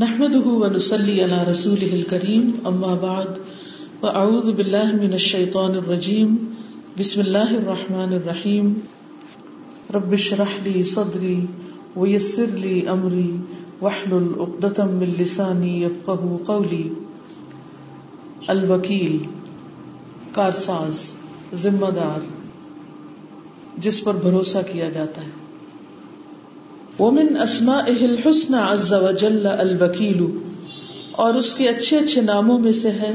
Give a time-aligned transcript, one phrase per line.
[0.00, 3.26] نحمده ونسلي على رسوله الكريم اما بعد
[4.00, 6.36] فاعوذ بالله من الشيطان الرجيم.
[6.98, 8.74] بسم الله الرحمن الرحيم.
[9.94, 11.46] رب اشرح لي صدري
[11.96, 13.36] ويسر لي امري
[13.80, 16.88] واحلل عقدة من لساني يفقهوا قولي.
[18.46, 19.18] الوکیل،
[20.32, 21.14] کارساز،
[21.54, 22.24] ذمہ دار،
[23.78, 25.43] جس پر بھروسہ کیا جاتا ہے۔
[26.98, 30.26] ومن اسمائه الحسنى عز وجل الوکیل
[31.12, 33.14] اور اس کے اچھے اچھے ناموں میں سے ہے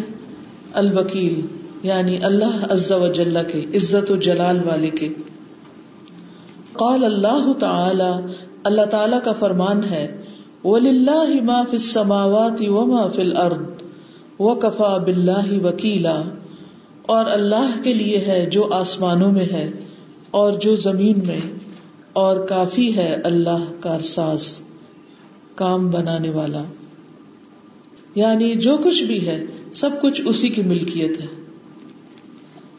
[0.74, 1.42] الوکیل
[1.84, 5.10] یعنی اللہ عز وجل کے، عزت و جلال والے کے۔
[6.74, 10.22] قال اللہ تعالی اللہ تعالی کا فرمان ہے،
[10.64, 13.84] وَلِلَّهِ مَا فِي السَّمَاوَاتِ وَمَا فِي الْأَرْضِ
[14.40, 16.24] وَكَفَى بِاللَّهِ وَكِيلًا۔
[17.02, 19.72] اور اللہ کے لیے ہے جو آسمانوں میں ہے
[20.32, 21.40] اور جو زمین میں۔
[22.14, 24.60] اور کافی ہے اللہ کارساز
[25.56, 26.64] کام بنانے والا۔
[28.16, 31.28] یعنی جو کچھ بھی ہے، سب کچھ اسی کی ملکیت ہے۔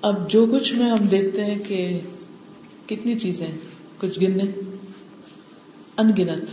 [0.02, 2.00] اب جو کچھ میں ہم دیکھتے ہیں کہ
[2.86, 3.46] کتنی چیزیں،
[4.00, 4.44] کچھ گننے،
[5.96, 6.44] انگنت۔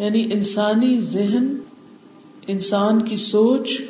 [0.00, 1.56] یعنی انسانی ذہن،
[2.46, 3.80] انسان کی سوچ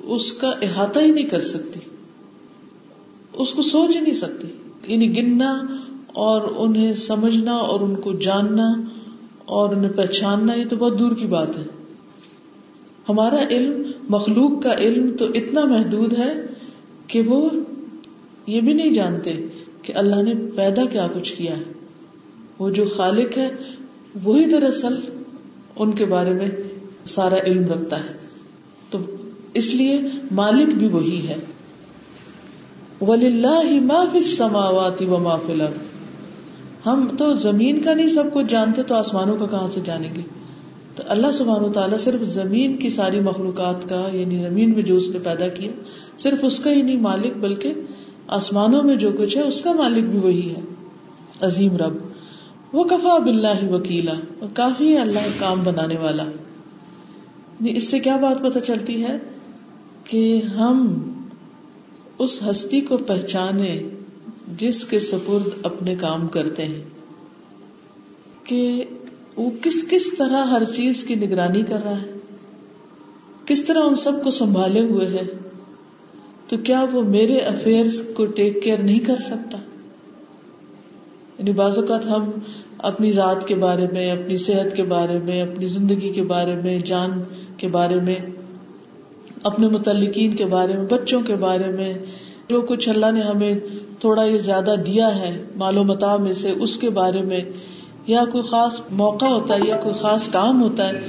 [0.00, 1.80] اس کا احاطہ ہی نہیں کر سکتی۔
[3.32, 4.48] اس کو سوچ ہی نہیں سکتی۔
[4.86, 5.62] یعنی گننا
[6.14, 8.74] اور انہیں سمجھنا اور ان کو جاننا
[9.44, 11.64] اور انہیں پہچاننا، یہ تو بہت دور کی بات ہے۔
[13.08, 16.32] ہمارا علم، مخلوق کا علم تو اتنا محدود ہے
[17.06, 17.50] کہ وہ
[18.46, 19.48] یہ بھی نہیں جانتے
[19.82, 21.62] کہ اللہ نے پیدا کیا کچھ کیا ہے۔
[22.58, 23.50] وہ جو خالق ہے،
[24.24, 25.00] وہی دراصل
[25.76, 26.48] ان کے بارے میں
[27.04, 28.12] سارا علم رکھتا ہے۔
[28.90, 28.98] تو
[29.54, 31.36] اس لیے مالک بھی وہی ہے۔
[33.00, 35.93] ولی اللہ معافی سماواتی و معافی لگ
[36.86, 40.20] ہم تو زمین کا نہیں سب کچھ جانتے تو آسمانوں کا کہاں سے جانیں گے؟
[40.96, 44.96] تو اللہ سبحان و تعالیٰ صرف زمین کی ساری مخلوقات کا یعنی زمین میں جو
[44.96, 45.70] اس نے پیدا کیا،
[46.18, 47.72] صرف اس کا ہی نہیں مالک، بلکہ
[48.28, 50.60] آسمانوں میں جو کچھ ہے، اس کا مالک بھی وہی ہے۔
[51.40, 51.96] عظیم رب۔
[52.72, 58.16] وہ کفا بلّہ وکیلا۔ اور کافی ہے اللہ کام بنانے والا۔ یعنی اس سے کیا
[58.16, 59.18] بات پتہ چلتی ہے؟
[60.04, 61.00] کہ ہم
[62.18, 63.82] اس ہستی کو پہچانے
[64.46, 66.82] جس کے سپرد اپنے کام کرتے ہیں،
[68.44, 68.84] کہ
[69.36, 72.12] وہ کس کس طرح ہر چیز کی نگرانی کر رہا ہے،
[73.46, 75.22] کس طرح ان سب کو سنبھالے ہوئے ہے
[76.48, 79.58] تو کیا وہ میرے افیئر کو ٹیک کیئر نہیں کر سکتا؟
[81.38, 82.30] یعنی بعض اوقات ہم
[82.78, 86.78] اپنی ذات کے بارے میں، اپنی صحت کے بارے میں، اپنی زندگی کے بارے میں،
[86.78, 87.10] جان
[87.56, 88.16] کے بارے میں،
[89.42, 91.94] اپنے متعلقین کے بارے میں، بچوں کے بارے میں،
[92.48, 93.54] جو کچھ اللہ نے ہمیں
[94.04, 97.40] تھوڑا یہ زیادہ دیا ہے مال و متا میں سے اس کے بارے میں،
[98.06, 101.00] یا کوئی خاص موقع ہوتا ہے، یا کوئی خاص کام ہوتا ہے،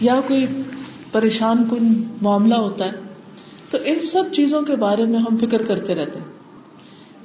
[0.00, 0.46] یا کوئی
[1.12, 2.90] پریشان کن معاملہ ہوتا ہے،
[3.70, 6.26] تو ان سب چیزوں کے بارے میں ہم فکر کرتے رہتے ہیں۔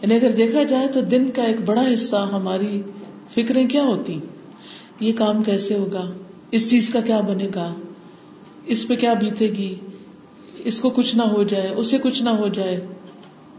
[0.02, 2.82] یعنی اگر دیکھا جائے تو دن کا ایک بڑا حصہ ہماری
[3.36, 4.20] فکریں کیا ہوتی
[5.00, 6.04] یہ کام کیسے ہوگا؟
[6.52, 7.74] اس چیز کا کیا بنے گا؟
[8.66, 9.76] اس پہ کیا بیتے گی؟
[10.58, 12.88] اس کو کچھ نہ ہو جائے، اسے کچھ نہ ہو جائے۔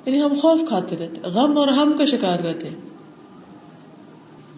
[0.07, 2.69] یعنی ہم خوف کھاتے رہتے غم اور ہم کا شکار رہتے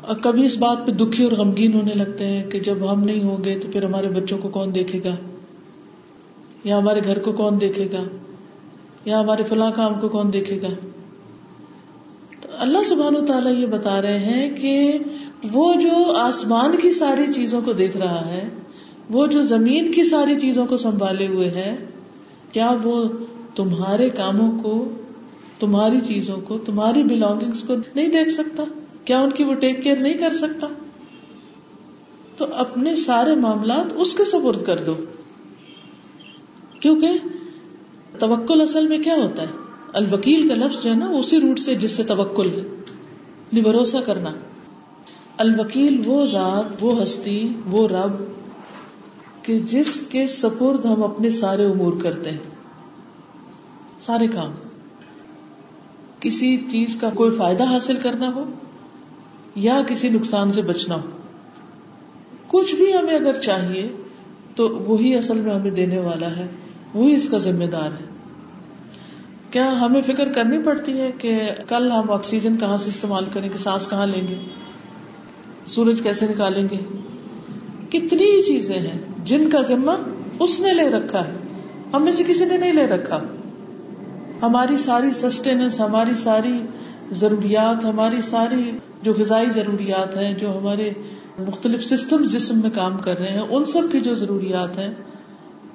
[0.00, 3.22] اور کبھی اس بات پہ دکھی اور غمگین ہونے لگتے ہیں کہ جب ہم نہیں
[3.22, 5.14] ہوں گے تو پھر ہمارے بچوں کو کون دیکھے گا؟
[6.64, 8.02] یا ہمارے گھر کو کون دیکھے گا؟
[9.04, 10.68] یا ہمارے فلاں کام کو کون دیکھے گا؟
[12.40, 14.98] تو اللہ سبحان و تعالیٰ یہ بتا رہے ہیں کہ
[15.52, 18.48] وہ جو آسمان کی ساری چیزوں کو دیکھ رہا ہے،
[19.10, 21.76] وہ جو زمین کی ساری چیزوں کو سنبھالے ہوئے ہے،
[22.52, 23.04] کیا وہ
[23.54, 24.88] تمہارے کاموں کو
[25.60, 28.64] تمہاری چیزوں کو، تمہاری بلونگنگ کو نہیں دیکھ سکتا۔
[29.04, 30.66] کیا ان کی وہ ٹیک کیئر نہیں کر سکتا؟
[32.36, 34.94] تو اپنے سارے معاملات اس کے سپرد کر دو۔
[36.80, 37.12] کیونکہ
[38.18, 39.46] توکل اصل میں کیا ہوتا ہے؟
[39.94, 42.68] الوکیل کا لفظ جو ہے نا اسی روٹ سے جس سے توکل ہے۔
[43.62, 44.30] بھروسہ کرنا۔
[45.36, 48.12] الوکیل وہ ذات، وہ ہستی، وہ رب
[49.42, 52.38] کہ جس کے سپرد ہم اپنے سارے امور کرتے ہیں۔
[53.98, 54.67] سارے کام۔
[56.20, 58.44] کسی چیز کا کوئی فائدہ حاصل کرنا ہو
[59.54, 61.06] یا کسی نقصان سے بچنا ہو۔
[62.46, 63.88] کچھ بھی ہمیں اگر چاہیے
[64.54, 66.46] تو وہی اصل میں ہمیں دینے والا ہے،
[66.94, 68.04] وہی اس کا ذمہ دار ہے۔
[69.50, 73.58] کیا ہمیں فکر کرنی پڑتی ہے کہ کل ہم آکسیجن کہاں سے استعمال کریں گے،
[73.58, 74.34] سانس کہاں لیں گے،
[75.66, 76.76] سورج کیسے نکالیں گے؟
[77.90, 79.92] کتنی ہی چیزیں ہیں جن کا ذمہ
[80.40, 81.32] اس نے لے رکھا ہے۔
[81.92, 83.20] ہم میں سے کسی نے نہیں لے رکھا۔
[84.42, 86.62] ہماری ساری سسٹیننس ہماری ساری
[87.12, 90.90] ضروریات، ہماری ساری جو غذائی ضروریات ہیں، جو ہمارے
[91.38, 94.94] مختلف سسٹم جسم میں کام کر رہے ہیں، ان سب کی جو ضروریات ہیں،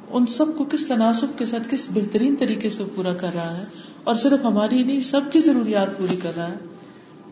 [0.09, 3.63] ان سب کو کس تناسب کے ساتھ، کس بہترین طریقے سے پورا کر رہا ہے؟
[4.03, 6.57] اور صرف ہماری نہیں، سب کی ضروریات پوری کر رہا ہے۔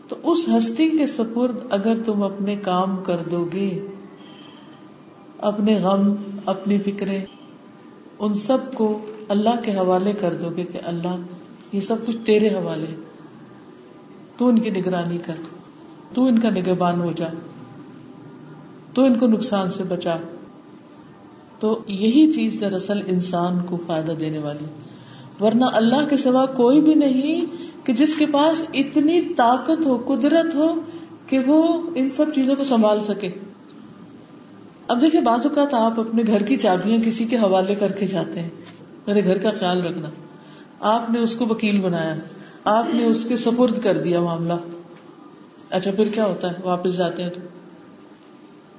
[0.08, 3.86] تو اس ہستی کے سپرد اگر تم اپنے کام کر دو گے،
[5.38, 6.14] اپنے غم،
[6.46, 7.24] اپنی فکریں،
[8.18, 8.98] ان سب کو
[9.32, 11.16] اللہ کے حوالے کر دو گے کہ اللہ،
[11.72, 12.94] یہ سب کچھ تیرے حوالے
[14.36, 15.34] تو ان کی نگرانی کر۔
[16.14, 17.26] تو ان کا نگہبان ہو جا۔
[18.94, 20.16] تو ان کو نقصان سے بچا۔
[21.58, 24.64] تو یہی چیز دراصل انسان کو فائدہ دینے والی۔
[25.44, 27.44] ورنہ اللہ کے سوا کوئی بھی نہیں
[27.86, 30.74] کہ جس کے پاس اتنی طاقت ہو، قدرت ہو
[31.26, 33.28] کہ وہ ان سب چیزوں کو سنبھال سکے۔
[34.88, 38.42] اب دیکھیں بعض اوقات آپ اپنے گھر کی چابیاں کسی کے حوالے کر کے جاتے
[38.42, 38.50] ہیں۔
[39.06, 40.08] میرے گھر کا خیال رکھنا۔
[40.80, 42.14] آپ نے اس کو وکیل بنایا۔
[42.64, 44.52] آپ نے اس کے سپرد کر دیا معاملہ۔
[45.70, 47.40] اچھا پھر کیا ہوتا ہے؟ واپس جاتے ہیں تو۔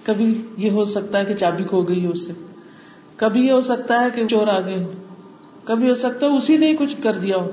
[0.03, 2.33] کبھی یہ ہو سکتا ہے کہ چابی کھو گئی ہو اس سے۔
[3.15, 4.87] کبھی یہ ہو سکتا ہے کہ چور آ گئے
[5.63, 7.51] کبھی ہو سکتا ہے اسی نے کچھ کر دیا ہو۔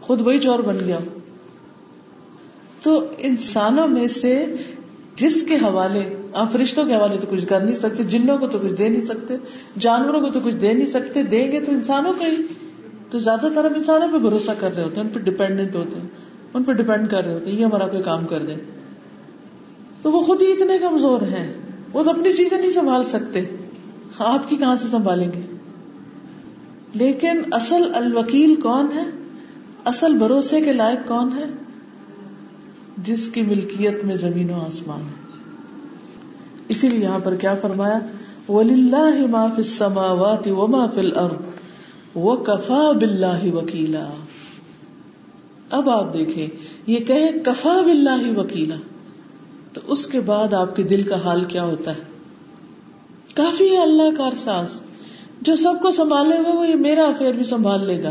[0.00, 1.18] خود وہی چور بن گیا ہو۔
[2.82, 4.46] تو انسانوں میں سے
[5.16, 8.58] جس کے حوالے آپ فرشتوں کے حوالے تو کچھ کر نہیں سکتے، جنوں کو تو
[8.58, 9.36] کچھ دے نہیں سکتے،
[9.78, 12.36] جانوروں کو تو کچھ دے نہیں سکتے، دیں گے تو انسانوں کا ہی۔
[13.10, 16.00] تو زیادہ تر ہم انسانوں پہ بھروسہ کر رہے ہوتے ہیں، ان پہ ڈپینڈنٹ ہوتے
[16.00, 16.08] ہیں،
[16.54, 18.56] ان پہ ڈپینڈ کر رہے ہوتے ہیں، یہ ہمارا کوئی کام کر دیں۔
[20.02, 21.52] تو وہ خود ہی اتنے کمزور ہیں،
[21.92, 23.40] وہ تو اپنی چیزیں نہیں سنبھال سکتے۔
[24.18, 25.56] آپ کی کہاں سے سنبھالیں گے؟
[26.94, 29.04] لیکن اصل الوکیل کون ہے؟
[29.84, 31.44] اصل بھروسے کے لائق کون ہے؟
[32.98, 35.19] جس کی ملکیت میں زمین و آسمان۔ ہے
[36.70, 37.98] اسی لیے یہاں پر کیا فرمایا؟
[38.48, 41.34] وَلِلَّهِ مَا فِي السَّمَاوَاتِ وَمَا فِي الْأَرْضِ
[42.14, 44.10] وَكَفَى بِاللَّهِ وَكِيلًا۔
[45.70, 46.46] اب آپ دیکھیں،
[46.86, 48.74] یہ کہے کفا بِاللَّهِ وکیلا۔
[49.72, 52.00] تو اس کے بعد آپ کے دل کا حال کیا ہوتا ہے؟
[53.34, 54.80] کافی ہے اللہ کا ارساس
[55.40, 58.10] جو سب کو سنبھالے ہوئے، وہ یہ میرا افیئر بھی سنبھال لے گا۔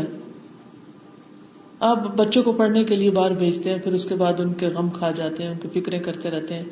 [1.80, 4.66] آپ بچوں کو پڑھنے کے لیے باہر بھیجتے ہیں، پھر اس کے بعد ان کے
[4.66, 6.64] غم کھا جاتے ہیں، ان کی فکریں کرتے رہتے ہیں۔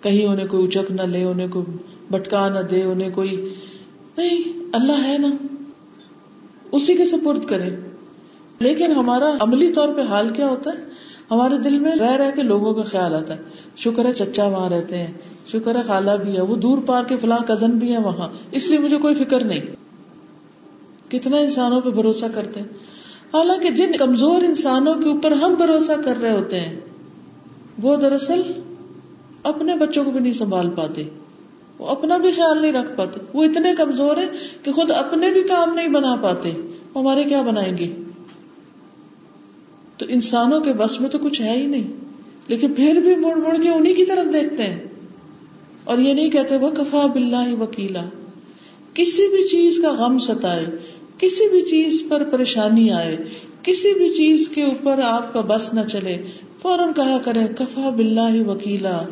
[0.00, 1.76] کہیں انہیں کوئی اچک نہ لے، انہیں کوئی
[2.10, 3.54] بٹکا نہ دے، انہیں کوئی
[4.16, 5.28] نہیں، اللہ ہے نا۔
[6.72, 7.70] اسی کے سپرد کرے۔
[8.58, 10.84] لیکن ہمارا عملی طور پہ حال کیا ہوتا ہے؟
[11.30, 13.40] ہمارے دل میں رہ رہ کے لوگوں کا خیال آتا ہے۔
[13.76, 15.12] شکر ہے چچا وہاں رہتے ہیں۔
[15.46, 18.68] شکر ہے خالہ بھی ہے۔ وہ دور پار کے فلاں کزن بھی ہے وہاں۔ اس
[18.68, 19.60] لیے مجھے کوئی فکر نہیں۔
[21.10, 22.66] کتنا انسانوں پہ بھروسہ کرتے ہیں۔
[23.34, 26.80] حالانکہ جن کمزور انسانوں کے اوپر ہم بھروسہ کر رہے ہوتے ہیں،
[27.82, 28.42] وہ دراصل
[29.42, 31.04] اپنے بچوں کو بھی نہیں سنبھال پاتے،
[31.78, 34.28] وہ اپنا بھی خیال نہیں رکھ پاتے۔ وہ اتنے کمزور ہیں
[34.62, 36.52] کہ خود اپنے بھی کام نہیں بنا پاتے۔
[36.96, 37.94] ہمارے کیا بنائیں گے؟
[39.96, 41.90] تو انسانوں کے بس میں تو کچھ ہے ہی نہیں۔
[42.48, 44.84] لیکن پھر بھی مڑ مڑ کے انہیں کی طرف دیکھتے ہیں۔
[45.84, 48.02] اور یہ نہیں کہتے وہ کفا بلّہ وکیلا۔
[48.94, 50.66] کسی بھی چیز کا غم ستائے،
[51.18, 53.16] کسی بھی چیز پر پریشانی آئے،
[53.62, 56.16] کسی بھی چیز کے اوپر آپ کا بس نہ چلے،
[56.62, 59.02] فوراً کہا کرے کفا بلّہ وکیلا۔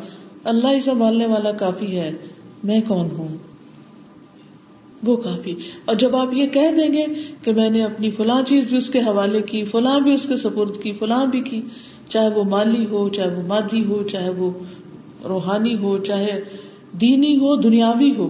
[0.43, 2.11] اللہ ہی سنبھالنے والا کافی ہے۔
[2.63, 3.37] میں کون ہوں؟
[5.03, 5.55] وہ کافی۔
[5.85, 7.05] اور جب آپ یہ کہہ دیں گے
[7.43, 10.37] کہ میں نے اپنی فلاں چیز بھی اس کے حوالے کی، فلاں بھی اس کے
[10.37, 11.61] سپرد کی، فلاں بھی کی،
[12.09, 14.51] چاہے وہ مالی ہو، چاہے وہ مادی ہو، چاہے وہ
[15.27, 16.41] روحانی ہو، چاہے
[17.01, 18.29] دینی ہو، دنیاوی ہو۔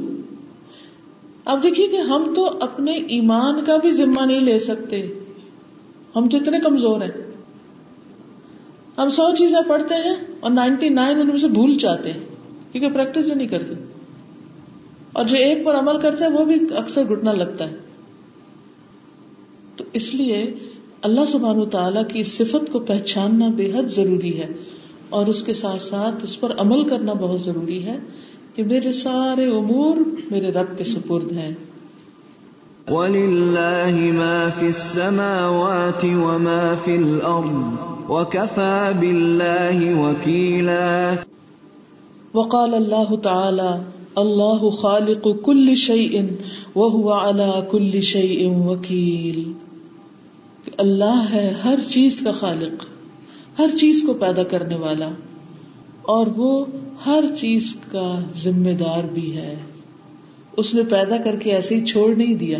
[1.45, 5.07] اب دیکھیے کہ ہم تو اپنے ایمان کا بھی ذمہ نہیں لے سکتے۔
[6.15, 7.28] ہم تو اتنے کمزور ہیں۔
[8.99, 12.19] ہم سو چیزیں پڑھتے ہیں اور نائنٹی نائن ان میں سے بھول جاتے ہیں،
[12.71, 13.73] کیونکہ پریکٹس نہیں کرتے۔
[15.13, 17.75] اور جو ایک پر عمل کرتے ہیں، وہ بھی اکثر گٹنا لگتا ہے۔
[19.75, 20.53] تو اس لیے
[21.01, 24.47] اللہ سبحان تعالیٰ کی صفت کو پہچاننا بے حد ضروری ہے،
[25.09, 27.99] اور اس کے ساتھ ساتھ اس پر عمل کرنا بہت ضروری ہے
[28.55, 29.97] کہ میرے سارے امور
[30.31, 31.55] میرے رب کے سپرد ہیں۔
[32.91, 41.15] وَلِلَّهِ مَا فِي السَّمَاوَاتِ وَمَا فِي الْأَرْضِ۔ وَكَفَى بِاللَّهِ وَكِيلًا
[42.33, 43.81] وقال اللہ تعالی،
[44.15, 46.21] اللہ خالق کل شيء
[46.75, 49.51] وهو على كل شيء وكيل
[50.77, 52.85] اللہ ہے ہر چیز کا خالق،
[53.59, 55.09] ہر چیز کو پیدا کرنے والا،
[56.01, 56.65] اور وہ
[57.05, 59.55] ہر چیز کا ذمہ دار بھی ہے۔
[60.57, 62.59] اس نے پیدا کر کے ایسے ہی چھوڑ نہیں دیا۔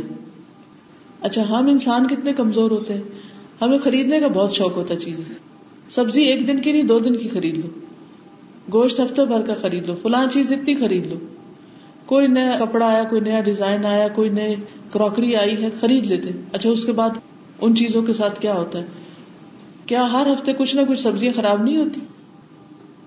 [1.22, 3.29] اچھا ہم انسان کتنے کمزور ہوتے ہیں؟
[3.62, 5.26] ہمیں خریدنے کا بہت شوق ہوتا ہے چیزیں۔
[5.90, 7.68] سبزی ایک دن کی نہیں، دو دن کی خرید لو۔
[8.74, 11.16] گوشت ہفتے بھر کا خرید لو۔ فلاں چیز اتنی خرید لو۔
[12.06, 14.56] کوئی نیا کپڑا آیا، کوئی نیا ڈیزائن آیا، کوئی نئے
[14.92, 17.10] کراکری آئی ہے، خرید لیتے۔ اچھا اس کے بعد
[17.62, 18.86] ان چیزوں کے ساتھ کیا ہوتا ہے؟
[19.86, 22.00] کیا ہر ہفتے کچھ نہ کچھ سبزیاں خراب نہیں ہوتی؟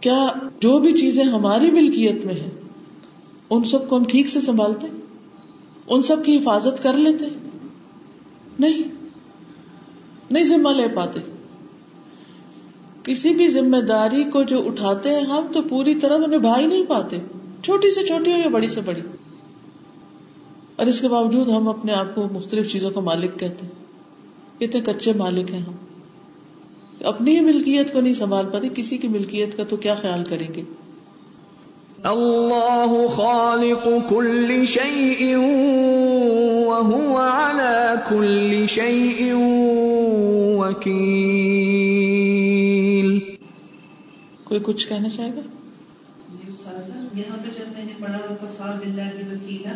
[0.00, 0.26] کیا
[0.60, 2.50] جو بھی چیزیں ہماری ملکیت میں ہیں،
[3.50, 4.86] ان سب کو ہم ٹھیک سے سنبھالتے؟
[5.86, 7.26] ان سب کی حفاظت کر لیتے؟
[8.58, 9.01] نہیں۔
[10.32, 11.20] نہیں ذمہ لے پاتے۔
[13.02, 16.84] کسی بھی ذمہ داری کو جو اٹھاتے ہیں ہم تو پوری طرح نبھا ہی نہیں
[16.88, 17.16] پاتے۔
[17.64, 19.00] چھوٹی سے چھوٹی ہو یا بڑی سے بڑی۔
[20.76, 23.82] اور اس کے باوجود ہم اپنے آپ کو مختلف چیزوں کا مالک کہتے ہیں۔
[24.60, 25.72] کتنے کچے مالک ہیں ہم۔
[27.04, 30.54] اپنی ہی ملکیت کو نہیں سنبھال پاتے، کسی کی ملکیت کا تو کیا خیال کریں
[30.54, 30.62] گے؟
[32.02, 35.36] اللہ خالق كل شيء
[36.66, 39.32] وهو على كل شيء
[40.58, 43.18] وكيل
[44.44, 45.40] کوئی کچھ کہنا چاہے گا؟
[47.14, 49.72] یہاں پہ جب میں نے پڑھا کفا بلّہ کی وکیلا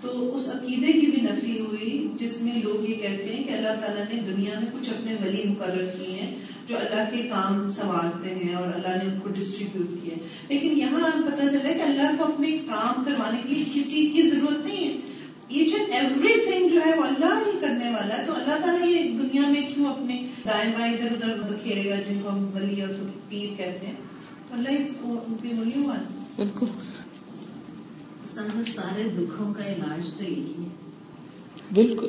[0.00, 3.68] تو اس عقیدے کی بھی نفی ہوئی جس میں لوگ یہ کہتے ہیں کہ اللہ
[3.68, 6.34] تعالیٰ نے دنیا میں کچھ اپنے ولی مقرر کیے ہیں
[6.68, 10.14] جو اللہ کے کام سنوارتے ہیں اور اللہ نے ان کو ڈسٹریبیوٹ کیا
[10.48, 14.66] لیکن یہاں پتا چلا کہ اللہ کو اپنے کام کروانے کے لیے کسی کی ضرورت
[14.66, 15.11] نہیں ہے۔
[15.54, 18.88] ایچ اینڈ ایوری تھنگ جو ہے وہ اللہ ہی کرنے والا ہے۔ تو اللہ تعالیٰ
[18.88, 22.82] یہ دنیا میں کیوں اپنے دائیں بائیں ادھر ادھر بکھیرے گا جن کو ہم ولی
[22.82, 22.90] اور
[23.28, 23.94] پیر کہتے ہیں؟
[24.48, 25.94] تو اللہ اس کو ان کی ولی ہوا
[26.36, 26.66] بالکل۔
[28.66, 30.68] سارے دکھوں کا علاج تو یہی ہے۔
[31.74, 32.08] بالکل۔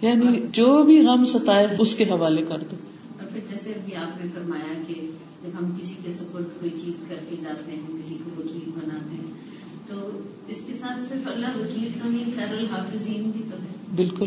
[0.00, 2.76] یعنی جو بھی غم ستائے اس کے حوالے کر دو۔
[3.20, 4.94] اور پھر جیسے ابھی آپ نے فرمایا کہ
[5.42, 9.10] جب ہم کسی کے سپورٹ کوئی چیز کر کے جاتے ہیں کسی کو وکیل بناتے
[9.10, 9.17] ہیں
[9.88, 10.10] تو
[10.48, 14.26] اس کے ساتھ صرف اللہ وکیل تو نہیں خیر الحافظین بھی تو ہے بالکل۔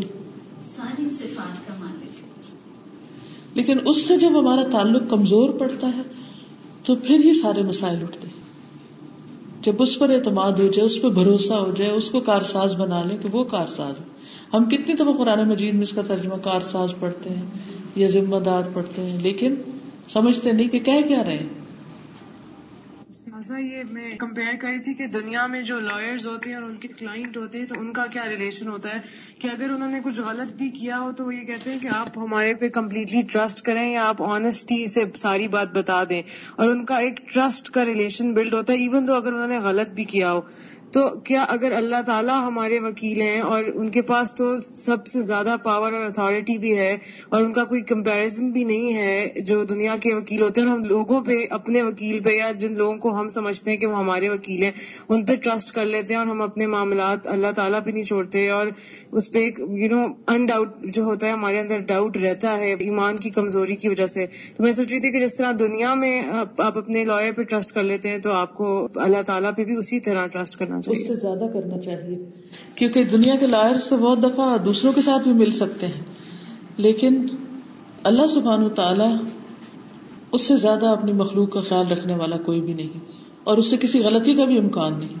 [0.64, 2.22] ساری صفات کا مالک۔
[3.56, 6.02] لیکن اس سے جب ہمارا تعلق کمزور پڑتا ہے
[6.84, 8.42] تو پھر یہ سارے مسائل اٹھتے ہیں۔
[9.62, 13.02] جب اس پر اعتماد ہو جائے اس پہ بھروسہ ہو جائے اس کو کارساز بنا
[13.02, 14.04] لیں کہ وہ کارساز ہے
[14.52, 17.44] ہم کتنی دفعہ قرآن مجید میں اس کا ترجمہ کارساز پڑھتے ہیں
[17.94, 19.54] یا ذمہ دار پڑھتے ہیں لیکن
[20.08, 21.61] سمجھتے نہیں کہ کہہ کیا رہے ہیں۔
[23.58, 26.88] یہ میں کمپیئر کری تھی کہ دنیا میں جو لائرز ہوتے ہیں اور ان کے
[26.88, 29.00] کلائنٹ ہوتے ہیں، تو ان کا کیا ریلیشن ہوتا ہے؟
[29.38, 31.88] کہ اگر انہوں نے کچھ غلط بھی کیا ہو، تو وہ یہ کہتے ہیں کہ
[31.94, 36.22] آپ ہمارے پہ کمپلیٹلی ٹرسٹ کریں یا آپ آنےسٹی سے ساری بات بتا دیں۔
[36.56, 39.58] اور ان کا ایک ٹرسٹ کا ریلیشن بلڈ ہوتا ہے ایون تو اگر انہوں نے
[39.58, 40.40] غلط بھی کیا ہو۔
[40.92, 45.20] تو کیا اگر اللہ تعالیٰ ہمارے وکیل ہیں اور ان کے پاس تو سب سے
[45.20, 46.92] زیادہ پاور اور اتارٹی بھی ہے
[47.28, 50.84] اور ان کا کوئی کمپیرزن بھی نہیں ہے جو دنیا کے وکیل ہوتے ہیں ہم
[50.84, 54.28] لوگوں پہ اپنے وکیل پہ یا جن لوگوں کو ہم سمجھتے ہیں کہ وہ ہمارے
[54.28, 54.72] وکیل ہیں،
[55.08, 58.48] ان پہ ٹرسٹ کر لیتے ہیں اور ہم اپنے معاملات اللہ تعالیٰ پہ نہیں چھوڑتے
[58.50, 58.66] اور
[59.12, 62.72] اس پہ ایک یو نو ان ڈاؤٹ جو ہوتا ہے ہمارے اندر ڈاؤٹ رہتا ہے
[62.80, 65.94] ایمان کی کمزوری کی وجہ سے۔ تو میں سوچ رہی تھی کہ جس طرح دنیا
[65.94, 66.14] میں
[66.58, 68.68] آپ اپنے لائر پہ ٹرسٹ کر لیتے ہیں تو آپ کو
[69.00, 72.18] اللہ تعالیٰ پہ بھی اسی طرح ٹرسٹ کرنا اس سے زیادہ کرنا چاہیے۔
[72.74, 76.04] کیونکہ دنیا کے لائر سے بہت دفعہ دوسروں کے ساتھ بھی مل سکتے ہیں۔
[76.76, 77.26] لیکن
[78.02, 79.28] اللہ سبحان تعالی
[80.32, 82.98] اس سے زیادہ اپنی مخلوق کا خیال رکھنے والا کوئی بھی نہیں۔
[83.44, 85.14] اور اس سے کسی غلطی کا بھی امکان نہیں۔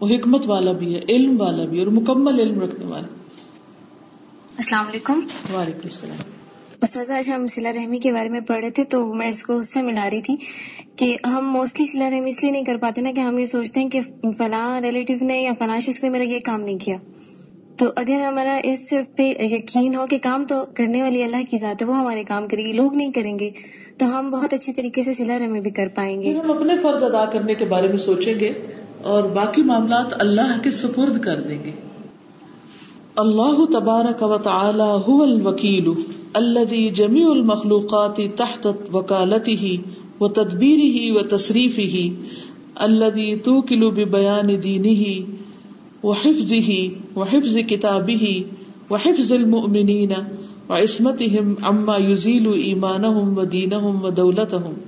[0.00, 3.06] وہ حکمت والا بھی ہے علم والا بھی اور مکمل علم رکھنے والا۔
[4.56, 5.20] السلام علیکم۔
[5.54, 6.41] وعلیکم السلام۔
[6.82, 9.56] استاذ آج ہم سلا رحمی کے بارے میں پڑھ رہے تھے تو میں اس کو
[9.56, 10.36] اس سے ملا رہی تھی
[10.96, 13.80] کہ ہم موسٹلی سلا رحمی اس لیے نہیں کر پاتے نا کہ ہم یہ سوچتے
[13.80, 14.00] ہیں کہ
[14.38, 16.96] فلاں ریلیٹیو نے یا فلاں شخص نے میرا یہ کام نہیں کیا۔
[17.78, 21.82] تو اگر ہمارا اس پہ یقین ہو کہ کام تو کرنے والی اللہ کی ذات
[21.82, 23.50] ہے، وہ ہمارے کام کرے گی، لوگ نہیں کریں گے،
[23.98, 27.02] تو ہم بہت اچھی طریقے سے سلا رحمی بھی کر پائیں گے۔ ہم اپنے فرض
[27.02, 28.52] ادا کرنے کے بارے میں سوچیں گے
[29.02, 31.70] اور باقی معاملات اللہ کے سپرد کر دیں گے۔
[33.20, 35.88] اللہ تبارک و تعالی هو الوکیل
[36.36, 39.72] الذي جميع المخلوقات تحت وكالته
[40.20, 42.12] وتدبيره وتصريفه
[42.82, 45.26] الذي توكل ببيان دينه
[46.02, 48.32] وحفظه وحفظ كتابه
[48.90, 50.18] وحفظ المؤمنين
[50.70, 54.82] وعصمتهم عما يزيل ايمانهم ودينهم ودولتهم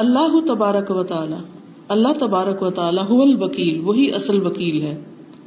[0.00, 1.46] اللہ تبارک و تعالی
[1.88, 5.00] اللہ تبارک و تعالی هو الوکیل وہی اصل وکیل ہے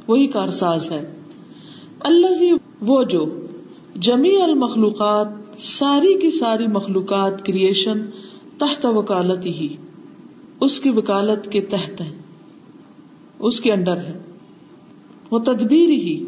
[0.06, 1.08] وہی کارساز ہے
[2.00, 3.46] اللہ وہ جو
[3.96, 5.28] جمی المخلوقات،
[5.58, 7.98] ساری کی ساری مخلوقات کریشن
[8.58, 9.76] تحت وکالت ہی،
[10.60, 12.10] اس کی وکالت کے تحت ہے
[13.38, 14.18] اس کے انڈر ہے
[15.30, 16.26] وہ تدبیر ہی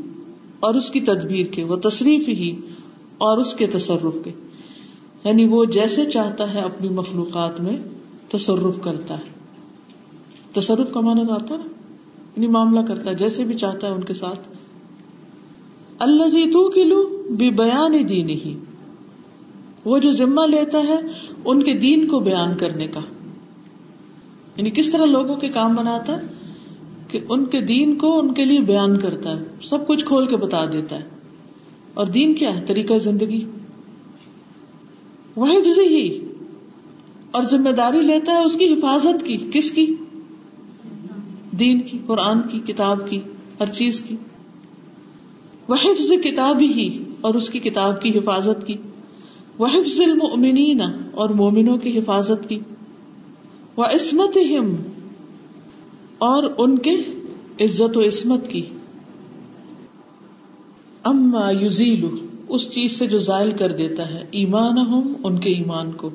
[0.60, 2.56] اور اس کی تدبیر کے، وہ تصریف ہی
[3.18, 4.30] اور اس کے تصرف کے۔
[5.24, 7.76] یعنی وہ جیسے چاہتا ہے اپنی مخلوقات میں
[8.28, 9.42] تصرف کرتا ہے۔
[10.52, 11.64] تصرف کا مانا آتا نا
[12.36, 14.48] یعنی معاملہ کرتا ہے، جیسے بھی چاہتا ہے ان کے ساتھ
[16.02, 18.56] اللہ تو کلو بھی بیان دین ہی
[19.84, 20.96] وہ جو ذمہ لیتا ہے
[21.44, 23.00] ان کے دین کو بیان کرنے کا.
[24.56, 26.26] یعنی کس طرح لوگوں کے کام بناتا ہے؟
[27.08, 30.36] کہ ان کے دین کو ان کے لیے بیان کرتا ہے، سب کچھ کھول کے
[30.36, 31.04] بتا دیتا ہے.
[31.94, 33.44] اور دین کیا ہے؟ طریقہ زندگی.
[35.36, 36.18] وہ ہی.
[37.30, 39.36] اور ذمہ داری لیتا ہے اس کی حفاظت کی.
[39.52, 39.94] کس کی؟
[41.50, 43.20] دین کی، قرآن کی، کتاب کی،
[43.60, 44.16] ہر چیز کی.
[45.72, 48.76] وہ حفظ کتاب ہی اور اس کی کتاب کی حفاظت کی۔
[49.58, 50.80] وہ حفظ المؤمنین
[51.14, 52.58] اور مومنوں کی حفاظت کی۔
[53.76, 54.38] وہ عصمت
[56.18, 56.96] اور ان کے
[57.60, 58.62] عزت و عصمت کی۔
[61.02, 62.10] اما یوزیلو
[62.48, 66.10] اس چیز سے جو زائل کر دیتا ہے۔ ایمان ہم ان کے ایمان کو۔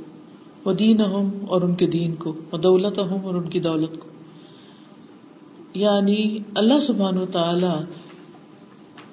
[0.65, 3.99] وہ دین ہم اور ان کے دین کو۔ وہ دولت ہم اور ان کی دولت
[3.99, 4.09] کو۔
[5.73, 8.06] یعنی اللہ سبحان و تعالی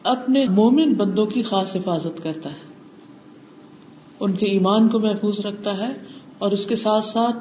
[0.04, 2.75] اپنے مومن بندوں کی خاص حفاظت کرتا ہے۔
[4.20, 5.92] ان کے ایمان کو محفوظ رکھتا ہے
[6.38, 7.37] اور اس کے ساتھ ساتھ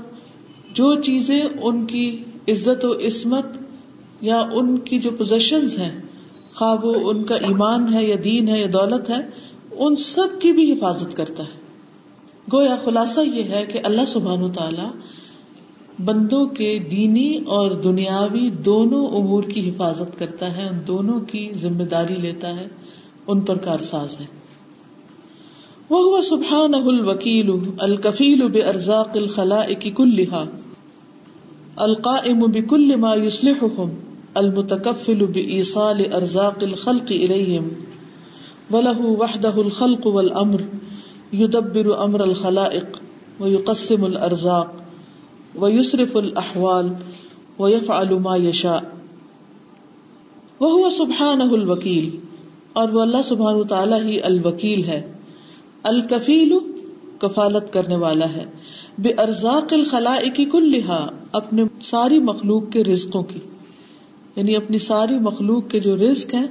[0.74, 3.46] جو چیزیں ان کی عزت و عصمت
[4.22, 6.02] یا ان کی جو پوزیشن ہیں
[6.54, 9.30] خواب وہ ان کا ایمان ہے یا دین ہے یا دولت ہے،
[9.72, 11.64] ان سب کی بھی حفاظت کرتا ہے۔
[12.54, 15.00] گویا خلاصہ یہ ہے کہ اللہ سبحان تعالی
[16.00, 21.84] بندوں کے دینی اور دنیاوی دونوں امور کی حفاظت کرتا ہے، ان دونوں کی ذمہ
[21.84, 22.68] داری لیتا ہے،
[23.28, 24.26] ان پر کارساز ہے۔
[25.90, 30.44] وہ سبحان الوکیل الکفیل بے ارزاق الخلا کلحا
[31.76, 33.90] القائم بكل ما يصلحهم
[34.36, 37.70] المتكفل بإيصال أرزاق الخلق إليهم
[38.72, 40.62] وله وحده الخلق والأمر
[41.34, 43.02] يدبر أمر الخلائق
[43.40, 44.83] ويقسم الأرزاق
[45.62, 46.90] ويسرف الأحوال
[47.60, 48.80] ويفعل ما يشاء
[50.60, 52.10] وهو سبحانه الوكيل
[52.74, 55.12] اور وہ اللہ سبحانہ وتعالی ہی الوکیل ہے۔
[55.84, 56.54] الکفیل
[57.20, 58.46] کفالت کرنے والا ہے۔
[58.98, 63.40] بے ارزاق الخلا کی کل لہا اپنے ساری مخلوق کے رزقوں کی۔
[64.36, 66.48] یعنی اپنی ساری مخلوق کے جو رزق ہیں،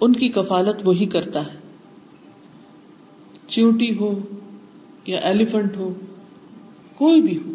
[0.00, 1.58] ان کی کفالت وہی کرتا ہے۔
[3.48, 4.18] چیوٹی ہو
[5.06, 5.92] یا ایلیفنٹ ہو،
[6.96, 7.52] کوئی بھی ہو۔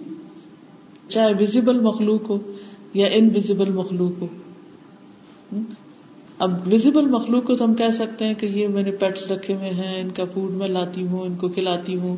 [1.12, 2.38] چاہے ویزیبل مخلوق ہو
[2.94, 4.28] یا انویزیبل مخلوق ہو۔
[6.38, 9.54] اب ویزیبل مخلوق کو تو ہم کہہ سکتے ہیں کہ یہ میں نے پیٹس رکھے
[9.54, 12.16] ہوئے ہیں، ان کا فوڈ میں لاتی ہوں، ان کو کھلاتی ہوں،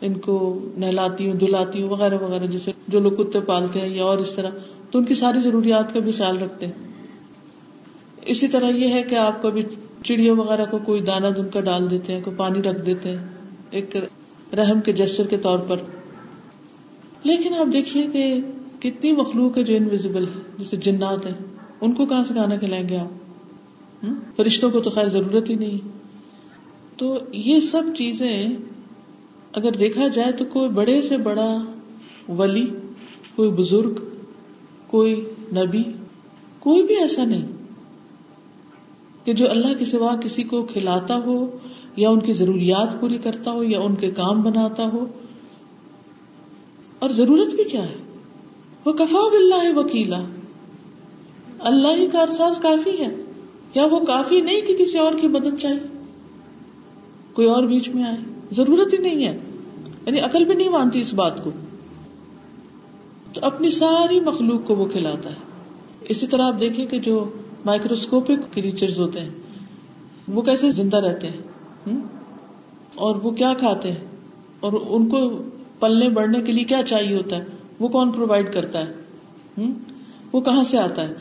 [0.00, 4.04] ان کو نہلاتی ہوں دلاتی ہوں، وغیرہ وغیرہ جیسے جو لوگ کتے پالتے ہیں یا
[4.04, 4.50] اور اس طرح،
[4.90, 6.90] تو ان کی ساری ضروریات کا بھی خیال رکھتے ہیں۔
[8.26, 9.62] اسی طرح یہ ہے کہ آپ کو بھی
[10.04, 13.26] چڑیا وغیرہ کو کوئی دانا دن کا ڈال دیتے ہیں، کوئی پانی رکھ دیتے ہیں،
[13.70, 13.96] ایک
[14.56, 15.76] رحم کے جسر کے طور پر۔
[17.24, 18.40] لیکن آپ دیکھیے کہ
[18.80, 21.34] کتنی مخلوق ہے جو انویزیبل ہے جیسے جنات ہیں۔
[21.80, 23.08] ان کو کہاں سے کھانا کھلائیں گے آپ؟
[24.36, 25.88] فرشتوں کو تو خیر ضرورت ہی نہیں۔
[26.96, 28.46] تو یہ سب چیزیں
[29.52, 31.56] اگر دیکھا جائے تو کوئی بڑے سے بڑا
[32.28, 32.66] ولی،
[33.36, 33.92] کوئی بزرگ،
[34.86, 35.24] کوئی
[35.56, 35.82] نبی،
[36.58, 37.46] کوئی بھی ایسا نہیں
[39.24, 41.58] کہ جو اللہ کے سوا کسی کو کھلاتا ہو
[41.96, 45.06] یا ان کی ضروریات پوری کرتا ہو یا ان کے کام بناتا ہو۔
[47.02, 47.94] اور ضرورت بھی کیا ہے؟
[48.84, 50.22] وہ کفا بلّہ وکیلا۔
[51.58, 53.08] اللہ ہی کا احساس کافی ہے۔
[53.74, 56.04] یا وہ کافی نہیں کہ کسی اور کی مدد چاہیے؟
[57.32, 58.16] کوئی اور بیچ میں آئے۔
[58.52, 59.38] ضرورت ہی نہیں ہے۔
[60.06, 61.50] یعنی عقل بھی نہیں مانتی اس بات کو۔
[63.32, 65.36] تو اپنی ساری مخلوق کو وہ کھلاتا ہے۔
[66.08, 67.30] اسی طرح آپ دیکھیں کہ جو
[67.64, 69.30] مائکروسکوپک کریچرز ہوتے ہیں،
[70.28, 71.40] وہ کیسے زندہ رہتے ہیں؟
[72.94, 74.00] اور وہ کیا کھاتے ہیں؟
[74.60, 75.42] اور ان کو
[75.82, 77.44] پلنے بڑھنے کے لیے کیا چاہیے ہوتا ہے؟
[77.80, 78.92] وہ کون پرووائڈ کرتا ہے؟
[80.32, 81.14] وہ کہاں سے آتا ہے؟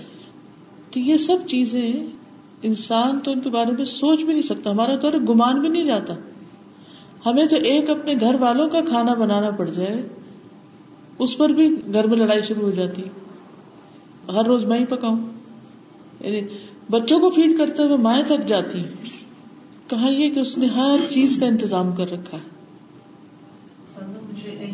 [0.92, 1.94] تو یہ سب چیزیں
[2.62, 5.84] انسان تو ان کے بارے میں سوچ بھی نہیں سکتا، ہمارا تو گمان بھی نہیں
[5.84, 6.14] جاتا۔
[7.26, 10.08] ہمیں تو ایک اپنے گھر والوں کا کھانا بنانا پڑ جائے،
[11.20, 13.02] اس پر بھی گھر میں لڑائی شروع ہو جاتی۔
[14.32, 15.20] ہر روز میں ہی پکاؤں۔
[16.20, 16.42] یعنی
[16.92, 18.84] بچوں کو فیڈ کرتے ہوئے مائیں تک جاتی۔
[19.88, 22.51] کہا یہ کہ اس نے ہر چیز کا انتظام کر رکھا ہے؟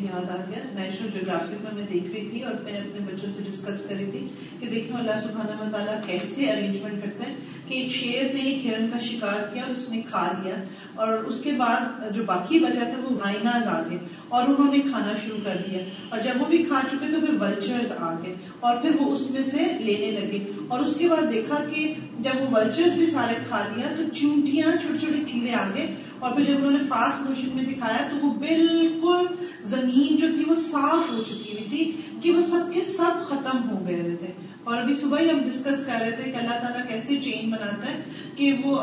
[0.08, 3.44] یاد آ گیا۔ نیشنل جیوگرافک میں میں دیکھ رہی تھی اور میں اپنے بچوں سے
[3.44, 4.28] ڈسکس کر رہی تھی
[4.60, 7.36] کہ دیکھیں اللہ سبحانہ و تعالیٰ کیسے ارینجمنٹ کرتے ہیں
[7.68, 10.56] کہ ایک شیر نے ایک ہرن کا شکار کیا اور اس نے کھا لیا
[10.96, 14.80] اور اس کے بعد جو باقی بچا تھا وہ رائناز آ گئے اور انہوں نے
[14.90, 18.34] کھانا شروع کر دیا۔ اور جب وہ بھی کھا چکے تو پھر ولچرز آ گئے
[18.60, 22.32] اور پھر وہ اس میں سے لینے لگے۔ اور اس کے بعد دیکھا کہ جب
[22.40, 26.44] وہ ولچرز بھی سارے کھا لیا تو چونٹیاں چھوٹے چھوٹے کیڑے آ گئے اور پھر
[26.44, 31.12] جب انہوں نے فاسٹ موشن میں دکھایا تو وہ بالکل زمین جو تھی وہ صاف
[31.12, 34.28] ہو چکی ہوئی تھی کہ وہ سب کے سب ختم ہو گئے تھے۔
[34.64, 37.88] اور ابھی صبح ہی ہم ڈسکس کر رہے تھے کہ اللہ تعالیٰ کیسے چین بناتا
[37.88, 38.04] ہے
[38.36, 38.82] کہ وہ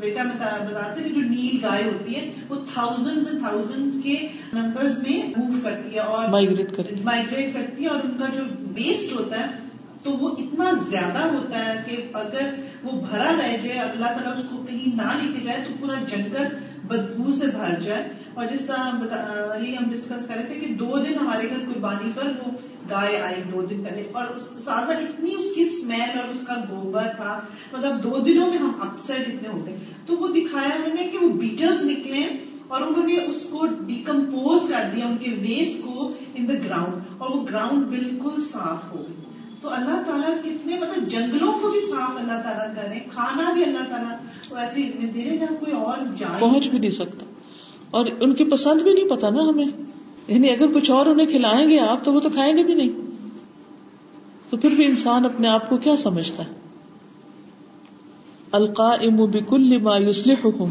[0.00, 4.16] بیٹا بتاتے ہیں جو نیل گائے ہوتی ہے وہ تھاؤزینڈ تھاؤزینڈ کے
[4.52, 8.42] نمبرز میں موو کرتی ہے اور مائگریٹ کرتی مائگریٹ کرتی ہے اور ان کا جو
[8.60, 9.46] ویسٹ ہوتا ہے
[10.02, 12.50] تو وہ اتنا زیادہ ہوتا ہے کہ اگر
[12.82, 16.04] وہ بھرا رہ جائے اللہ تعالیٰ اس کو کہیں نہ لے کے جائے تو پورا
[16.08, 16.44] جنگل
[16.86, 18.08] بدبو سے بھر جائے۔
[18.38, 19.04] اور جس طرح
[19.62, 22.50] یہ ہم ڈسکس کر رہے تھے کہ دو دن ہمارے گھر قربانی پر وہ
[22.90, 27.02] گائے آئی دو دن پہلے اور سادہ اتنی اس کی اسمیل اور اس کا گوبر
[27.16, 27.40] تھا۔
[27.72, 31.18] مطلب دو دنوں میں ہم اپسٹ اتنے ہو گئے۔ تو وہ دکھایا انہوں نے کہ
[31.18, 32.26] وہ بیٹلز نکلے
[32.68, 36.94] اور انہوں نے اس کو ڈیکمپوز کر دیا، ان کے ویسٹ کو ان دا گراؤنڈ
[37.18, 39.16] اور وہ گراؤنڈ بالکل صاف ہو گئی۔
[39.62, 43.84] تو اللہ تعالیٰ کتنے مطلب جنگلوں کو بھی صاف اللہ تعالیٰ کریں کھانا بھی اللہ
[43.88, 44.16] تعالیٰ
[44.48, 47.27] کو ایسے دے رہے جہاں کوئی اور جائے۔ پہنچ بھی نہیں سکتا۔
[47.90, 49.66] اور ان کی پسند بھی نہیں پتا نا ہمیں۔
[50.28, 52.88] یعنی اگر کچھ اور انہیں کھلائیں گے آپ تو وہ تو کھائیں گے بھی نہیں۔
[54.50, 56.50] تو پھر بھی انسان اپنے آپ کو کیا سمجھتا ہے؟
[58.52, 60.70] القائم بکل ما یصلحهم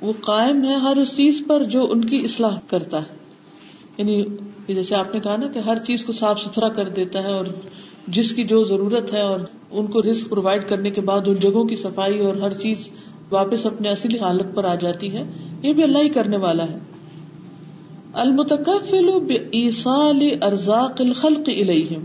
[0.00, 3.18] وہ قائم ہے ہر اس چیز پر جو ان کی اصلاح کرتا ہے۔
[3.96, 4.24] یعنی
[4.66, 7.46] جیسے آپ نے کہا نا کہ ہر چیز کو صاف ستھرا کر دیتا ہے اور
[8.08, 11.64] جس کی جو ضرورت ہے اور ان کو رسک پرووائڈ کرنے کے بعد ان جگہوں
[11.64, 12.90] کی صفائی اور ہر چیز
[13.30, 15.24] واپس اپنے اصلی حالت پر آ جاتی ہے،
[15.62, 16.78] یہ بھی اللہ ہی کرنے والا ہے۔
[18.12, 22.04] المتکفل بإیصال ارزاق الخلق الیہم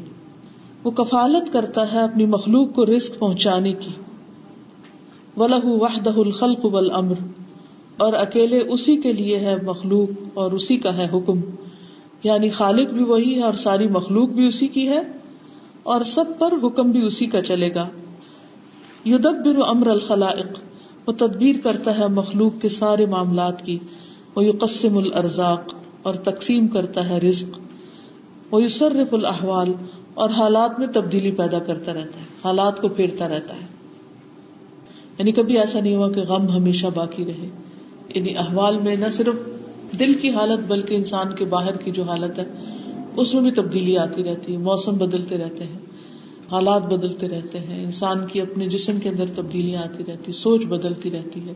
[0.83, 3.89] وہ کفالت کرتا ہے اپنی مخلوق کو رزق پہنچانے کی۔
[5.37, 7.17] وَلَهُ وَحْدَهُ الْخَلْقُ وَالْأَمْرُ۔
[7.97, 11.39] اور اکیلے اسی کے لیے ہے مخلوق اور اسی کا ہے حکم۔
[12.23, 15.01] یعنی خالق بھی وہی ہے اور ساری مخلوق بھی اسی کی ہے۔
[15.83, 17.87] اور سب پر حکم بھی اسی کا چلے گا۔
[19.05, 20.72] یدبر امر الخلائق۔
[21.07, 23.79] وہ تدبیر کرتا ہے مخلوق کے سارے معاملات کی۔
[24.35, 27.59] وہ یقسم الارزاق اور تقسیم کرتا ہے رزق۔
[28.53, 29.73] وہ یصرف الاحوال
[30.13, 33.65] اور حالات میں تبدیلی پیدا کرتا رہتا ہے، حالات کو پھیرتا رہتا ہے۔
[35.17, 37.49] یعنی کبھی ایسا نہیں ہوا کہ غم ہمیشہ باقی رہے۔
[38.15, 39.33] یعنی احوال میں نہ صرف
[39.99, 42.43] دل کی حالت بلکہ انسان کے باہر کی جو حالت ہے،
[43.17, 45.79] اس میں بھی تبدیلی آتی رہتی ہے، موسم بدلتے رہتے ہیں۔
[46.51, 51.11] حالات بدلتے رہتے ہیں، انسان کی اپنے جسم کے اندر تبدیلیاں آتی رہتی، سوچ بدلتی
[51.11, 51.53] رہتی ہے۔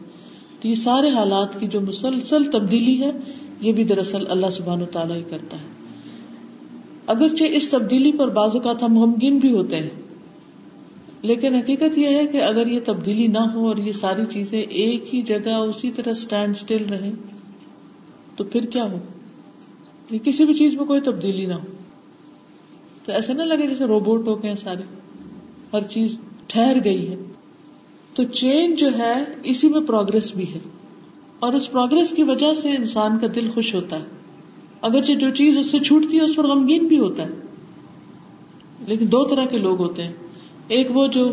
[0.62, 3.12] تو یہ سارے حالات کی جو مسلسل تبدیلی ہے،
[3.62, 5.66] یہ بھی دراصل اللہ سبحان و تعالیٰ ہی کرتا ہے۔
[7.08, 9.90] اگرچہ اس تبدیلی پر بعض اوقات ہم غمگین بھی ہوتے ہیں،
[11.22, 15.16] لیکن حقیقت یہ ہے کہ اگر یہ تبدیلی نہ ہو اور یہ ساری چیزیں ایک
[15.16, 17.12] ہی جگہ اسی طرح اسٹینڈ اسٹل رہے
[18.36, 18.98] تو پھر کیا ہو؟
[20.24, 21.66] کسی بھی چیز میں کوئی تبدیلی نہ ہو۔
[23.08, 24.82] تو ایسا نہ لگے جیسے روبوٹ ہو گئے سارے،
[25.74, 27.16] ہر چیز ٹھہر گئی ہے۔
[28.14, 30.60] تو چینج جو ہے، اسی میں پروگرس بھی ہے۔
[31.40, 34.04] اور اس پروگرس کی وجہ سے انسان کا دل خوش ہوتا ہے۔
[34.82, 37.30] اگرچہ جو چیز اس سے چھوٹتی ہے، اس پر غمگین بھی ہوتا ہے۔
[38.88, 40.14] لیکن دو طرح کے لوگ ہوتے ہیں۔
[40.68, 41.32] ایک وہ جو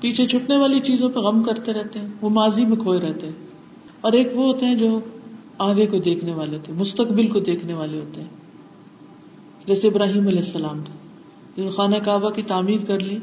[0.00, 3.46] پیچھے چھٹنے والی چیزوں پہ غم کرتے رہتے ہیں، وہ ماضی میں کھوئے رہتے ہیں۔
[4.00, 5.00] اور ایک وہ ہوتے ہیں جو
[5.58, 8.39] آگے کو دیکھنے والے ہوتے ہیں، مستقبل کو دیکھنے والے ہوتے ہیں۔
[9.70, 10.94] جیسے ابراہیم علیہ السلام تھا۔
[11.68, 13.18] خانہ کعبہ کی تعمیر کر لی۔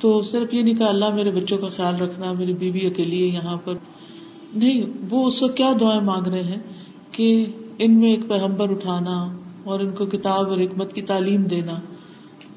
[0.00, 3.34] تو صرف یہ نہیں کہا اللہ میرے بچوں کا خیال رکھنا، میری بیوی اکیلی ہے
[3.34, 3.74] یہاں پر۔
[4.56, 6.58] نہیں، وہ اس وقت کیا دعائیں مانگ رہے ہیں؟
[7.12, 7.46] کہ
[7.78, 11.72] ان میں ایک پیغمبر اٹھانا اور ان کو کتاب اور حکمت کی تعلیم دینا۔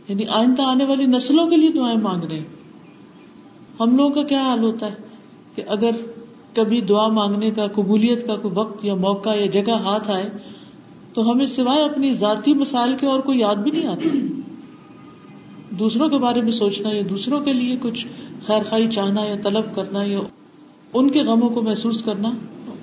[0.07, 2.45] یعنی آئندہ آنے والی نسلوں کے لیے دعائیں مانگ رہے ہیں۔
[3.79, 4.95] ہم لوگوں کا کیا حال ہوتا ہے؟
[5.55, 5.91] کہ اگر
[6.53, 10.29] کبھی دعا مانگنے کا، قبولیت کا کوئی وقت یا موقع یا جگہ ہاتھ آئے
[11.17, 14.09] تو ہمیں سوائے اپنی ذاتی مسائل کے اور کوئی یاد بھی نہیں آتا
[15.79, 18.07] دوسروں کے بارے میں سوچنا یا دوسروں کے لیے کچھ
[18.45, 20.19] خیر خائی چاہنا یا طلب کرنا یا
[20.93, 22.31] ان کے غموں کو محسوس کرنا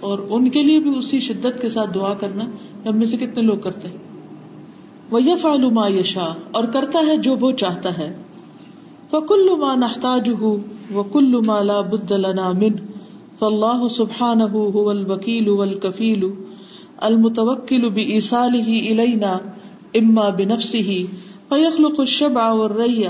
[0.01, 2.44] اور ان کے لیے بھی اسی شدت کے ساتھ دعا کرنا،
[2.87, 3.97] ہم میں سے کتنے لوگ کرتے ہیں؟
[5.11, 8.16] وہ یہ فعلو ما یشا اور کرتا ہے جو وہ چاہتا ہے۔
[9.11, 10.57] فکل ما نحتاج ہو
[10.90, 12.77] وہ کل ما لا بد لنا من
[13.38, 16.43] فاللہ سبحانہ هو الوکیل والکفیل
[17.05, 19.33] المتوکل بإیصاله الینا
[19.95, 20.99] اما بنفسه
[21.49, 23.09] فيخلق الشبع والري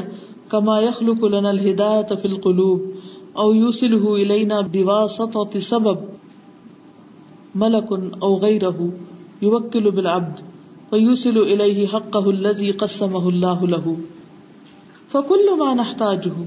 [0.51, 2.89] كما يخلق لنا الهداية في القلوب
[3.37, 5.99] او يوصله الینا بواسطة سبب
[7.55, 8.91] ملک او غیره
[9.43, 10.43] يوکل بالعبد
[10.91, 13.95] فیوسل الیہ حقہ الذی قسمہ اللہ لہ
[15.13, 16.43] فکل ما نحتاجہ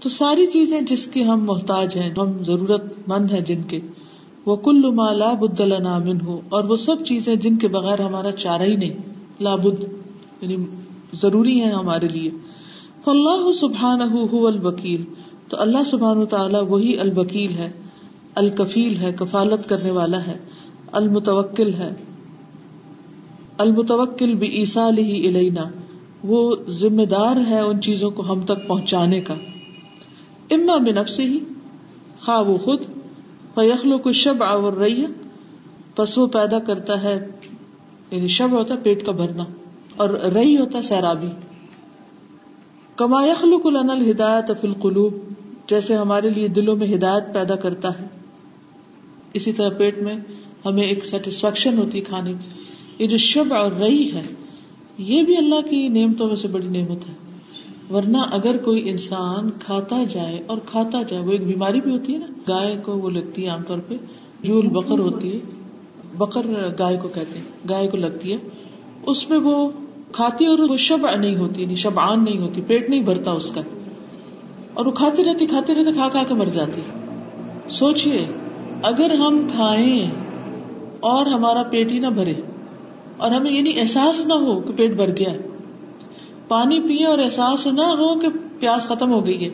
[0.00, 3.80] تو ساری چیزیں جس کی ہم محتاج ہیں ہم ضرورت مند ہیں، جن کے
[4.48, 8.32] وہ کل ما لا بد لنا منہ اور وہ سب چیزیں جن کے بغیر ہمارا
[8.32, 8.90] چارہ ہی نہیں۔
[9.40, 9.84] لا بد
[10.42, 10.56] یعنی
[11.12, 12.30] ضروری ہیں ہمارے لیے۔
[13.04, 15.04] فاللہ سبحانہ هو الوکیل
[15.48, 17.70] تو اللہ سبحانہ تعالی وہی الوکیل ہے،
[18.34, 20.38] الکفیل ہے، کفالت کرنے والا ہے،
[20.92, 21.94] المتوکل ہے۔
[23.58, 25.64] المتوکل بھی عیسا ہی الینا
[26.24, 29.34] وہ ذمہ دار ہے ان چیزوں کو ہم تک پہنچانے کا۔
[30.50, 31.38] اما بنب سے ہی
[32.20, 32.78] خواہ وہ خود
[33.60, 35.04] فیخلو کو شب آور رہی
[35.96, 37.26] پس وہ پیدا کرتا ہے
[38.10, 39.44] یعنی شب ہوتا ہے، پیٹ کا بھرنا۔
[39.96, 41.26] اور رہی ہوتا ہے، سیرابی۔
[42.96, 45.14] کما یخلو کو لن الہدایت فی القلوب۔
[45.68, 48.06] جیسے ہمارے لیے دلوں میں ہدایت پیدا کرتا ہے۔
[49.32, 50.16] اسی طرح پیٹ میں
[50.64, 52.62] ہمیں ایک سیٹسفیکشن ہوتی ہے کھانے کی۔
[52.98, 54.22] یہ جو شب اور رئی ہے،
[54.98, 57.27] یہ بھی اللہ کی نعمتوں میں سے بڑی نعمت ہے۔
[57.90, 62.18] ورنہ اگر کوئی انسان کھاتا جائے اور کھاتا جائے، وہ ایک بیماری بھی ہوتی ہے
[62.18, 63.94] نا؟ گائے کو وہ لگتی ہے عام طور پہ،
[64.42, 65.38] جو بکر ہوتی ہے
[66.16, 66.46] بکر
[66.78, 68.36] گائے کو کہتے ہیں، گائے کو لگتی ہے،
[69.04, 69.56] اس میں وہ
[70.12, 73.50] کھاتی اور وہ شب نہیں ہوتی یعنی شب آن نہیں ہوتی، پیٹ نہیں بھرتا اس
[73.50, 73.60] کا،
[74.74, 76.80] اور وہ کھاتی رہتی کھاتے رہتے کھا کھا کے مر جاتی۔
[77.70, 78.24] سوچئے،
[78.82, 80.10] اگر ہم کھائیں
[81.08, 82.34] اور ہمارا پیٹ ہی نہ بھرے،
[83.16, 85.32] اور ہمیں یہ نہیں احساس نہ ہو کہ پیٹ بھر گیا
[86.48, 88.28] پانی پیے اور احساس نہ ہو کہ
[88.60, 89.48] پیاس ختم ہو گئی ہے۔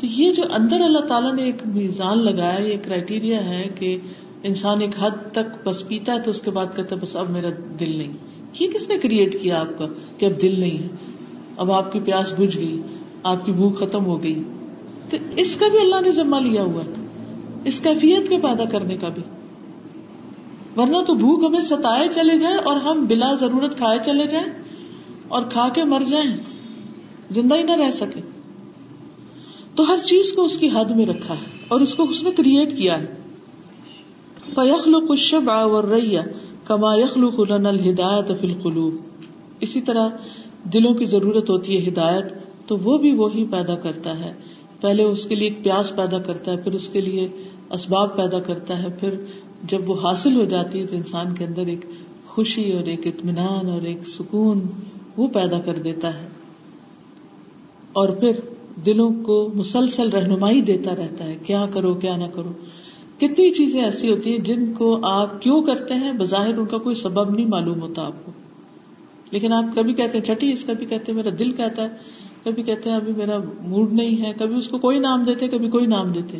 [0.00, 3.96] تو یہ جو اندر اللہ تعالیٰ نے ایک میزان لگایا، یہ کرائٹیریا ہے کہ
[4.42, 7.30] انسان ایک حد تک بس پیتا ہے تو اس کے بعد کہتا ہے بس اب
[7.30, 7.48] میرا
[7.80, 8.12] دل نہیں۔
[8.60, 9.86] یہ کس نے کریٹ کیا آپ کا
[10.18, 10.88] کہ اب دل نہیں ہے؟
[11.56, 12.80] اب آپ کی پیاس بجھ گئی،
[13.22, 14.42] آپ کی بھوک ختم ہو گئی۔
[15.10, 16.82] تو اس کا بھی اللہ نے ذمہ لیا ہوا
[17.64, 19.22] اس کیفیت کے پیدا کرنے کا بھی۔
[20.76, 24.64] ورنہ تو بھوک ہمیں ستائے چلے جائے اور ہم بلا ضرورت کھائے چلے جائیں۔
[25.28, 26.36] اور کھا کے مر جائیں،
[27.30, 28.20] زندہ ہی نہ رہ سکے۔
[29.74, 32.30] تو ہر چیز کو اس کی حد میں رکھا ہے اور اس کو اس نے
[32.30, 33.06] کریٹ کیا ہے۔
[34.54, 36.20] فیخل کشب اور ریہ
[36.64, 38.94] کما یخل خلن الہدایت فی القلوب۔
[39.60, 40.08] اسی طرح
[40.72, 42.24] دلوں کی ضرورت ہوتی ہے ہدایت،
[42.66, 44.32] تو وہ بھی وہی پیدا کرتا ہے۔
[44.80, 47.28] پہلے اس کے لیے ایک پیاس پیدا کرتا ہے، پھر اس کے لیے
[47.70, 49.14] اسباب پیدا کرتا ہے، پھر
[49.62, 51.84] جب وہ حاصل ہو جاتی ہے تو انسان کے اندر ایک
[52.26, 54.60] خوشی اور ایک اطمینان اور ایک سکون۔
[55.16, 56.28] وہ پیدا کر دیتا ہے
[57.92, 58.40] اور پھر
[58.86, 62.52] دلوں کو مسلسل رہنمائی دیتا رہتا ہے کیا کرو کیا نہ کرو
[63.18, 66.94] کتنی چیزیں ایسی ہوتی ہیں جن کو آپ کیوں کرتے ہیں بظاہر ان کا کوئی
[66.94, 68.32] سبب نہیں معلوم ہوتا آپ کو
[69.30, 71.88] لیکن آپ کبھی کہتے ہیں چھٹی اس کبھی کہتے ہیں میرا دل کہتا ہے
[72.44, 75.70] کبھی کہتے ہیں ابھی میرا موڈ نہیں ہے کبھی اس کو کوئی نام دیتے کبھی
[75.70, 76.38] کوئی نام دیتے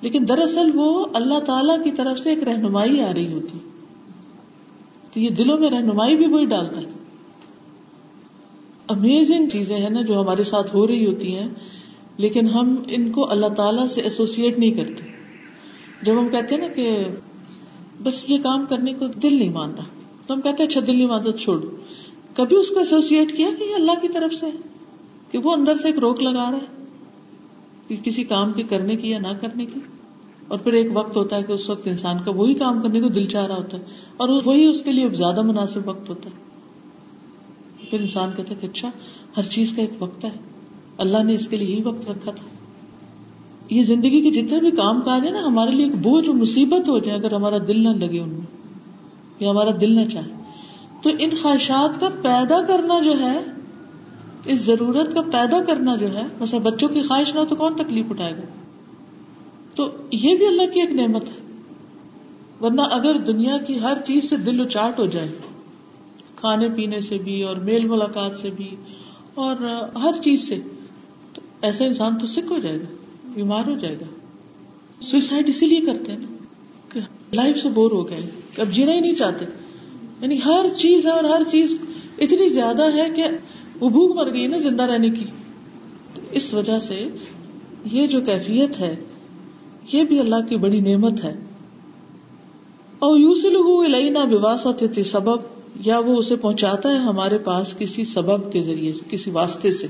[0.00, 3.58] لیکن دراصل وہ اللہ تعالی کی طرف سے ایک رہنمائی آ رہی ہوتی
[5.14, 7.01] تو یہ دلوں میں رہنمائی بھی وہی ڈالتا ہے
[8.92, 11.48] امیزنگ چیزیں ہیں نا جو ہمارے ساتھ ہو رہی ہوتی ہیں،
[12.16, 15.10] لیکن ہم ان کو اللہ تعالی سے ایسوسیٹ نہیں کرتے۔
[16.02, 17.04] جب ہم کہتے ہیں نا کہ
[18.02, 19.84] بس یہ کام کرنے کو دل نہیں مان رہا،
[20.26, 21.58] تو ہم کہتے ہیں اچھا دل نہیں مانتا چھوڑ۔
[22.34, 24.46] کبھی اس کو ایسوسیٹ کیا کہ یہ اللہ کی طرف سے
[25.30, 26.84] کہ وہ اندر سے ایک روک لگا رہا ہے
[27.88, 29.80] کہ کسی کام کے کرنے کی یا نہ کرنے کی۔
[30.48, 33.08] اور پھر ایک وقت ہوتا ہے کہ اس وقت انسان کا وہی کام کرنے کو
[33.08, 33.82] دل چاہ رہا ہوتا ہے،
[34.16, 36.51] اور وہی اس کے لیے زیادہ مناسب وقت ہوتا ہے۔
[37.92, 38.90] پھر انسان کہتا ہے کہ اچھا
[39.36, 40.30] ہر چیز کا ایک وقت ہے۔
[40.98, 42.46] اللہ نے اس کے لیے یہی وقت رکھا تھا۔
[43.70, 46.98] یہ زندگی کے جتنے بھی کام کاج ہے نا، ہمارے لیے ایک بوجھ مصیبت ہو
[46.98, 48.74] جائے اگر ہمارا دل نہ لگے ان میں،
[49.40, 50.30] یا ہمارا دل نہ چاہے۔
[51.02, 53.40] تو ان خواہشات کا پیدا کرنا جو ہے،
[54.44, 58.06] اس ضرورت کا پیدا کرنا جو ہے، مثلا بچوں کی خواہش نہ تو کون تکلیف
[58.10, 58.42] اٹھائے گا؟
[59.74, 61.42] تو یہ بھی اللہ کی ایک نعمت ہے۔
[62.60, 65.28] ورنہ اگر دنیا کی ہر چیز سے دل اچاٹ ہو جائے
[66.42, 68.76] کھانے پینے سے بھی اور میل ملاقات سے بھی
[69.34, 69.56] اور
[69.94, 70.58] ہر چیز سے
[71.32, 72.96] تو ایسا انسان تو سکھ ہو جائے گا،
[73.34, 74.04] بیمار ہو جائے گا۔
[75.00, 76.44] سوئسائڈ اسی لیے کرتے ہیں نا
[76.92, 77.00] کہ
[77.32, 78.20] لائف سے بور ہو گئے
[78.58, 79.44] اب جینا ہی نہیں چاہتے۔
[80.20, 81.78] یعنی ہر چیز ہے اور ہر چیز
[82.18, 83.24] اتنی زیادہ ہے کہ
[83.80, 85.24] وہ بھوک مر گئی نا زندہ رہنے کی۔
[86.14, 87.08] تو اس وجہ سے
[87.92, 88.96] یہ جو کیفیت ہے،
[89.92, 91.34] یہ بھی اللہ کی بڑی نعمت ہے۔
[92.98, 93.52] اور یوسل
[93.92, 99.04] لینا بواسط سبب یا وہ اسے پہنچاتا ہے ہمارے پاس کسی سبب کے ذریعے سے،
[99.10, 99.86] کسی واسطے سے۔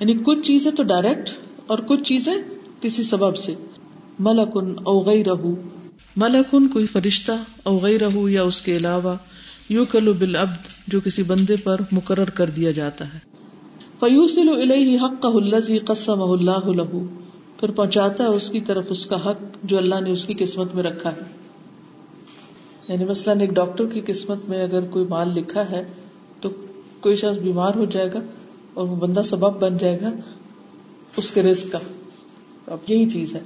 [0.00, 1.30] یعنی کچھ چیزیں تو ڈائریکٹ
[1.66, 2.34] اور کچھ چیزیں
[2.80, 3.54] کسی سبب سے۔
[4.18, 5.54] ملکن اوغئی رہو
[6.16, 9.14] ملکن کوئی فرشتہ اوغئی رہو یا اس کے علاوہ
[9.68, 13.18] یو کلو بل ابد جو کسی بندے پر مقرر کر دیا جاتا ہے۔
[14.00, 14.48] فیوسل
[14.96, 17.06] حق کا الزی قسم اللہ لہو۔
[17.60, 20.74] پھر پہنچاتا ہے اس کی طرف اس کا حق جو اللہ نے اس کی قسمت
[20.74, 21.45] میں رکھا ہے۔
[22.88, 25.84] یعنی مثلاً ایک ڈاکٹر کی قسمت میں اگر کوئی مال لکھا ہے
[26.40, 26.48] تو
[27.00, 28.18] کوئی شخص بیمار ہو جائے گا
[28.74, 30.10] اور وہ بندہ سبب بن جائے گا
[31.16, 31.78] اس کے رزق کا۔
[32.66, 33.40] اب یہی چیز ہے۔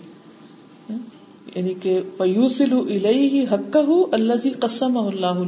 [1.54, 2.72] یعنی کہ فیوسل
[3.06, 5.42] ہی حق کا ہو اللہ قسم اللہ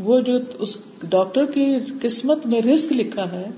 [0.00, 3.50] وہ جو اس ڈاکٹر کی قسمت میں رسک لکھا ہے،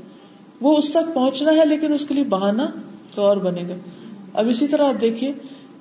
[0.61, 2.66] وہ اس تک پہنچنا ہے لیکن اس کے لیے بہانا
[3.14, 3.75] تو اور بنے گا۔
[4.33, 5.33] اب اسی طرح آپ دیکھیے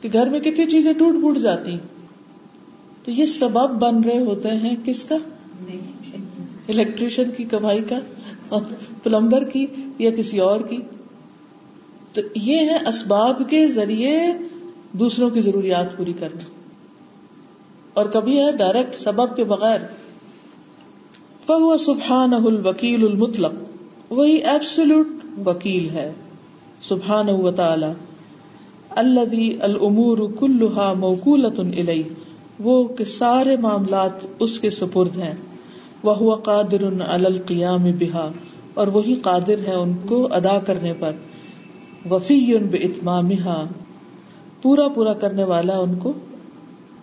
[0.02, 1.78] کہ گھر میں کتنی چیزیں ٹوٹ پوٹ جاتی
[3.04, 5.16] تو یہ سبب بن رہے ہوتے ہیں کس کا؟
[6.70, 8.60] الیکٹریشین کی، کمائی کا،
[9.04, 9.66] پلمبر کی
[10.00, 10.78] یا کسی اور کی؟
[12.14, 14.20] تو یہ ہے اسباب کے ذریعے
[14.92, 16.42] دوسروں کی ضروریات پوری کرنا۔
[17.94, 19.80] اور کبھی ہے ڈائریکٹ سبب کے بغیر۔
[21.46, 23.52] فهو سبحان الوکیل المطلق۔
[24.10, 25.08] وہی ایبسلوٹ
[25.46, 26.12] وکیل ہے۔
[26.82, 27.88] سبحان و تعالی۔
[28.90, 32.04] الذي الامور كلها موكوله الیہ۔
[32.63, 35.34] وہ کہ سارے معاملات اس کے سپرد ہیں۔
[36.04, 38.32] وہ قادر القیام بها۔
[38.74, 41.12] اور وہی قادر ہے ان کو ادا کرنے پر۔
[42.12, 43.63] وفی باتمامها
[44.62, 46.13] پورا پورا کرنے والا ان کو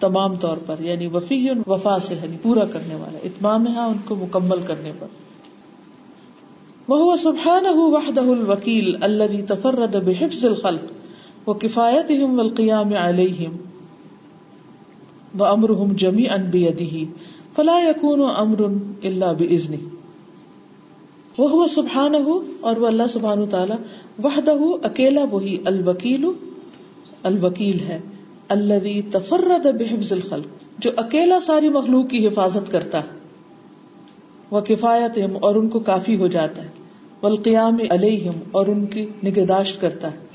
[0.01, 4.61] تمام طور پر یعنی وفی وفا سے یعنی پورا کرنے والا۔ اتمام ان کو مکمل
[4.61, 5.07] کرنے پر۔
[6.89, 10.93] وہ سبحان وحدہ الوکیل اللہ تفرد بحفظ الخلق
[11.49, 13.57] و کفایت والقیام علیہم
[15.41, 17.05] و امرهم جمی ان بیدہ
[17.57, 18.63] فلا یکون امر
[19.03, 19.87] الا بإذنه
[21.39, 23.75] وہ ہوا سبحان ہو اور وہ اللہ سبحان تعالی
[24.25, 26.25] وحدہ اکیلا وہی الوکیل
[27.23, 28.01] الوکیل ہے
[28.49, 33.19] اللہ تفرد بحفظ الخلق، جو اکیلا ساری مخلوق کی حفاظت کرتا ہے۔
[34.51, 36.69] وہ کفایت اور ان کو کافی ہو جاتا ہے۔
[37.23, 40.28] والقیام علیہم اور ان کی نگہداشت کرتا ہے۔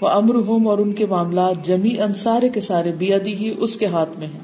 [0.00, 3.86] وہ امر ہوم اور ان کے معاملات جمی انسارے کے سارے بیادی ہی اس کے
[3.86, 4.40] ہاتھ میں ہیں۔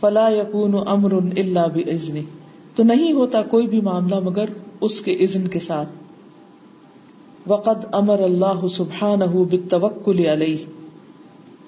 [0.00, 2.22] فلا یقون امر اللہ بزنی
[2.74, 4.44] تو نہیں ہوتا کوئی بھی معاملہ مگر
[4.80, 5.88] اس کے اذن کے ساتھ۔
[7.46, 10.56] وقد امر اللہ سبحان بالتوکل علیہ۔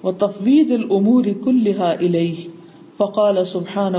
[0.05, 2.47] و تفوید العمور کلحا علیہ۔
[2.97, 3.93] فقال سبحان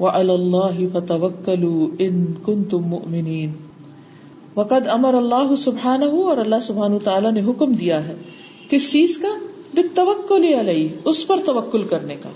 [0.00, 1.64] و اللہ فتوکل
[1.98, 3.50] ان کن تم مؤمنین۔
[4.56, 8.14] وقد امر اللہ سبحان اور اللہ سبحان تعالیٰ نے حکم دیا ہے۔
[8.70, 9.28] کس چیز کا؟
[9.74, 12.28] بالتوکل علیہ، اس پر توکل کرنے کا۔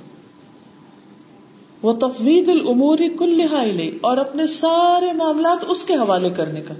[1.83, 6.75] وہ تفوید العمور کلحا علیہ، اور اپنے سارے معاملات اس کے حوالے کرنے کا۔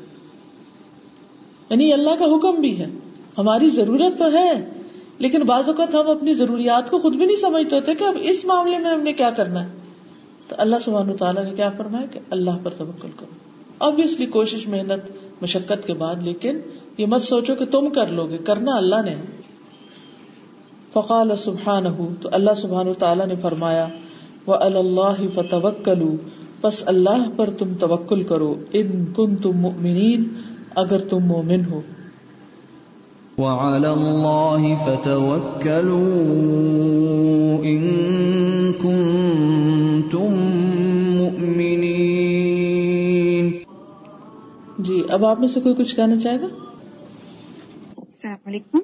[1.71, 2.87] یعنی اللہ کا حکم بھی ہے۔
[3.39, 4.71] ہماری ضرورت تو ہے،
[5.19, 8.45] لیکن بعض اوقات ہم اپنی ضروریات کو خود بھی نہیں سمجھتے ہوتے کہ اب اس
[8.45, 9.69] معاملے میں ہم نے کیا کرنا ہے۔
[10.49, 15.11] تو اللہ سبحانہ تعالیٰ نے کیا فرمایا کہ اللہ پر توکل کرو۔ ابویسلی کوشش، محنت،
[15.43, 16.59] مشقت کے بعد، لیکن
[16.99, 19.17] یہ مت سوچو کہ تم کر لو گے، کرنا اللہ نے۔
[20.93, 21.85] فقال سبحان
[22.21, 23.89] تو اللہ سبحان تعالیٰ نے فرمایا
[24.47, 26.17] وہ اللہ فتوکلو
[26.61, 30.25] بس اللہ پر تم توکل کرو، ان کن تم مؤمنین،
[30.75, 31.81] اگر تم مومن ہو۔
[33.39, 36.17] وعلى الله فتوكلوا
[37.63, 38.36] إن
[45.11, 46.47] اب آپ میں سے کوئی کچھ کہنا چاہے گا؟
[47.99, 48.79] السلام علیکم۔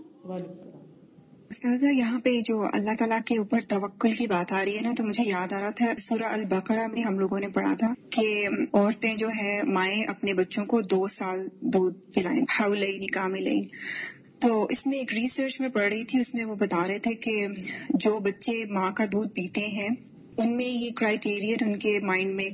[1.51, 4.93] استاذہ یہاں پہ جو اللہ تعالیٰ کے اوپر توکل کی بات آ رہی ہے نا
[4.97, 8.49] تو مجھے یاد آ رہا تھا سورہ البقرہ میں ہم لوگوں نے پڑھا تھا کہ
[8.75, 13.63] عورتیں جو ہے مائیں اپنے بچوں کو دو سال دودھ پلائیں ہاؤ لئی نکام لئی
[14.39, 17.15] تو اس میں ایک ریسرچ میں پڑھ رہی تھی اس میں وہ بتا رہے تھے
[17.15, 17.47] کہ
[17.95, 19.89] جو بچے ماں کا دودھ پیتے ہیں
[20.37, 22.49] ان میں یہ کرائیٹیرین ان کے مائنڈ میں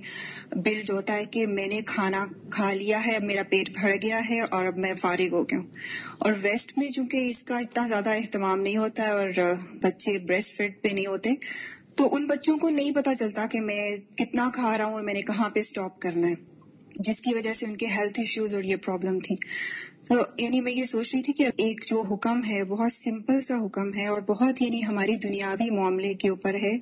[0.56, 4.20] بلڈ ہوتا ہے کہ میں نے کھانا کھا لیا ہے اب میرا پیٹ بھر گیا
[4.30, 5.66] ہے اور اب میں فارغ ہو گیا ہوں۔
[6.18, 9.28] اور ویسٹ میں چونکہ اس کا اتنا زیادہ اہتمام نہیں ہوتا ہے اور
[9.82, 11.30] بچے بریسٹ فٹ پہ نہیں ہوتے،
[11.96, 15.14] تو ان بچوں کو نہیں پتا چلتا کہ میں کتنا کھا رہا ہوں اور میں
[15.14, 16.47] نے کہاں پہ اسٹاپ کرنا ہے۔
[16.98, 19.37] جس کی وجہ سے ان کے ہیلتھ ایشوز اور یہ پرابلم تھی
[20.08, 23.54] تو یعنی میں یہ سوچ رہی تھی کہ ایک جو حکم ہے بہت سمپل سا
[23.66, 26.76] حکم ہے اور بہت یعنی ہماری دنیاوی معاملے کے اوپر ہے۔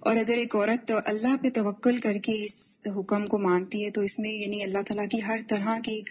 [0.00, 4.00] اور اگر ایک عورت اللہ پہ توکل کر کے اس حکم کو مانتی ہے تو
[4.00, 6.02] اس میں یعنی اللہ تعالیٰ کی ہر طرح کی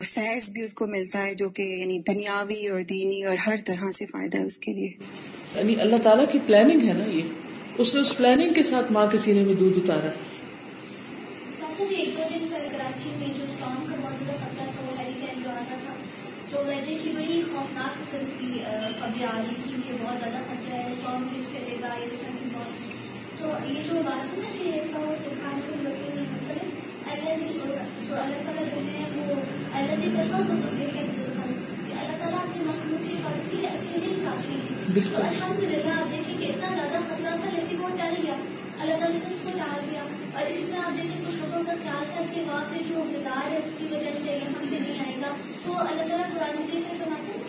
[0.00, 3.92] فیض بھی اس کو ملتا ہے جو کہ یعنی دنیاوی اور دینی اور ہر طرح
[3.98, 4.92] سے فائدہ ہے اس کے لیے۔
[5.54, 7.22] یعنی اللہ تعالیٰ کی پلاننگ ہے نا یہ؟
[7.78, 10.10] اس نے اس پلاننگ کے ساتھ ماں کے سینے میں دودھ اتارا۔
[19.24, 22.06] آ رہی تھی کہ بہت زیادہ خطرہ ہے کون کس کرے گا یہ
[22.54, 22.92] بہت
[23.38, 26.32] تو یہ جو بات ہے کہ کے میں
[27.12, 29.34] اللہ نے جو اللہ تعالیٰ جو ہے وہ
[29.74, 30.34] اللہ کی طرف
[32.00, 36.68] اللہ تعالیٰ اپنی مخلوق کی اچھے لیے کافی ہے الحمد للہ آپ دیکھیں کہ اتنا
[36.68, 38.34] زیادہ خطرہ تھا لیکن وہ ٹل گیا۔
[38.78, 40.02] اللہ تعالیٰ نے اس کو ٹال دیا۔
[40.34, 43.50] اور اسی طرح آپ دیکھیں کچھ لوگوں کا خیال تھا کہ وہاں پہ جو مزار
[43.50, 46.82] ہے اس کی وجہ سے یہاں پہ نہیں آئے گا۔ تو اللہ تعالیٰ قرآن میں
[47.04, 47.41] سناتے ہیں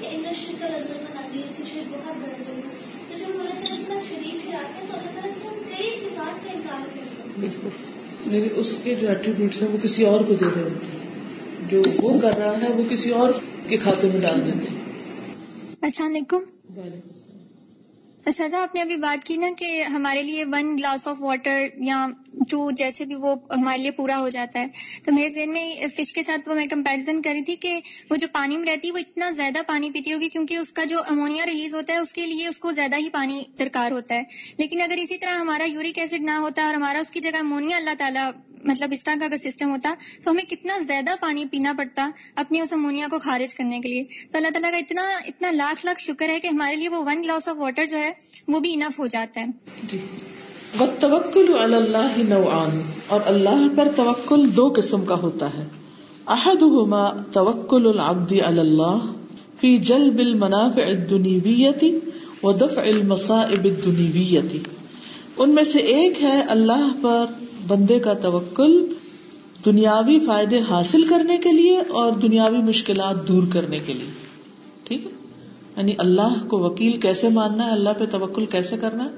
[8.26, 11.04] یعنی اس کے جو ایٹریبیوٹس ہیں وہ کسی اور کو دے رہے ہوتے ہیں۔
[11.72, 13.30] جو وہ کر رہا ہے وہ کسی اور
[13.68, 14.82] کے کھاتے میں ڈال دیتے ہیں۔
[15.82, 17.33] السلام علیکم۔
[18.32, 22.08] سزا، آپ نے ابھی بات کی نا کہ ہمارے لیے ون گلاس آف واٹر یا
[22.50, 24.66] ٹو جیسے بھی وہ ہمارے لیے پورا ہو جاتا ہے۔
[25.04, 27.80] تو میرے ذہن میں فش کے ساتھ وہ میں کمپیرزن کری تھی کہ
[28.12, 30.84] وہ جو پانی میں رہتی ہے وہ اتنا زیادہ پانی پیتی ہوگی کیونکہ اس کا
[30.84, 34.16] جو امونیا ریلیز ہوتا ہے اس کے لیے اس کو زیادہ ہی پانی درکار ہوتا
[34.16, 34.24] ہے۔
[34.58, 37.78] لیکن اگر اسی طرح ہمارا یورک ایسڈ نہ ہوتا اور ہمارا اس کی جگہ امونیا
[37.78, 38.32] اللہ تعالیٰ
[38.64, 39.94] مطلب اس طرح کا اگر سسٹم ہوتا
[40.24, 44.04] تو ہمیں کتنا زیادہ پانی پینا پڑتا اپنی اس امونیا کو خارج کرنے کے لیے۔
[44.32, 47.24] تو اللہ تعالیٰ کا اتنا اتنا لاکھ لاکھ شکر ہے کہ ہمارے لیے وہ ون
[47.24, 48.12] گلاس آف واٹر جو ہے
[48.48, 49.46] وہ بھی انف ہو جاتا ہے۔
[49.92, 49.98] جی۔
[51.00, 55.68] توکل اللہ نوعان۔ اور اللہ پر توکل دو قسم کا ہوتا ہے۔
[56.28, 58.98] احدهما توکل العبد علی اللہ
[59.62, 62.00] فی جلب المنافع الدنیویتی
[62.44, 64.60] و دفع المصائب الدنیویتی
[65.38, 67.26] ان میں سے ایک ہے اللہ پر
[67.68, 68.94] بندے کا توکل
[69.66, 74.12] دنیاوی فائدے حاصل کرنے کے لیے اور دنیاوی مشکلات دور کرنے کے لیے۔
[74.84, 75.12] ٹھیک ہے؟
[75.78, 79.10] یعنی اللہ کو وکیل کیسے ماننا ہے؟ اللہ پہ توکل کیسے کرنا ہے؟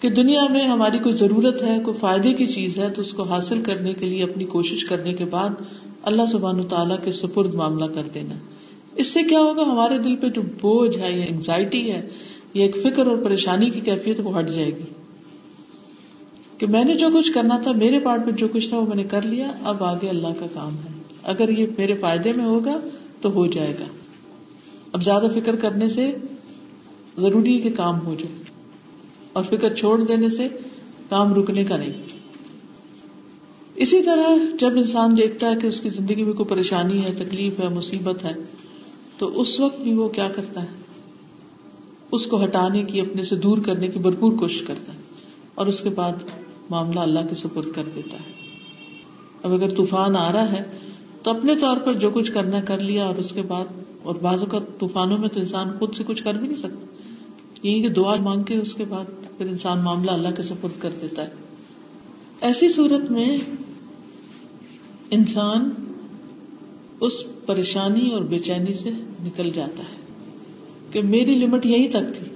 [0.00, 3.22] کہ دنیا میں ہماری کوئی ضرورت ہے، کوئی فائدے کی چیز ہے، تو اس کو
[3.22, 5.50] حاصل کرنے کے لیے، اپنی کوشش کرنے کے بعد
[6.02, 8.34] اللہ سبحان تعالیٰ کے سپرد معاملہ کر دینا
[8.94, 12.08] اس سے کیا ہوگا؟ ہمارے دل پہ جو بوجھ ہے یا انگزائٹی ہے
[12.54, 15.05] یا ایک فکر اور پریشانی کی کیفیت وہ ہٹ جائے گی۔
[16.58, 18.96] کہ میں نے جو کچھ کرنا تھا، میرے پارٹ میں جو کچھ تھا، وہ میں
[18.96, 22.80] نے کر لیا۔ اب آگے اللہ کا کام ہے۔ اگر یہ میرے فائدے میں ہوگا
[23.20, 23.84] تو ہو جائے گا۔
[24.92, 26.16] اب زیادہ فکر کرنے سے
[27.18, 28.42] ضروری ہے کہ کام ہو جائے۔
[29.32, 30.48] اور فکر چھوڑ دینے سے
[31.08, 31.92] کام رکنے کا نہیں۔
[33.74, 34.28] اسی طرح
[34.58, 38.24] جب انسان دیکھتا ہے کہ اس کی زندگی میں کوئی پریشانی ہے، تکلیف ہے، مصیبت
[38.24, 38.34] ہے،
[39.18, 40.68] تو اس وقت بھی وہ کیا کرتا ہے؟
[42.12, 44.98] اس کو ہٹانے کی، اپنے سے دور کرنے کی بھرپور کوشش کرتا ہے۔
[45.54, 46.12] اور اس کے بعد
[46.70, 48.32] معاملہ اللہ کے سپرد کر دیتا ہے۔
[49.42, 50.62] اب اگر طوفان آ رہا ہے،
[51.22, 53.64] تو اپنے طور پر جو کچھ کرنا کر لیا اور اس کے بعد،
[54.02, 56.86] اور بازو کا طوفانوں میں تو انسان خود سے کچھ کر بھی نہیں سکتا۔
[57.62, 59.04] یہی کہ دعا مانگ کے اس کے بعد
[59.38, 61.30] پھر انسان معاملہ اللہ کے سپرد کر دیتا ہے۔
[62.40, 63.38] ایسی صورت میں
[65.10, 65.70] انسان
[67.00, 67.12] اس
[67.46, 68.90] پریشانی اور بے چینی سے
[69.24, 70.04] نکل جاتا ہے
[70.90, 72.26] کہ میری لمٹ یہی تک تھی،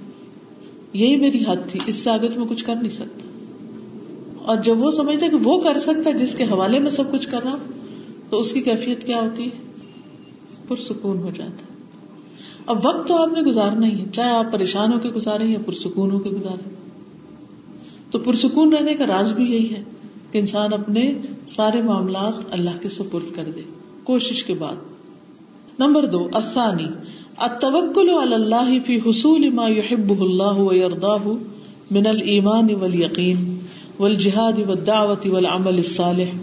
[0.93, 3.27] یہی میری حد تھی، اس سے آگے تو میں کچھ کر نہیں سکتا۔
[4.51, 7.11] اور جب وہ سمجھتا ہے کہ وہ کر سکتا ہے جس کے حوالے میں سب
[7.11, 7.55] کچھ کر رہا
[8.29, 9.49] تو اس کی کیفیت کیا ہوتی ہے؟
[10.67, 11.71] پرسکون ہو جاتا ہے۔
[12.65, 15.59] اب وقت تو آپ نے گزارنا ہی ہے، چاہے آپ پریشان ہو کے گزارے یا
[15.65, 16.69] پرسکون ہو کے گزارے
[18.11, 19.83] تو پرسکون رہنے کا راز بھی یہی ہے
[20.31, 21.13] کہ انسان اپنے
[21.49, 23.61] سارے معاملات اللہ کے سپرد کر دے،
[24.03, 24.75] کوشش کے بعد۔
[25.79, 26.87] نمبر دو افسانی
[27.37, 31.33] التوکل علی اللہ فی حصول ما يحبه اللہ ويرضاه
[31.91, 33.50] من الایمان والیقین۔
[34.01, 36.37] والجہاد والدعوت والعمل الصالح۔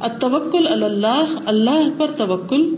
[0.00, 2.74] التوکل علی اللہ اللہ پر توکل۔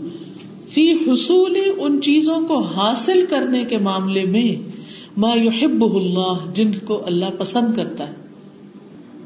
[0.69, 4.69] فی حصول ان چیزوں کو حاصل کرنے کے معاملے میں
[5.17, 8.13] ما يحبه اللہ، جن کو اللہ پسند کرتا ہے۔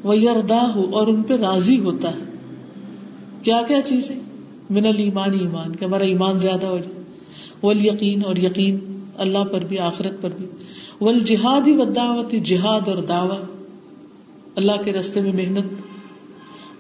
[0.06, 2.24] ویرداہ اور ان پہ راضی ہوتا ہے۔
[3.44, 4.16] کیا کیا چیزیں؟
[4.70, 7.04] من الایمان، ایمان، کہ ہمارا ایمان زیادہ ہو جائے۔
[7.64, 10.46] ول یقین اور یقین، اللہ پر بھی، آخرت پر بھی۔
[11.02, 13.63] ول جہاد ہی دعوت جہاد اور دعوی۔
[14.56, 15.66] اللہ کے رستے میں محنت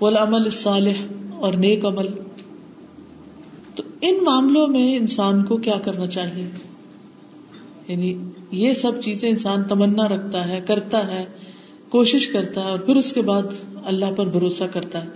[0.03, 1.03] ول عمل صالح
[1.35, 2.07] اور نیک عمل۔
[3.75, 6.49] تو ان معاملوں میں انسان کو کیا کرنا چاہیے؟
[7.87, 8.17] یعنی
[8.51, 11.25] یہ سب چیزیں انسان تمنا رکھتا ہے، کرتا ہے،
[11.89, 13.43] کوشش کرتا ہے اور پھر اس کے بعد
[13.85, 15.09] اللہ پر بھروسہ کرتا ہے۔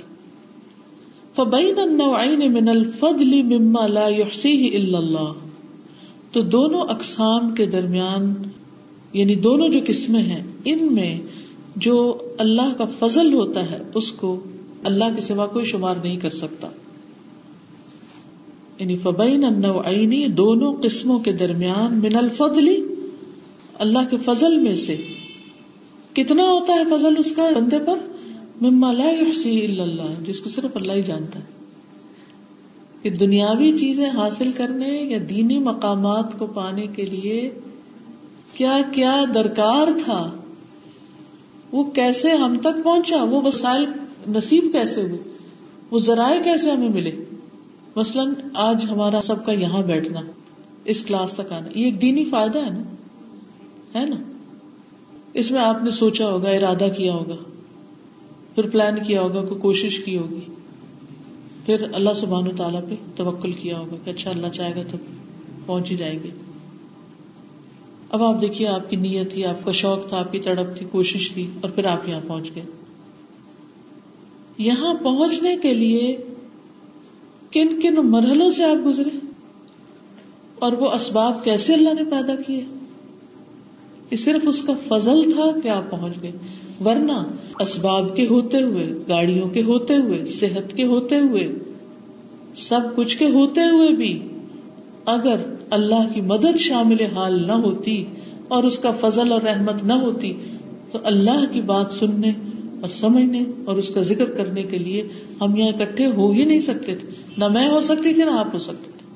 [1.36, 5.34] فبین النوعین من الفضل مما لا يحصيه الا اللہ
[6.32, 8.34] تو دونوں اقسام کے درمیان
[9.14, 11.22] یعنی دونوں جو قسمیں ہیں، ان میں
[11.78, 14.40] جو اللہ کا فضل ہوتا ہے، اس کو
[14.84, 16.68] اللہ کے سوا کوئی شمار نہیں کر سکتا۔
[18.80, 22.84] یعنی فبین النوعینی دونوں قسموں کے درمیان من الفضلی
[23.74, 24.98] اللہ کے فضل میں سے۔
[26.14, 27.98] کتنا ہوتا ہے فضل اس کا بندے پر؟
[28.62, 31.58] مما لا يحصي الا اللہ، جس کو صرف اللہ ہی جانتا ہے۔
[33.02, 37.52] کہ دنیاوی چیزیں حاصل کرنے یا دینی مقامات کو پانے کے لیے
[38.54, 40.37] کیا کیا درکار تھا
[41.72, 43.86] وہ کیسے ہم تک پہنچا؟ وہ وسائل
[44.28, 45.18] نصیب کیسے ہوئے؟
[45.92, 47.12] وہ ذرائع کیسے ہمیں ملے؟
[47.96, 50.20] مثلاً آج ہمارا سب کا یہاں بیٹھنا،
[50.86, 52.84] اس کلاس تک آنا، یہ ایک دینی فائدہ ہے نا؟
[54.00, 54.16] ہے نا؟
[55.34, 57.36] اس میں آپ نے سوچا ہوگا، ارادہ کیا ہوگا،
[58.56, 60.40] پھر پلان کیا ہوگا، کوئی کوشش کی ہوگی،
[61.66, 64.98] پھر اللہ سبحان و تعالیٰ پہ توکل کیا ہوگا کہ اچھا اللہ چاہے گا تو
[65.66, 66.30] پہنچ ہی جائیں گے۔
[68.12, 70.86] اب آپ دیکھیے، آپ کی نیت تھی، آپ کا شوق تھا، آپ کی تڑپ تھی،
[70.92, 72.64] کوشش تھی، اور پھر آپ یہاں پہنچ گئے۔
[74.58, 76.18] یہاں پہنچنے کے لیے
[77.52, 79.18] کن کن مرحلوں سے آپ گزرے؟
[80.60, 82.66] اور وہ اسباب کیسے اللہ نے پیدا کیے؟
[84.12, 86.32] یہ صرف اس کا فضل تھا کہ آپ پہنچ گئے۔
[86.86, 87.12] ورنہ
[87.60, 91.56] اسباب کے ہوتے ہوئے، گاڑیوں کے ہوتے ہوئے، صحت کے ہوتے ہوئے،
[92.56, 94.28] سب کچھ کے ہوتے ہوئے بھی
[95.06, 95.36] اگر
[95.70, 98.06] اللہ کی مدد شامل حال نہ ہوتی
[98.48, 100.34] اور اس کا فضل اور رحمت نہ ہوتی،
[100.92, 102.30] تو اللہ کی بات سننے
[102.82, 105.08] اور سمجھنے اور اس کا ذکر کرنے کے لیے
[105.42, 107.08] ہم یہاں اکٹھے ہو ہی نہیں سکتے تھے۔
[107.38, 109.08] نہ میں ہو سکتی تھی، نہ آپ ہو سکتے تھے۔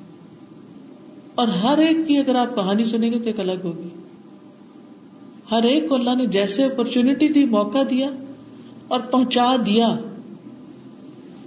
[1.36, 3.88] اور ہر ایک کی اگر آپ کہانی سنیں گے تو ایک الگ ہوگی۔
[5.52, 8.10] ہر ایک کو اللہ نے جیسے اپرچونٹی دی، موقع دیا
[8.88, 9.97] اور پہنچا دیا۔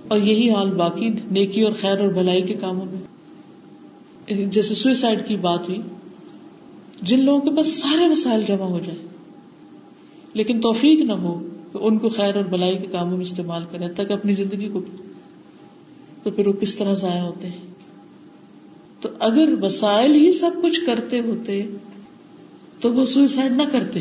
[0.09, 3.14] اور یہی حال باقی نیکی اور خیر اور بھلائی کے کاموں میں۔
[4.29, 5.83] جیسے سوئسائڈ کی بات ہوئی،
[7.03, 9.09] جن لوگوں کے بس سارے مسائل جمع ہو جائیں،
[10.35, 13.89] لیکن توفیق نہ ہو کہ ان کو خیر اور بلائی کے کاموں میں استعمال کریں
[13.97, 14.81] تک اپنی زندگی کو
[16.23, 17.61] تو پھر وہ کس طرح ضائع ہوتے ہیں؟
[19.01, 21.67] تو اگر وسائل ہی سب کچھ کرتے ہوتے،
[22.81, 24.01] تو وہ سوئسائڈ نہ کرتے۔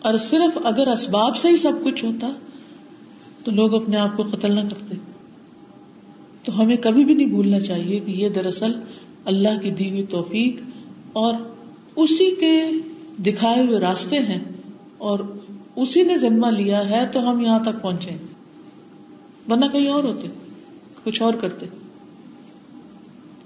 [0.00, 2.32] اور صرف اگر اسباب سے ہی سب کچھ ہوتا،
[3.44, 4.94] تو لوگ اپنے آپ کو قتل نہ کرتے۔
[6.42, 8.72] تو ہمیں کبھی بھی نہیں بھولنا چاہیے کہ یہ دراصل
[9.24, 10.60] اللہ کی دی ہوئی توفیق
[11.12, 11.34] اور
[11.96, 12.64] اسی کے
[13.22, 14.40] دکھائے ہوئے راستے ہیں
[14.98, 15.18] اور
[15.76, 18.10] اسی نے جنما لیا ہے تو ہم یہاں تک پہنچے
[19.50, 20.28] ورنہ کہیں اور ہوتے،
[21.04, 21.66] کچھ اور کرتے۔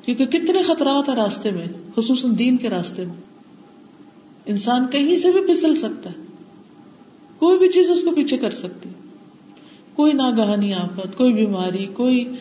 [0.02, 1.66] کیونکہ کتنے خطرات ہیں راستے میں،
[1.96, 3.14] خصوصاً دین کے راستے میں۔
[4.46, 6.24] انسان کہیں سے بھی پھسل سکتا ہے۔
[7.38, 8.88] کوئی بھی چیز اس کو پیچھے کر سکتی۔
[9.94, 12.32] کوئی ناگہانی آفت، کوئی بیماری، کوئی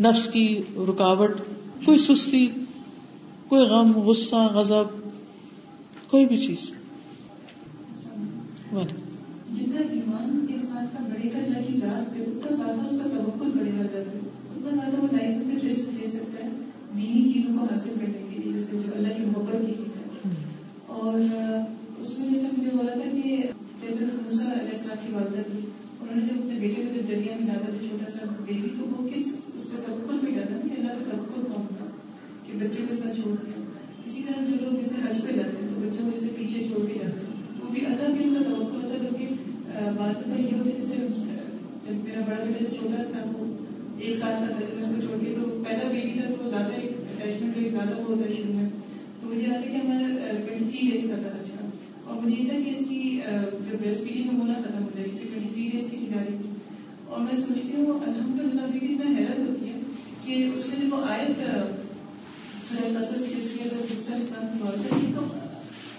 [0.00, 1.30] نفس کی رکاوٹ
[1.84, 2.46] کوئی سستی
[3.48, 4.84] کوئی غم غصہ غضب
[6.10, 6.70] کوئی بھی چیز۔
[9.50, 13.50] جتنا ایمان انسان کا بڑھے گا اللہ کی ذات پہ اتنا زیادہ اس کا توقل
[13.58, 14.16] بڑھے گا جب
[14.50, 16.50] اتنا زیادہ وہ لائف میں رسک لے سکتا ہے
[16.96, 20.44] دینی چیزوں کو حاصل کرنے کے لیے جیسے جو اللہ کی محبت کی چیز ہے۔
[20.86, 21.20] اور
[21.98, 23.36] اس میں جیسے مجھے بولا تھا کہ
[23.80, 25.58] جیسے موسا علیہ السلام کی والدہ تھی۔
[26.00, 28.86] انہوں نے جب اپنے بیٹے کو جب دریا میں ڈالا تھا چھوٹا سا بیبی تو
[28.86, 29.40] وہ کس
[29.72, 31.86] پہ توقل بھی ڈالا کہ اللہ کا توقل کون تھا؟
[32.46, 33.60] کہ بچے کو ساتھ چھوڑ دیا
[34.06, 36.86] اسی طرح جو لوگ جیسے حج پہ جاتے ہیں، تو بچوں کو جیسے پیچھے چھوڑ
[36.86, 40.40] کے جاتے ہیں۔ وہ بھی اللہ کے ان کا توقع ہوتا ہے کیونکہ بعض دفعہ
[40.40, 40.96] یہ ہوتا ہے، جیسے
[41.86, 43.46] جب میرا بڑا بیٹا جب چھوٹا تھا وہ
[43.98, 46.50] ایک سال کا تھا میں اس کو چھوڑ کے، تو پہلا بیبی تھا، تو وہ
[46.50, 48.68] زیادہ اٹیچمنٹ زیادہ وہ ہوتا ہے شروع میں۔
[49.20, 51.68] تو مجھے آتا ہے کہ ہمارا ٹوئنٹی تھری ڈیز کا تھا اچھا
[52.06, 53.20] اور مجھے یہ تھا کہ اس کی
[53.70, 56.50] جو بیسٹ فیڈنگ ہونا تھا مجھے، کہ ٹوئنٹی تھری ڈیز کی جاری تھی۔
[57.08, 59.61] اور میں سوچتی ہوں الحمد للہ بھی اتنا حیرت ہوتی ہے۔
[60.24, 61.40] کہ اس میں وہ آیت
[62.68, 65.22] قصص کی جس کی دوسرا انسان کی بات ہے۔ تو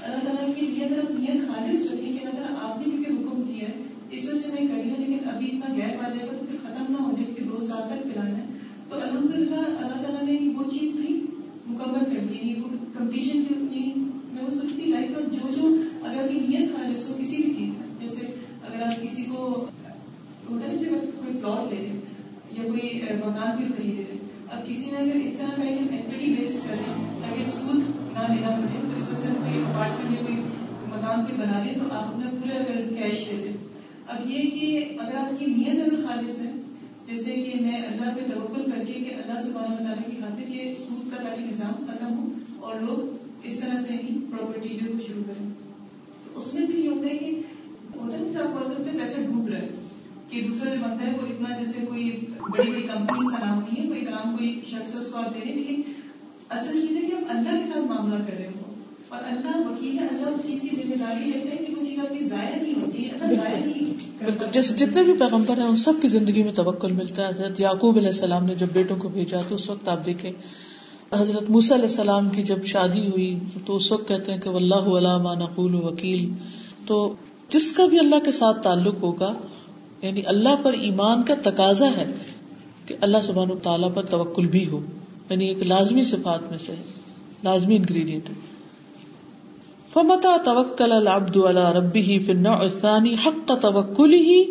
[0.04, 3.42] اللہ تعالیٰ کی لیے اگر آپ نیت خالص رکھیں کہ اگر آپ نے کیونکہ حکم
[3.42, 3.74] کیا ہے،
[4.12, 6.58] اس وجہ سے میں کری ہوں، لیکن ابھی اتنا گیپ آ جائے گا تو پھر
[6.64, 8.46] ختم نہ ہو جائے کہ دو سال تک پلانا ہے۔
[8.90, 11.26] تو الحمد للہ اللہ تعالیٰ نے وہ چیز بھی
[11.68, 13.56] مکمل کر دی ہے وہ کمپٹیشن جو
[14.34, 17.54] میں وہ سوچتی لائف میں جو جو اگر آپ کی نیت خالص ہو کسی بھی
[17.58, 18.26] چیز میں جیسے
[18.62, 19.66] اگر آپ کسی کو،
[20.50, 22.00] ہوتا ہے جیسے کوئی پلاٹ لے لیں
[22.52, 24.13] یا کوئی مکان بھی خریدے لیں
[24.54, 26.92] اب کسی نے اگر اس طرح کا ایک ایکٹیویٹی بیسڈ کرے
[27.22, 27.84] تاکہ سود
[28.14, 30.36] نہ لینا پڑے، تو اس وجہ سے کوئی اپارٹمنٹ یا کوئی
[30.88, 33.54] مکان کوئی بنا لے تو آپ اپنا پورا اگر کیش دے دیں
[34.08, 36.52] اب یہ کہ اگر آپ کی نیت اگر خالص ہے،
[37.08, 40.74] جیسے کہ میں اللہ پہ توقل کر کے کہ اللہ سبحانہ تعالیٰ کی خاطر کہ
[40.80, 45.24] سود کا تاکہ نظام ختم ہو اور لوگ اس طرح سے ہی پراپرٹی جو شروع
[45.28, 45.50] کریں۔
[46.26, 47.32] تو اس میں بھی یہ ہوتا ہے کہ
[47.96, 49.68] ہوتا ہے آپ بہت پیسے ڈوب رہے
[50.34, 52.10] کہ دوسرا جو بنتا ہے وہ اتنا جیسے کوئی
[52.42, 55.40] بڑی بڑی کمپنیز کا نام نہیں ہے کوئی کام کوئی شخص اس کو آپ دے
[55.40, 55.82] رہے لیکن
[56.50, 58.74] اصل چیز ہے کہ آپ اللہ کے ساتھ معاملہ کر رہے ہو
[59.10, 62.00] اور اللہ وکیل ہے اللہ اس چیز کی ذمہ داری لیتے ہیں کہ وہ چیز
[62.00, 65.76] آپ کی ضائع نہیں ہوتی ہے اللہ ضائع نہیں جیسے جتنے بھی پیغمبر ہیں ان
[65.76, 69.10] سب کی زندگی میں توکل ملتا ہے۔ حضرت یعقوب علیہ السلام نے جب بیٹوں کو
[69.10, 70.32] بھیجا تو اس وقت آپ دیکھیں
[71.14, 74.88] حضرت موسیٰ علیہ السلام کی جب شادی ہوئی تو اس وقت کہتے ہیں کہ واللہ
[74.98, 76.30] علامہ نقول وکیل۔
[76.86, 76.98] تو
[77.50, 79.34] جس کا بھی اللہ کے ساتھ تعلق ہوگا
[80.04, 82.12] یعنی اللہ پر ایمان کا تقاضا ہے
[82.86, 84.80] کہ اللہ سبحان و تعالیٰ پر توکل بھی ہو۔
[85.30, 86.74] یعنی ایک لازمی صفات میں سے
[87.44, 88.34] لازمی انگریڈینٹ ہے۔
[89.94, 94.42] فمتا توکل العبد على ربه في النوع الثاني حق توکله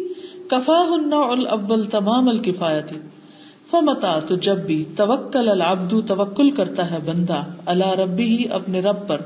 [0.48, 2.92] كفاه النوع الاول تمام الكفایت
[3.70, 9.20] فمتا تو جب بھی توکل العبد توکل کرتا ہے بندہ على ربه اپنے رب پر۔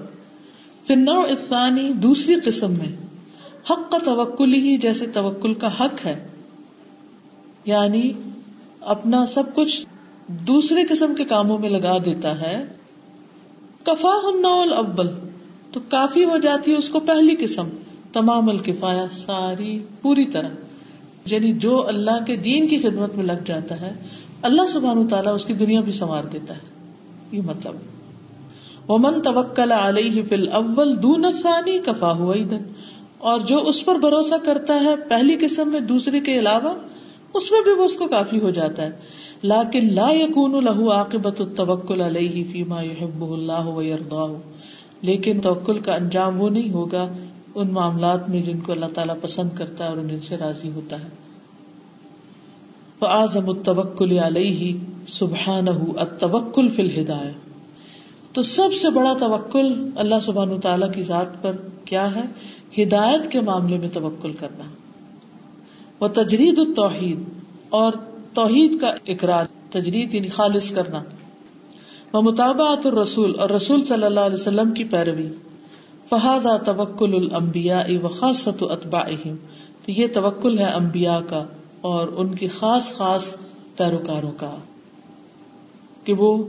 [0.86, 3.05] في النوع الثاني، دوسری قسم میں۔
[3.70, 6.28] حق کا توکل ہی جیسے توکل کا حق ہے۔
[7.64, 8.12] یعنی
[8.80, 9.86] اپنا سب کچھ
[10.28, 12.64] دوسرے قسم کے کاموں میں لگا دیتا ہے۔
[13.82, 15.08] کفا النول اول
[15.72, 17.68] تو کافی ہو جاتی ہے اس کو پہلی قسم۔
[18.12, 20.48] تمام الکفایا ساری، پوری طرح۔
[21.26, 23.92] یعنی جو اللہ کے دین کی خدمت میں لگ جاتا ہے،
[24.42, 26.60] اللہ سبحان تعالیٰ اس کی دنیا بھی سنوار دیتا ہے۔
[27.32, 27.74] یہ مطلب۔
[28.90, 32.62] ومن توکل علیہ فی الاول دون الثانی کفا ہوا ادن
[33.18, 36.74] اور جو اس پر بھروسہ کرتا ہے پہلی قسم میں دوسری کے علاوہ،
[37.34, 38.90] اس میں بھی وہ اس کو کافی ہو جاتا ہے۔
[39.42, 44.26] لیکن لا یکون له عاقبت التوکل علیہ فیما یحبہ اللہ و یرضاہ۔
[45.02, 47.08] لیکن توکل کا انجام وہ نہیں ہوگا
[47.54, 51.00] ان معاملات میں جن کو اللہ تعالیٰ پسند کرتا ہے اور جن سے راضی ہوتا
[51.00, 51.08] ہے۔
[52.98, 57.32] فعظم التوکل علیہ سبحان التوکل فی الہدایہ۔
[58.32, 62.22] تو سب سے بڑا توکل اللہ سبحان تعالیٰ کی ذات پر کیا ہے؟
[62.78, 64.64] ہدایت کے معاملے میں توکل کرنا
[66.00, 67.20] وہ تجرید التوحید
[67.68, 67.92] اور
[68.34, 71.02] توحید کا اقرار، تجرید یعنی خالص کرنا۔
[72.12, 75.28] وہ مطابعت الرسول اور رسول صلی اللہ علیہ وسلم کی پیروی۔
[76.08, 79.02] فہاد توکل المبیا و خاصت اتبا
[79.84, 81.44] تو یہ توکل ہے امبیا کا
[81.80, 83.36] اور ان کی خاص خاص
[83.76, 84.56] پیروکاروں کا۔
[86.04, 86.44] کہ وہ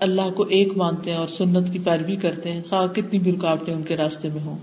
[0.00, 3.74] اللہ کو ایک مانتے ہیں اور سنت کی پیروی کرتے ہیں، خواہ کتنی بھی رکاوٹیں
[3.74, 4.58] ان کے راستے میں ہوں۔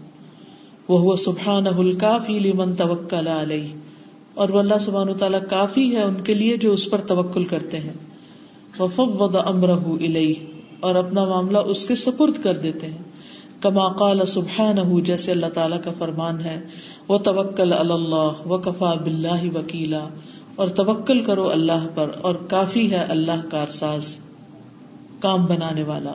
[0.87, 3.67] وہ سبحان کافی لمن توکل علیہ۔
[4.33, 7.79] اور وہ اللہ سبحان تعالیٰ کافی ہے ان کے لیے جو اس پر توکل کرتے
[7.79, 7.93] ہیں۔
[8.79, 10.33] وفوض امرہ الیہ
[10.79, 12.97] اور اپنا معاملہ اس کے سپرد کر دیتے ہیں۔
[13.61, 16.61] کما قال سبحانہ، جیسے اللہ تعالیٰ کا فرمان ہے۔
[17.07, 20.07] وہ توکل اللہ و کفا بلّہ وکیلا۔
[20.55, 24.17] اور توکل کرو اللہ پر، اور کافی ہے اللہ کارساز،
[25.19, 26.13] کام بنانے والا۔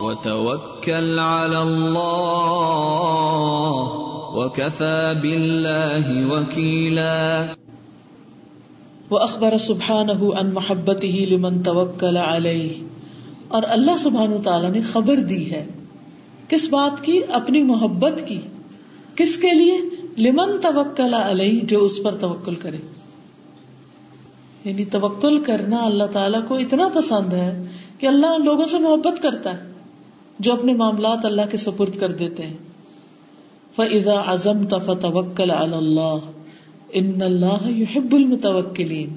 [0.00, 2.00] وتوکل علی اللہ
[4.34, 7.46] وکفا باللہ وکیلا
[9.10, 12.84] واخبر سبحانہ ان محبته لمن توکل علیہ
[13.48, 15.66] اور اللہ سبحانہ تعالی نے خبر دی ہے.
[16.48, 18.40] کس بات کی؟ اپنی محبت کی.
[19.14, 19.78] کس کے لیے؟
[20.18, 22.78] لمن توکل علیہ جو اس پر توکل کرے.
[24.64, 27.64] یعنی توکل کرنا اللہ تعالیٰ کو اتنا پسند ہے
[27.98, 29.69] کہ اللہ ان لوگوں سے محبت کرتا ہے.
[30.40, 32.56] جو اپنے معاملات اللہ کے سپرد کر دیتے ہیں۔
[33.76, 36.18] فضا ازم تف توکل اللہ
[36.92, 39.16] ان اللہ یحب المتوکلین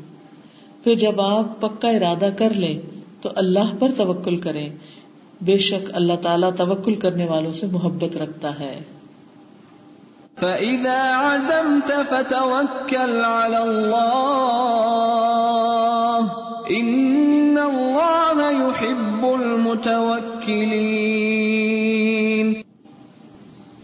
[0.84, 2.80] پھر جب آپ پکا ارادہ کر لیں
[3.22, 4.70] تو اللہ پر توکل کریں۔
[5.42, 8.80] بے شک اللہ تعالیٰ توکل کرنے والوں سے محبت رکھتا ہے۔
[10.40, 14.24] فَإِذَا عَزَمْتَ فَتَوَكَّلْ عَلَى اللَّهِ
[16.74, 20.33] إِنَّ اللَّهَ يُحِبُّ الْمُتَوَكِّلِينَ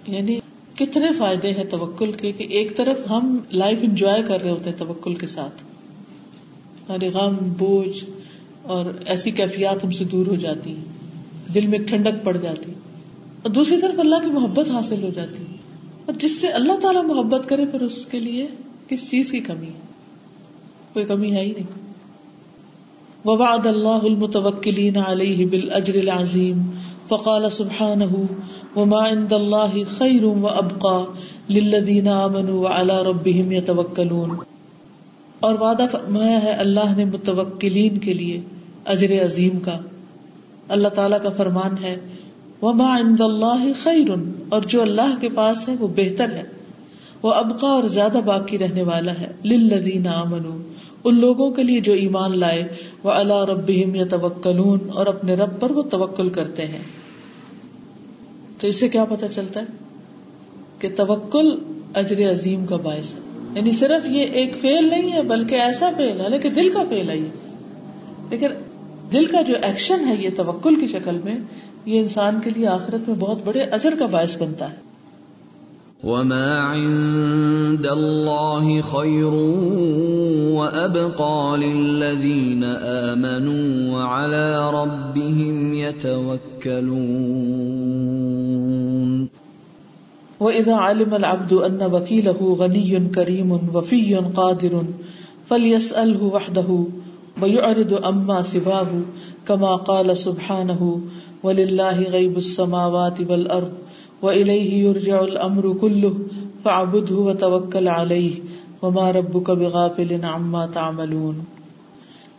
[0.07, 0.39] یعنی
[0.76, 4.78] کتنے فائدے ہیں توکل کے کہ ایک طرف ہم لائف انجوائے کر رہے ہوتے ہیں
[4.78, 5.64] توکل کے ساتھ۔
[6.89, 8.03] ہمارے غم، بوجھ
[8.64, 10.86] اور ایسی کیفیات ہم سے دور ہو جاتی ہیں۔
[11.53, 12.72] دل میں ٹھنڈک پڑ جاتی۔
[13.43, 15.57] اور دوسری طرف اللہ کی محبت حاصل ہو جاتی۔ ہے
[16.05, 18.47] اور جس سے اللہ تعالیٰ محبت کرے، پھر اس کے لیے
[18.88, 19.80] کس چیز کی کمی ہے؟
[20.93, 21.89] کوئی کمی ہے ہی نہیں۔
[23.26, 26.61] وباد اللہ المتوکلین علیہ بالأجر العظیم
[27.07, 28.26] فقال سبحانه
[28.76, 30.99] وما عند الله خير وابقى
[31.49, 34.36] للذين امنوا وعلى ربهم يتوكلون
[35.39, 38.41] اور وعدہ فرمایا ہے اللہ نے متوکلین کے لیے
[38.86, 39.78] اجر عظیم کا۔
[40.67, 41.95] اللہ تعالیٰ کا فرمان ہے
[42.61, 44.09] وما عند اللہ خیر،
[44.49, 46.43] اور جو اللہ کے پاس ہے وہ بہتر ہے۔
[47.24, 50.57] وہ ابقا اور زیادہ باقی رہنے والا ہے۔ للذین آمنوا۔
[51.04, 52.68] ان لوگوں کے لیے جو ایمان لائے
[53.04, 56.82] وہ اللہ ربہم یتوکلون اور اپنے رب پر وہ توکل کرتے ہیں۔
[58.60, 59.66] تو اس سے کیا پتہ چلتا ہے؟
[60.80, 61.60] کہ توکل
[61.95, 63.20] اجر عظیم کا باعث ہے۔
[63.56, 67.10] یعنی صرف یہ ایک فیل نہیں ہے، بلکہ ایسا فیل ہے کہ دل کا فیل
[67.10, 67.30] ہے یہ۔
[68.30, 68.47] لیکن
[69.12, 71.38] دل کا جو ایکشن ہے یہ توکل کی شکل میں،
[71.86, 74.89] یہ انسان کے لیے آخرت میں بہت بڑے اجر کا باعث بنتا ہے۔
[76.04, 79.34] وما عند الله خير
[80.56, 86.89] وابقى للذين امنوا وعلى ربهم يتوكلون
[90.39, 94.86] واذا علم العبد ان وكيله غني كريم وفي قادر
[95.45, 96.84] فليساله وحده
[97.41, 98.88] ويعرض اما سواه
[99.45, 101.00] كما قال سبحانه
[101.43, 103.89] وللہ غیب السماوات والارض
[104.22, 106.07] وإلیہ یرجع الامر کلہ
[106.63, 108.41] فعبده وتوکل علیہ
[108.82, 111.39] وما ربک بغافل عما تعملون۔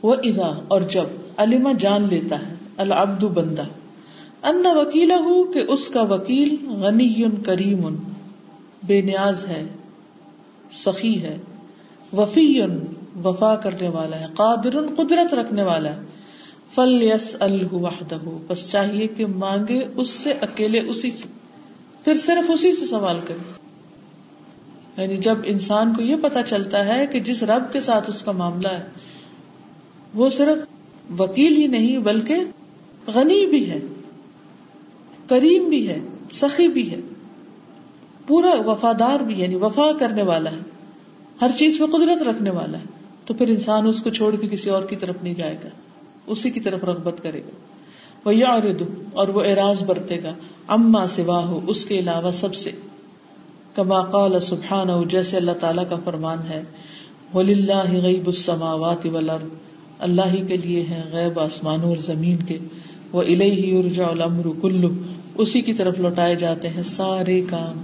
[0.03, 1.05] وإذا اور جب
[1.37, 3.63] علم جان لیتا ہے، العبد بندہ
[4.43, 7.97] ان وکیلہ کہ اس کا وکیل غنی کریم،
[8.87, 9.67] بے نیاز ہے،
[10.73, 11.39] سخی ہے،
[12.17, 12.61] وفی
[13.25, 16.01] وفا کرنے والا ہے، قادر قدرت رکھنے والا ہے۔
[16.75, 18.17] فل یس الحدہ
[18.47, 21.40] بس چاہیے کہ مانگے اس سے، اکیلے اسی سے۔
[22.05, 23.39] پھر صرف اسی سے سوال کرے
[25.03, 28.33] یعنی جب انسان کو یہ پتا چلتا ہے کہ جس رب کے ساتھ اس کا
[28.33, 28.85] معاملہ ہے،
[30.15, 30.59] وہ صرف
[31.21, 32.37] وکیل ہی نہیں، بلکہ
[33.15, 33.81] غنی بھی ہے،
[35.29, 36.01] کریم بھی ہے،
[36.33, 37.01] سخی بھی ہے،
[38.27, 40.61] پورا وفادار بھی یعنی وفا کرنے والا ہے،
[41.41, 42.85] ہر چیز پہ قدرت رکھنے والا ہے۔
[43.25, 45.69] تو پھر انسان اس کو چھوڑ کے کسی اور کی طرف نہیں جائے گا،
[46.27, 47.51] اسی کی طرف رغبت کرے گا۔
[48.25, 48.61] وہ یا
[49.13, 50.35] اور وہ اعراض برتے گا۔
[50.69, 52.71] اما سوا ہو اس کے علاوہ سب سے۔
[53.75, 56.63] کما قال سبحان جیسے اللہ تعالیٰ کا فرمان ہے۔
[57.35, 59.45] وللہ غیب السماوات والارض
[59.99, 62.59] اللہ ہی کے لیے ہے غیب آسمانوں اور زمین کے۔
[63.13, 64.89] وہ الہی ارجا الامر کلو
[65.35, 67.83] اسی کی طرف لوٹائے جاتے ہیں سارے کام۔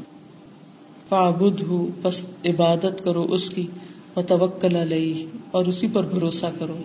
[1.09, 3.67] فعبد ہو بس عبادت کرو اس کی۔
[4.17, 6.77] و توکل علیہ اور اسی پر بھروسہ کرو۔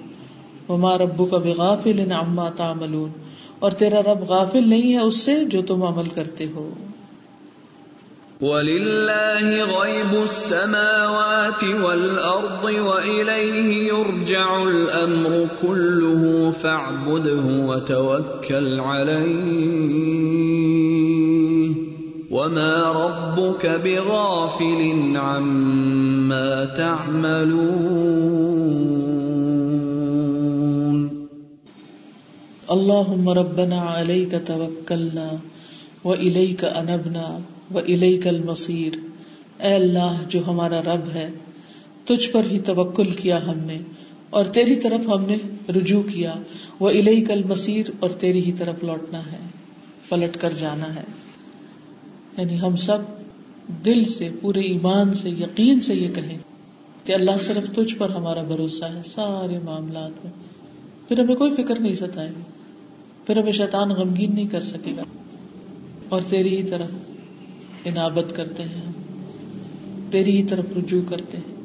[0.70, 3.10] وما ربو کا بغافل عما تعملون۔
[3.62, 6.70] اور تیرا رب غافل نہیں ہے اس سے جو تم عمل کرتے ہو۔
[8.42, 19.92] وَلِلَّهِ غَيْبُ السَّمَاوَاتِ وَالْأَرْضِ وَإِلَيْهِ يُرْجَعُ الْأَمْرُ كُلُّهُ فَاعْبُدْهُ وَتَوَكَّلْ عَلَيْهِ
[22.32, 29.21] وَمَا رَبُّكَ بِغَافِلٍ عَمَّا تَعْمَلُونَ
[32.72, 35.30] اللهم ربنا عليك توكلنا
[36.08, 37.38] وإليك أنبنا
[37.74, 38.94] و علیہ کل مصیر
[39.64, 41.30] اے اللہ جو ہمارا رب ہے،
[42.06, 43.80] تجھ پر ہی توکل کیا ہم نے،
[44.30, 45.38] اور تیری طرف ہم نے
[45.72, 46.34] رجوع کیا۔
[46.80, 49.40] وہ الہی کل مصیر اور تیری ہی طرف لوٹنا ہے،
[50.10, 51.04] پلٹ کر جانا ہے۔
[52.38, 52.98] یعنی ہم سب
[53.86, 56.38] دل سے، پورے ایمان سے، یقین سے یہ کہیں
[57.06, 60.32] کہ اللہ صرف تجھ پر ہمارا بھروسہ ہے، سارے معاملات میں۔
[61.08, 62.61] پھر ہمیں کوئی فکر نہیں ستائے گی۔
[63.34, 65.04] پھر ہمیں شیطان غمگین نہیں کر سکے گا۔
[66.10, 66.88] اور تیری ہی طرف
[67.86, 68.92] انابت کرتے ہیں۔ ہم
[70.12, 71.56] تیری ہی طرف رجوع کرتے ہیں۔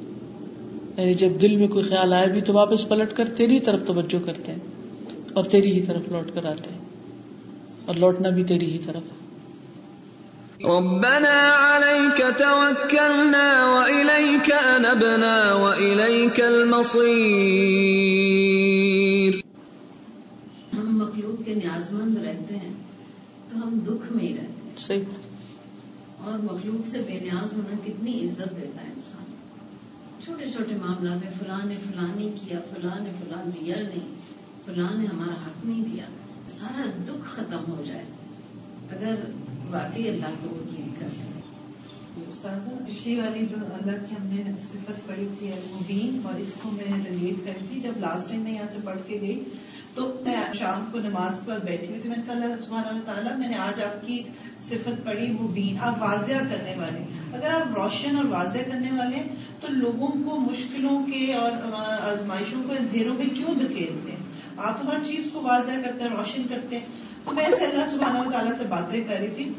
[0.96, 4.26] یعنی جب دل میں کوئی خیال آئے بھی تو واپس پلٹ کر تیری طرف توجہ
[4.26, 4.58] کرتے ہیں
[5.32, 6.78] اور تیری ہی طرف لوٹ کر آتے ہیں۔
[7.86, 9.02] اور لوٹنا بھی تیری ہی طرف۔
[10.64, 19.15] ربنا عليك توكلنا وإليك أنبنا وإليك المصير۔
[21.92, 22.72] نیازمند رہتے ہیں
[23.50, 25.04] تو ہم دکھ میں ہی رہتے ہیں۔ صحیح۔
[26.18, 29.24] اور مخلوق سے بے نیاز ہونا کتنی عزت دیتا ہے انسان۔
[30.24, 34.14] چھوٹے چھوٹے معاملات میں فلاں نے فلاں نہیں کیا فلاں نے فلاں دیا نہیں
[34.64, 36.04] فلاں نے ہمارا حق نہیں دیا
[36.48, 38.04] سارا دکھ ختم ہو جائے۔
[38.90, 39.14] اگر
[39.70, 41.22] واقعی اللہ کو وکیل کرتے
[42.88, 47.10] پچھلی والی جو اللہ کی ہم نے صفت پڑھی تھی مبین اور اس کو میں
[47.10, 49.44] ریلیٹ کری تھی جب لاسٹ ٹائم میں یہاں سے پڑھ کے گئی
[49.96, 52.86] تو میں شام کو نماز کے بعد بیٹھی ہوئی تھی، میں نے کہا اللہ سبحانہ
[52.86, 54.22] اللہ تعالیٰ، میں نے آج آپ کی
[54.60, 57.00] صفت پڑھی، مبین، آپ واضح کرنے والے
[57.32, 59.16] اگر آپ روشن اور واضح کرنے والے
[59.60, 61.52] تو لوگوں کو مشکلوں کے اور
[62.12, 64.24] آزمائشوں کو اندھیروں میں کیوں دھکیلتے ہیں؟
[64.56, 66.86] آپ تو ہر چیز کو واضح کرتے ہیں، روشن کرتے ہیں۔
[67.24, 69.52] تو میں ایسے اللہ سبحانہ تعالیٰ سے باتیں کر رہی تھی۔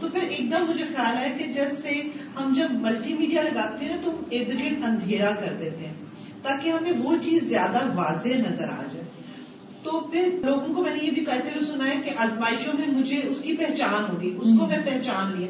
[0.00, 2.02] تو پھر ایک دم مجھے خیال آیا کہ جیسے
[2.40, 5.94] ہم جب ملٹی میڈیا لگاتے ہیں نا تو ارد گرد اندھیرا کر دیتے ہیں،
[6.42, 9.09] تاکہ ہمیں وہ چیز زیادہ واضح نظر آ جائے۔
[9.82, 12.86] تو پھر لوگوں کو میں نے یہ بھی کہتے ہوئے سنا ہے کہ آزمائشوں میں
[12.86, 15.48] مجھے اس کی پہچان ہوگی اس کو میں پہچان لیا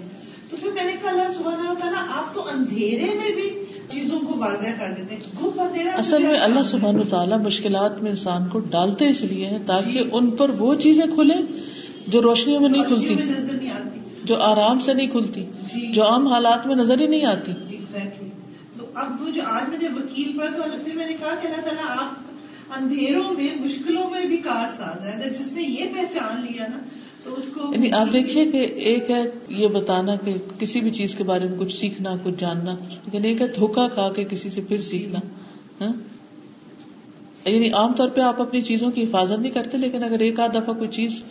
[0.51, 3.51] تو پھر میں نے کہا اللہ سبحانہ تعالیٰ آپ تو اندھیرے میں بھی
[3.89, 8.59] چیزوں کو واضح کر دیتے ہیں۔ اصل میں اللہ سبحان تعالیٰ مشکلات میں انسان کو
[8.59, 11.35] ڈالتے اس لیے ہیں تاکہ جی۔ ان پر وہ چیزیں کھلے
[12.07, 16.09] جو روشنیوں میں نہیں کھلتی نظر نہیں آتی۔ جو آرام سے نہیں کھلتی جی۔ جو
[16.09, 17.53] عام حالات میں نظر ہی نہیں آتی۔
[18.79, 21.47] تو اب وہ جو آج میں نے وکیل پڑھا تو پھر میں نے کہا کہ
[21.47, 22.30] اللہ تعالیٰ آپ
[22.77, 26.79] اندھیروں میں مشکلوں میں بھی کار ساز ہے۔ اگر جس نے یہ پہچان لیا نا
[27.25, 31.15] تو اس کو یعنی آپ دیکھیے کہ ایک ہے یہ بتانا کہ کسی بھی چیز
[31.15, 34.61] کے بارے میں کچھ سیکھنا کچھ جاننا لیکن ایک ہے دھوکا کھا کے کسی سے
[34.61, 35.19] پھر سیکھنا
[35.81, 35.93] ہاں؟
[37.45, 40.53] یعنی عام طور پہ آپ اپنی چیزوں کی حفاظت نہیں کرتے لیکن اگر ایک آدھ
[40.53, 41.23] دفعہ کوئی چیز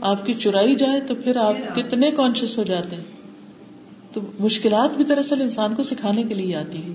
[0.00, 3.04] آپ کی چرائی جائے تو پھر آپ کتنے کانشیس ہو جاتے ہیں۔
[4.12, 6.92] تو مشکلات بھی دراصل انسان کو سکھانے کے لیے آتی ہے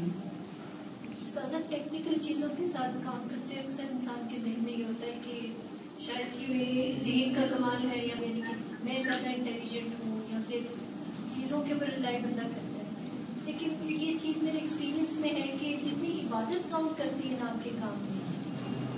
[1.69, 5.47] ٹیکنیکل چیزوں کے ساتھ کام کرتے اکثر انسان کے ذہن میں یہ ہوتا ہے کہ
[5.99, 8.25] شاید یہ میرے ذہن کا کمال ہے یا کہ
[8.83, 10.59] میں زیادہ انٹیلیجنٹ ہوں یا پھر
[11.35, 12.85] چیزوں کے اوپر رلائی بندہ کرتا ہے۔
[13.45, 17.63] لیکن یہ چیز میرے ایکسپیرینس میں ہے کہ جتنی عبادت کاؤنٹ کرتی ہے نا آپ
[17.63, 18.35] کے کام میں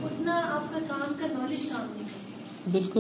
[0.04, 3.00] اتنا آپ کا کام کا نالج کام نہیں کرتا بالکل۔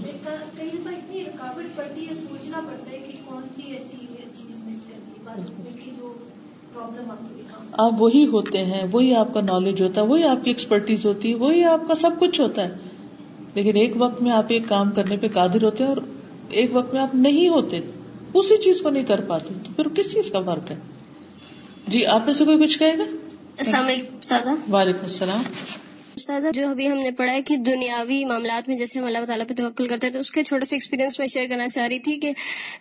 [0.57, 4.75] کئی دفعہ اتنی رکاوٹ پڑتی ہے سوچنا پڑتا ہے کہ کون سی ایسی چیز مس
[4.89, 6.13] کرتی جو
[7.71, 11.29] آپ وہی ہوتے ہیں وہی آپ کا نالج ہوتا ہے وہی آپ کی ایکسپرٹیز ہوتی
[11.29, 12.86] ہے وہی آپ کا سب کچھ ہوتا ہے۔
[13.57, 15.97] لیکن ایک وقت میں آپ ایک کام کرنے پہ قادر ہوتے ہیں اور
[16.49, 17.79] ایک وقت میں آپ نہیں ہوتے
[18.33, 20.75] اسی چیز کو نہیں کر پاتے تو پھر کس چیز کا فرق ہے؟
[21.87, 23.03] جی آپ میں سے کوئی کچھ کہے گا؟
[23.57, 25.43] السلام علیکم وعلیکم السلام۔
[26.17, 29.45] استاد جو ابھی ہم نے پڑھا ہے کہ دنیاوی معاملات میں جیسے ہم اللہ تعالیٰ
[29.47, 31.99] پہ توقل کرتے ہیں، تو اس کے چھوٹے سے ایکسپیرینس میں شیئر کرنا چاہ رہی
[31.99, 32.31] تھی کہ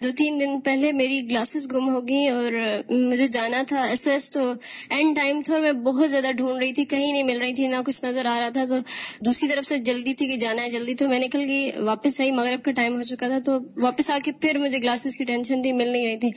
[0.03, 2.53] دو تین دن پہلے میری گلاسز گم ہو گئی اور
[2.91, 4.53] مجھے جانا تھا ایس او ایس تو
[4.91, 7.67] اینڈ ٹائم تھا اور میں بہت زیادہ ڈھونڈ رہی تھی، کہیں نہیں مل رہی تھی،
[7.67, 8.79] نہ کچھ نظر آ رہا تھا، تو
[9.21, 12.31] دوسری طرف سے جلدی تھی کہ جانا ہے، جلدی تو میں نکل گئی، واپس آئی،
[12.31, 15.63] مغرب کا ٹائم ہو چکا تھا، تو واپس آ کے پھر مجھے گلاسز کی ٹینشن
[15.63, 16.31] تھی، مل نہیں رہی تھی۔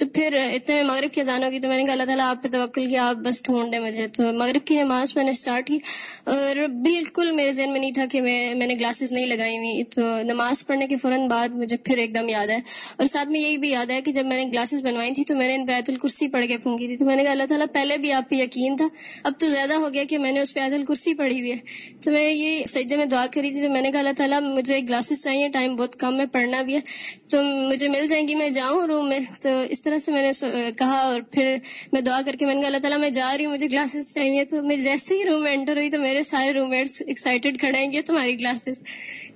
[0.00, 2.42] تو پھر اتنے میں مغرب کی اذان ہوگی تو میں نے کہا اللہ تعالیٰ آپ
[2.42, 5.66] پہ توقل کیا، آپ بس ڈھونڈ دیں مجھے۔ تو مغرب کی نماز میں نے اسٹارٹ
[5.66, 5.78] کی
[6.24, 9.84] اور بالکل میرے ذہن میں نہیں تھا کہ میں میں نے گلاسز نہیں لگائی ہوئی۔
[9.84, 12.58] تو نماز پڑھنے کے فوراً بعد مجھے پھر ایک دم یاد ہے۔
[12.96, 15.36] اور ساتھ میں یہی بھی یاد ہے کہ جب میں نے گلاسز بنوائی تھی تو
[15.36, 17.66] میں نے ان بیت الکرسی پڑھ کے پھونکی تھی۔ تو میں نے کہا اللہ تعالیٰ
[17.72, 18.88] پہلے بھی آپ پہ یقین تھا،
[19.24, 21.56] اب تو زیادہ ہو گیا کہ میں نے اس پہ الکرسی پڑھی ہوئی ہے۔
[22.04, 24.78] تو میں یہ سجدے میں دعا کری تھی، تو میں نے کہا اللہ تعالیٰ مجھے
[24.78, 26.80] گلاسز چاہیے، ٹائم بہت کم ہے، پڑھنا بھی ہے۔
[27.28, 30.30] تو مجھے مل جائیں گی، میں جاؤں روم میں۔ تو اس طرح سے میں نے
[30.78, 31.56] کہا اور پھر
[31.92, 34.12] میں دعا کر کے میں نے کہا، اللہ تعالیٰ، میں جا رہی ہوں، مجھے گلاسز
[34.14, 37.60] چاہیے تو میں جیسے ہی روم میں انٹر ہوئی تو میرے سارے روم میٹس ایکسائٹیڈ
[37.60, 38.82] کھڑے ہیں گے تمہاری گلاسز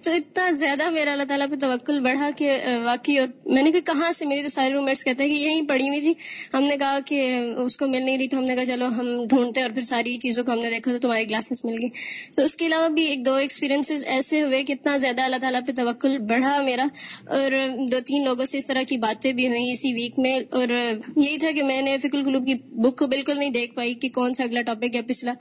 [0.02, 2.50] تو اتنا زیادہ میرا اللہ تعالیٰ پہ توکل بڑھا کہ
[2.84, 5.36] واقعی، اور میں نے کہا، کہاں سے میری تو سارے روم میٹس کہتے ہیں کہ
[5.36, 6.12] یہیں پڑی ہوئی تھی۔
[6.54, 7.20] ہم نے کہا کہ
[7.56, 10.16] اس کو مل نہیں رہی تو ہم نے کہا، چلو ہم ڈھونڈتے اور پھر ساری
[10.16, 11.88] چیزوں کو ہم نے دیکھا تو تمہاری گلاسز مل گئی۔
[12.36, 15.60] تو اس کے علاوہ بھی ایک دو ایکسپیرینس ایسے ہوئے کہ اتنا زیادہ اللہ تعالیٰ
[15.66, 16.86] پہ توکل بڑھا میرا۔
[17.26, 17.50] اور
[17.92, 20.68] دو تین لوگوں سے اس طرح کی باتیں بھی ہوئی اسی ویک میں اور
[21.16, 24.08] یہی تھا کہ میں نے فکل گلوب کی بک کو بالکل نہیں دیکھ پائی کہ
[24.08, 25.32] کون سا اگلا ٹاپک ہے پچھلا۔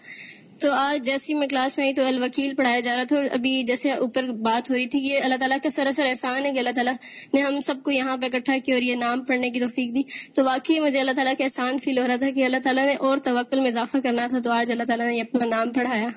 [0.60, 3.64] تو آج جیسی میں کلاس میں آئی تو الوکیل پڑھایا جا رہا تھا اور ابھی
[3.64, 6.70] جیسے اوپر بات ہو رہی تھی یہ اللہ تعالیٰ کا سراسر احسان ہے کہ اللہ
[6.76, 6.94] تعالیٰ
[7.34, 10.02] نے ہم سب کو یہاں پہ اکٹھا کیا اور یہ نام پڑھنے کی توفیق دی۔
[10.34, 12.96] تو واقعی مجھے اللہ تعالیٰ کا احسان فیل ہو رہا تھا کہ اللہ تعالیٰ نے
[12.96, 16.08] اور توکل میں اضافہ کرنا تھا تو آج اللہ تعالیٰ نے اپنا نام پڑھایا۔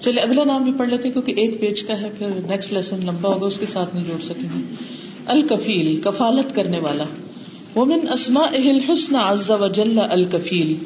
[0.00, 3.34] چلیے، اگلا نام بھی پڑھ لیتے کیونکہ ایک پیج کا ہے، پھر نیکسٹ لیسن لمبا
[3.34, 4.99] ہوگا، اس کے ساتھ نہیں جوڑ سکیں گے
[5.30, 7.04] الکفیل، کفالت کرنے والا۔
[7.76, 10.84] ومن اسماء الحسن عز وجل الکفیل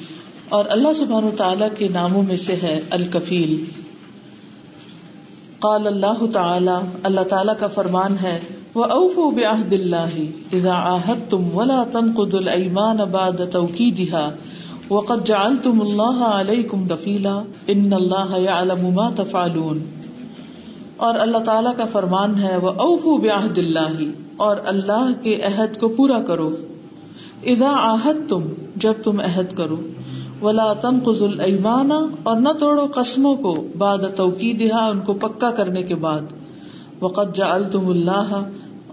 [0.49, 3.65] اور اللہ سبحانہ تعالیٰ کے ناموں میں سے ہے الکفیل۔
[5.59, 8.41] قال اللہ تعالی، اللہ تعالیٰ کا فرمان ہے،
[8.75, 14.31] وَأَوْفُوا بِعَهْدِ اللَّهِ إِذَا عَاهَدْتُمْ وَلَا تَنْقُضُوا الْأَيْمَانَ بَعْدَ تَوْكِيدِهَا۔
[14.91, 19.79] وَقَدْ جَعَلْتُمُ اللَّهَ عَلَيْكُمْ كَفِيلًا إِنَّ اللَّهَ يَعْلَمُ مَا تَفْعَلُونَ۔
[20.97, 25.89] اور اللہ تعالیٰ کا فرمان ہے وہ وَأَوْفُوا بِعَهْدِ اللَّهِ اور اللہ کے عہد کو
[25.89, 26.51] پورا کرو۔
[27.43, 28.43] اذا عاہدتم،
[28.77, 29.77] جب تم عہد کرو۔
[30.43, 31.91] ولا تنقض الایمان
[32.23, 36.21] اور نہ توڑو قسموں کو بعد توکیدها ان کو پکا کرنے کے بعد۔
[37.01, 38.43] وقد جعلتم اللہ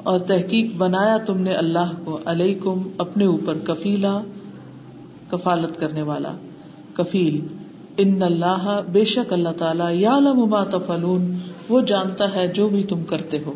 [0.03, 4.21] اور تحقیق بنایا تم نے اللہ کو، علیکم، اپنے اوپر کفیلا
[5.29, 6.31] کفالت کرنے والا۔
[6.93, 7.47] کفیل۔
[7.97, 11.35] ان اللہ، بے شک اللہ تعالی یعلم ما تفعلون،
[11.69, 13.53] وہ جانتا ہے جو بھی تم کرتے ہو۔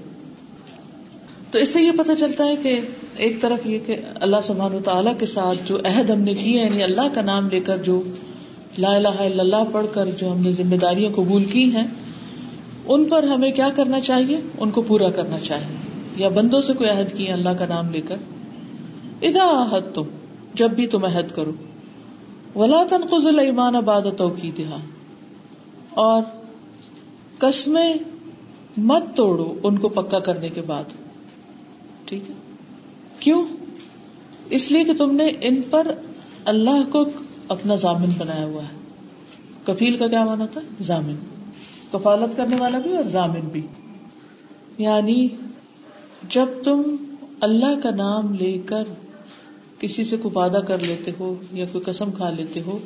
[1.56, 2.80] تو اس سے یہ پتہ چلتا ہے کہ
[3.18, 6.84] ایک طرف یہ کہ اللہ سبحان تعالیٰ کے ساتھ جو عہد ہم نے کیے یعنی
[6.84, 8.04] اللہ کا نام لے کر جو
[8.78, 11.88] لا الہ الا اللہ پڑھ کر جو ہم نے ذمہ داریاں قبول کی ہیں،
[12.86, 15.78] ان پر ہمیں کیا کرنا چاہیے؟ ان کو پورا کرنا چاہیے۔
[16.16, 18.18] یا بندوں سے کوئی عہد کیے اللہ کا نام لے کر۔
[19.22, 20.04] ادا عہد تم
[20.54, 21.52] جب بھی تم عہد کرو۔
[22.56, 24.80] ولا تنقض الایمان بعد توکیدها
[25.90, 26.24] اور
[27.38, 27.94] قسمیں
[28.78, 30.84] مت توڑو ان کو پکا کرنے کے بعد۔
[32.06, 32.36] ٹھیک ہے؟
[33.20, 33.46] کیوں؟
[34.50, 35.92] اس لیے کہ تم نے ان پر
[36.46, 37.06] اللہ کو
[37.48, 38.78] اپنا ضامن بنایا ہوا ہے۔
[39.64, 41.16] کفیل کا کیا مانا تھا ضامن۔
[41.92, 43.68] کفالت کرنے والا بھی اور ضامن بھی۔
[44.78, 45.28] یعنی
[46.30, 46.82] جب تم
[47.40, 48.84] اللہ کا نام لے کر
[49.80, 52.78] کسی سے کوئی وعدہ کر لیتے ہو یا کوئی قسم کھا لیتے ہو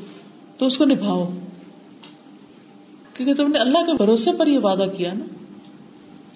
[0.57, 1.29] تو اس کو نبھاؤ۔
[3.13, 5.25] کیونکہ تم نے اللہ کے بھروسے پر یہ وعدہ کیا نا،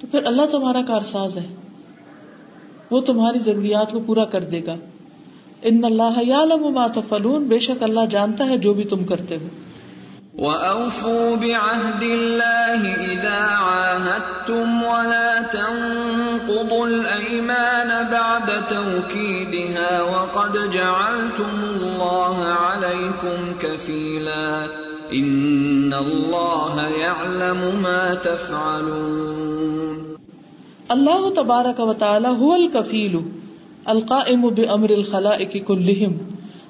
[0.01, 1.55] تو پھر اللہ تمہارا کارساز ہے۔
[2.91, 4.75] وہ تمہاری ضروریات کو پورا کر دے گا۔
[5.61, 9.47] ان اللہ یعلم ما تفعلون، بے شک اللہ جانتا ہے جو بھی تم کرتے ہو۔
[10.37, 24.65] وَأَوْفُوا بِعَهْدِ اللَّهِ إِذَا عَاهَدتُّمْ وَلَا تَنقُضُوا الْأَيْمَانَ بَعْدَ تَوْكِيدِهَا وَقَدْ جَعَلْتُمُ اللَّهَ عَلَيْكُمْ كَفِيلًا۔
[25.11, 29.82] إِنَّ اللَّهَ يَعْلَمُ مَا تَفْعَلُونَ۔
[30.87, 33.17] اللہ تبارک و تعالی هو الکفیل،
[33.85, 36.13] القائم بامر الخلائق كلهم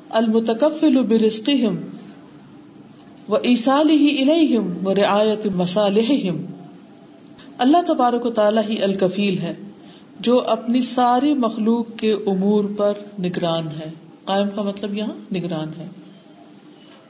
[0.09, 1.75] المتکفل برزقهم
[3.29, 6.45] وإيصاله إليهم ورعایت مصالحهم
[7.57, 9.53] اللہ تبارک و تعالی ہی الکفیل ہے،
[10.19, 13.91] جو اپنی ساری مخلوق کے امور پر نگران ہے۔
[14.25, 15.87] قائم کا مطلب یہاں نگران ہے۔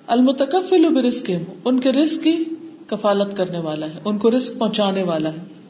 [0.08, 2.43] المتکفل برزقهم ان کے رزق کی
[2.88, 5.62] کفالت کرنے والا ہے، ان کو رزق پہنچانے والا ہے۔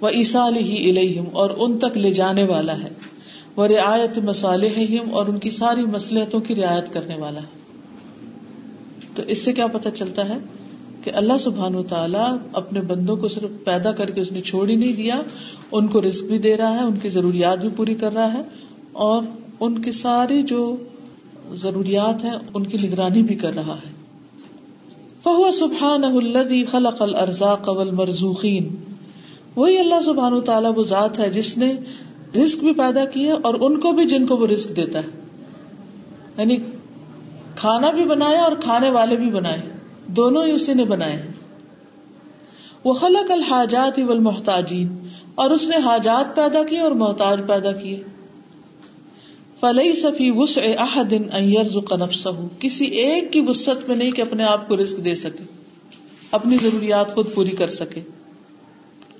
[0.00, 2.88] وہ عیسال ہی الہم اور ان تک لے جانے والا ہے۔
[3.56, 4.78] وہ رعایت مسالح
[5.10, 7.66] اور ان کی ساری مسلحتوں کی رعایت کرنے والا ہے۔
[9.14, 10.38] تو اس سے کیا پتا چلتا ہے
[11.02, 14.68] کہ اللہ سبحان و تعالیٰ اپنے بندوں کو صرف پیدا کر کے اس نے چھوڑ
[14.68, 15.20] ہی نہیں دیا،
[15.72, 18.42] ان کو رسک بھی دے رہا ہے، ان کی ضروریات بھی پوری کر رہا ہے،
[18.92, 19.22] اور
[19.60, 20.76] ان کی ساری جو
[21.52, 23.92] ضروریات ہیں، ان کی نگرانی بھی کر رہا ہے۔
[25.24, 28.68] فہو سبحان الدی خلق الرزاق مرزوقین
[29.56, 31.74] وہی اللہ سبحان و تعالیٰ وہ ذات ہے جس نے
[32.44, 35.06] رسک بھی پیدا کیا اور ان کو بھی جن کو وہ رسک دیتا ہے۔
[36.38, 36.56] یعنی
[37.56, 39.62] کھانا بھی بنایا اور کھانے والے بھی بنائے۔
[40.06, 41.32] دونوں ہی اسی نے بنائے۔
[42.84, 44.96] وہ خلق الحاجات والمحتاجین
[45.34, 48.02] اور اس نے حاجات پیدا کی اور محتاج پیدا کیے۔
[49.60, 54.68] فلئی صفی وس احدن يرزق نفسه۔ کسی ایک کی وسط میں نہیں کہ اپنے آپ
[54.68, 55.44] کو رزق دے سکے۔
[56.30, 58.00] اپنی ضروریات خود پوری کر سکے۔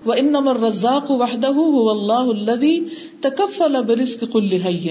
[0.06, 2.80] وہ ان نمر رزاق وحدہ هو اللہ الذي
[3.20, 4.88] تکفل برزق كل حي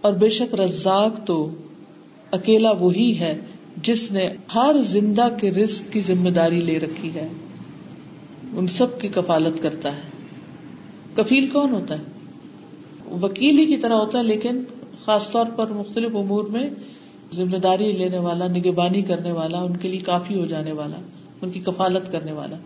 [0.00, 1.50] اور بے شک رزاق تو
[2.30, 3.40] اکیلا وہی ہے
[3.82, 7.28] جس نے ہر زندہ کے رزق کی ذمہ داری لے رکھی ہے۔
[8.56, 10.00] ان سب کی کفالت کرتا ہے۔
[11.14, 12.04] کفیل کون ہوتا ہے؟
[13.22, 14.64] وکیل ہی کی طرح ہوتا ہے، لیکن
[15.04, 16.70] خاص طور پر مختلف امور میں
[17.32, 20.96] ذمہ داری لینے والا نگبانی کرنے والا، ان کے لیے کافی ہو جانے والا،
[21.42, 22.56] ان کی کفالت کرنے والا۔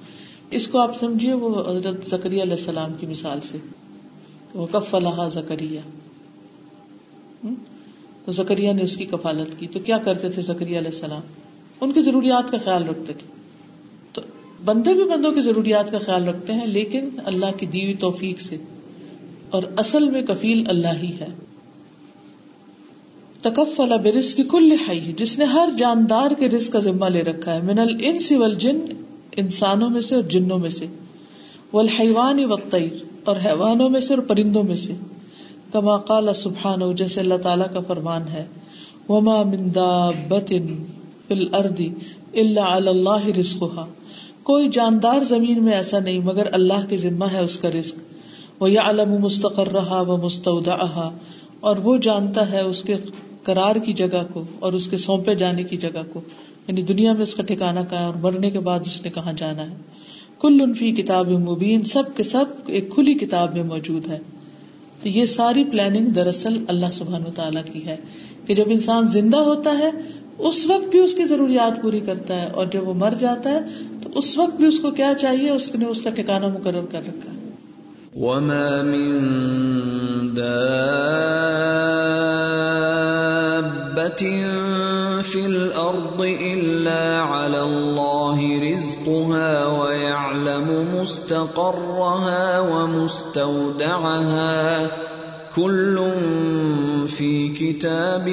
[0.53, 3.59] اس کو آپ سمجھیے وہ حضرت زکری علیہ السلام کی مثال سے۔
[4.55, 5.81] وہ کف اللہ زکریہ
[8.25, 11.21] تو زکریہ نے اس کی کفالت کی۔ تو کیا کرتے تھے زکریہ علیہ السلام؟
[11.81, 13.27] ان کی ضروریات کا خیال رکھتے تھے۔
[14.13, 14.21] تو
[14.65, 18.57] بندے بھی بندوں کی ضروریات کا خیال رکھتے ہیں، لیکن اللہ کی دیوی توفیق سے۔
[19.51, 21.27] اور اصل میں کفیل اللہ ہی ہے۔
[23.43, 27.23] تکف اللہ برس کی کل لہائی جس نے ہر جاندار کے رزق کا ذمہ لے
[27.23, 28.81] رکھا ہے۔ من الانس والجن
[29.37, 30.87] انسانوں میں سے اور جنوں میں سے۔
[31.73, 34.95] والحیوان والطیر، اور حیوانوں میں سے اور پرندوں میں سے۔
[35.73, 38.45] کما قال سبحانہ، جیسے اللہ تعالیٰ کا فرمان ہے۔
[39.09, 40.49] وما من دابت
[41.29, 41.81] فی الارض
[42.35, 43.87] الا علی اللہ رزقها۔
[44.43, 47.99] کوئی جاندار زمین میں ایسا نہیں، مگر اللہ کے ذمہ ہے اس کا رزق۔
[48.63, 51.11] وہ یا علم مستقر رہا مستعودہ
[51.61, 52.97] اور وہ جانتا ہے اس کے
[53.43, 56.21] کرار کی جگہ کو اور اس کے سونپے جانے کی جگہ کو۔
[56.69, 59.71] یعنی دنیا میں اس کا ٹھکانا کہا اور مرنے کے بعد اس نے کہاں جانا
[59.71, 59.77] ہے؟
[60.41, 64.19] کل انفی کتاب مبین، سب کے سب ایک کھلی کتاب میں موجود ہے۔
[65.03, 67.97] تو یہ ساری پلاننگ دراصل اللہ سبحان و تعالیٰ کی ہے
[68.47, 69.91] کہ جب انسان زندہ ہوتا ہے،
[70.39, 73.59] اس وقت بھی اس کی ضروریات پوری کرتا ہے اور جب وہ مر جاتا ہے،
[74.03, 77.01] تو اس وقت بھی اس کو کیا چاہیے؟ اس نے اس کا ٹھکانا مقرر کر
[77.01, 77.51] رکھا ہے۔
[78.17, 80.35] وما من
[84.03, 84.29] دابة
[85.23, 93.69] في الأرض إلا على الله رزقها ويعلم مستقرها ومستودعها.
[95.55, 95.99] كل
[97.17, 98.29] في كتاب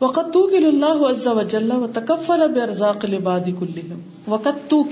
[0.00, 4.82] وقت تو کلو اللہ عز و جل و تکفل برزاق العباد کلہم وقت تو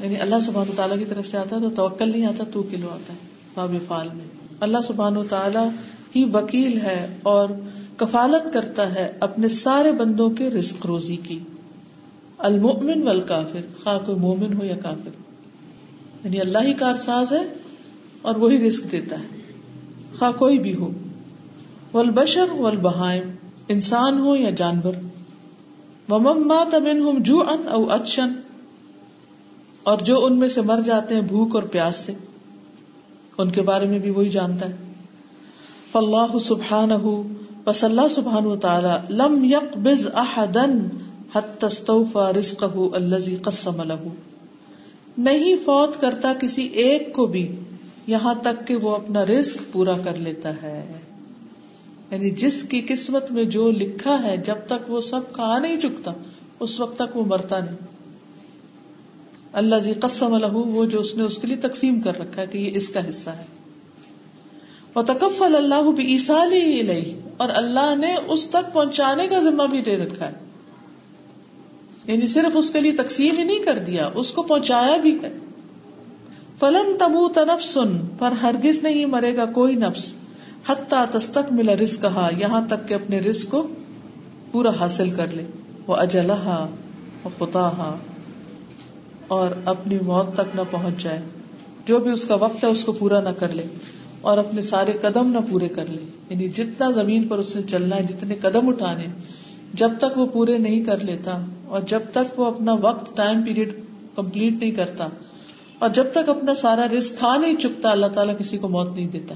[0.00, 2.88] یعنی اللہ سبحانہ تعالیٰ کی طرف سے آتا ہے تو توکل نہیں آتا تو کلو
[2.88, 3.18] آتا ہے،
[3.54, 5.68] باب فال میں۔ اللہ سبحانہ تعالیٰ
[6.16, 7.48] ہی وکیل ہے اور
[7.96, 11.38] کفالت کرتا ہے اپنے سارے بندوں کے رزق روزی کی۔
[12.38, 15.10] المؤمن والکافر، خواہ کوئی مومن ہو یا کافر۔
[16.24, 17.54] یعنی اللہ ہی کار ساز ہے
[18.22, 19.26] اور وہی رزق دیتا ہے۔
[20.18, 20.90] خواہ کوئی بھی ہو۔
[21.92, 23.30] والبشر والبہائم،
[23.68, 24.92] انسان ہو یا جانور۔
[27.18, 28.32] جو ان او اچن
[29.82, 32.12] اور جو ان میں سے مر جاتے ہیں بھوک اور پیاس سے۔
[33.38, 34.76] ان کے بارے میں بھی وہی جانتا ہے۔
[35.92, 36.90] فاللہ سبحان
[37.64, 40.88] بس اللہ سبحان تعالی لم يقبض احدن
[41.34, 44.08] حتى استوفى رزقه الذي قسم له
[45.18, 47.56] نہیں فوت کرتا کسی ایک کو بھی
[48.06, 50.98] یہاں تک کہ وہ اپنا رزق پورا کر لیتا ہے۔
[52.10, 56.12] یعنی جس کی قسمت میں جو لکھا ہے، جب تک وہ سب کھا نہیں چکتا،
[56.60, 57.93] اس وقت تک وہ مرتا نہیں۔
[59.54, 62.46] اللہ زی قسم الح وہ جو اس نے اس کے لیے تقسیم کر رکھا ہے
[62.46, 63.44] کہ یہ اس کا حصہ ہے۔
[64.94, 66.44] وہ تکف اللہ بھی عیسا
[67.36, 70.32] اور اللہ نے اس تک پہنچانے کا ذمہ بھی دے رکھا ہے۔
[72.06, 75.32] یعنی صرف اس کے لیے تقسیم ہی نہیں کر دیا، اس کو پہنچایا بھی ہے۔
[76.58, 80.14] فلن تمو تنف سن پر ہرگز نہیں مرے گا کوئی نفس۔
[80.68, 83.66] حتیٰ تستک ملا رس کہا یہاں تک کہ اپنے رس کو
[84.52, 85.44] پورا حاصل کر لے۔
[85.86, 86.66] وہ اجلحا
[87.24, 87.96] وہ خطا
[89.28, 91.22] اور اپنی موت تک نہ پہنچ جائے۔
[91.86, 93.62] جو بھی اس کا وقت ہے، اس کو پورا نہ کر لے
[94.20, 97.96] اور اپنے سارے قدم نہ پورے کر لے۔ یعنی جتنا زمین پر اس نے چلنا
[97.96, 99.04] ہے، جتنے قدم اٹھانے،
[99.74, 103.80] جب تک وہ پورے نہیں کر لیتا اور جب تک وہ اپنا وقت ٹائم پیریڈ
[104.16, 105.08] کمپلیٹ نہیں کرتا
[105.78, 109.08] اور جب تک اپنا سارا رسک کھا نہیں چکتا، اللہ تعالیٰ کسی کو موت نہیں
[109.08, 109.34] دیتا۔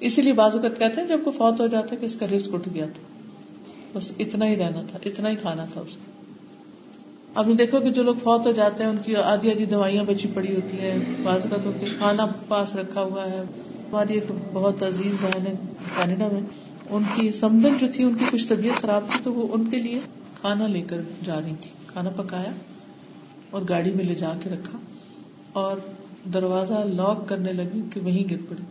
[0.00, 2.54] اسی لیے بازو کہتے ہیں، جب کوئی فوت ہو جاتا ہے کہ اس کا رسک
[2.54, 3.02] اٹھ گیا تھا۔
[3.98, 6.17] بس اتنا ہی رہنا تھا، اتنا ہی کھانا تھا اس کو۔
[7.34, 10.04] آپ نے دیکھو کہ جو لوگ فوت ہو جاتے ہیں، ان کی آدھی آدھی دوائیاں
[10.04, 13.40] بچی پڑی ہوتی ہیں، بعض کا تو کھانا پاس رکھا ہوا ہے۔
[13.92, 15.54] ہماری ایک بہت عزیز بہن ہے،
[15.96, 16.40] کینیڈا میں۔
[16.90, 19.76] ان کی سمدن جو تھی، ان کی کچھ طبیعت خراب تھی، تو وہ ان کے
[19.76, 20.00] لیے
[20.40, 22.52] کھانا لے کر جا رہی تھی۔ کھانا پکایا
[23.50, 24.78] اور گاڑی میں لے جا کے رکھا
[25.52, 25.76] اور
[26.32, 28.62] دروازہ لاک کرنے لگی کہ وہیں گر پڑی۔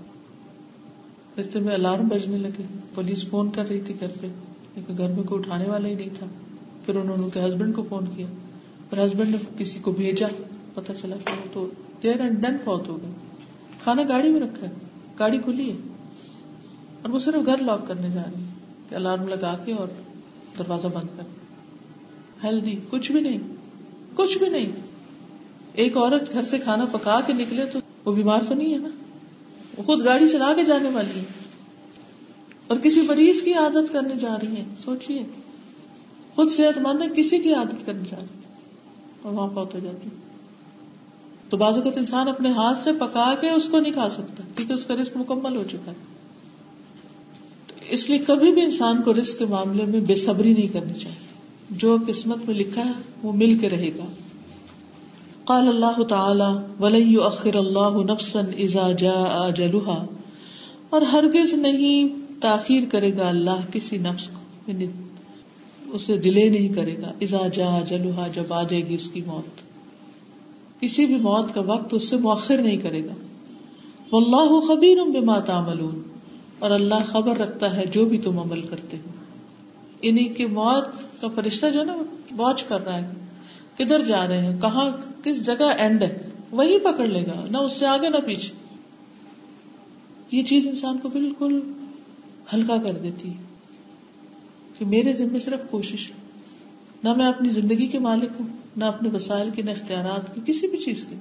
[1.41, 2.61] رشتے میں الارم بجنے لگے
[2.95, 4.27] پولیس فون کر رہی تھی گھر پہ،
[4.75, 6.25] لیکن گھر میں کوئی اٹھانے والا ہی نہیں تھا۔
[6.85, 8.27] پھر انہوں نے ان کے ہسبینڈ کو فون کیا۔
[8.89, 10.27] اور ہسبینڈ نے کسی کو بھیجا
[10.73, 11.69] پتا چلا کہ وہ تو
[12.03, 13.11] دیر اینڈ ڈن فوت ہو گئے
[13.83, 14.71] کھانا گاڑی میں رکھا ہے،
[15.19, 15.75] گاڑی کھلی ہے۔
[17.01, 18.49] اور وہ صرف گھر لاک کرنے جا رہی ہے
[18.89, 19.87] کہ الارم لگا کے اور
[20.59, 21.23] دروازہ بند کر۔
[22.43, 23.37] ہیلدی کچھ بھی نہیں،
[24.15, 24.71] کچھ بھی نہیں۔
[25.73, 28.89] ایک عورت گھر سے کھانا پکا کے نکلے تو وہ بیمار تو نہیں ہے نا؟
[29.77, 31.25] وہ خود گاڑی چلا کے جانے والی ہے۔
[32.67, 35.23] اور کسی مریض کی عادت کرنے جا رہی ہے، سوچیے۔
[36.35, 38.46] خود صحت مند ہے کسی کی عادت کرنے جا رہی
[39.27, 40.09] اور وہاں پہنچ ہو جاتی
[41.49, 44.73] تو بعض اوقات انسان اپنے ہاتھ سے پکا کے اس کو نہیں کھا سکتا، کیونکہ
[44.73, 45.95] اس کا رسک مکمل ہو چکا ہے۔
[47.89, 51.27] اس لیے کبھی بھی انسان کو رسک کے معاملے میں بے صبری نہیں کرنی چاہیے۔
[51.71, 52.91] جو قسمت میں لکھا ہے،
[53.23, 54.05] وہ مل کے رہے گا۔
[55.43, 60.05] قال اللہ تعالی، ولن يؤخر اللہ نفسا اذا جاء اجلها
[60.89, 62.07] اور ہرگز نہیں
[62.41, 64.87] تاخیر کرے گا اللہ کسی نفس کو یعنی
[65.87, 69.61] اسے ڈیلے نہیں کرے گا۔ اذا جاء اجلها، جب آ جائے گی اس کی موت۔
[70.81, 73.13] کسی بھی موت کا وقت اس سے مؤخر نہیں کرے گا۔
[74.11, 76.01] واللہ خبیر بما تعملون۔
[76.59, 79.11] اور اللہ خبر رکھتا ہے جو بھی تم عمل کرتے ہو۔
[80.01, 80.85] انہیں کی موت
[81.21, 81.97] کا فرشتہ جو ہے نا،
[82.37, 83.11] واچ کر رہا ہے۔
[83.77, 84.91] کدھر جا رہے ہیں؟ کہاں،
[85.23, 86.17] کس جگہ اینڈ ہے؟
[86.51, 88.53] وہی پکڑ لے گا۔ نہ اس سے آگے، نہ پیچھے۔
[90.31, 91.59] یہ چیز انسان کو بالکل
[92.53, 93.46] ہلکا کر دیتی ہے۔
[94.79, 96.13] کہ میرے ذمے صرف کوشش ہے۔
[97.03, 98.47] نہ میں اپنی زندگی کے مالک ہوں،
[98.77, 101.15] نہ اپنے وسائل کی نہ اختیارات کی کسی بھی چیز کی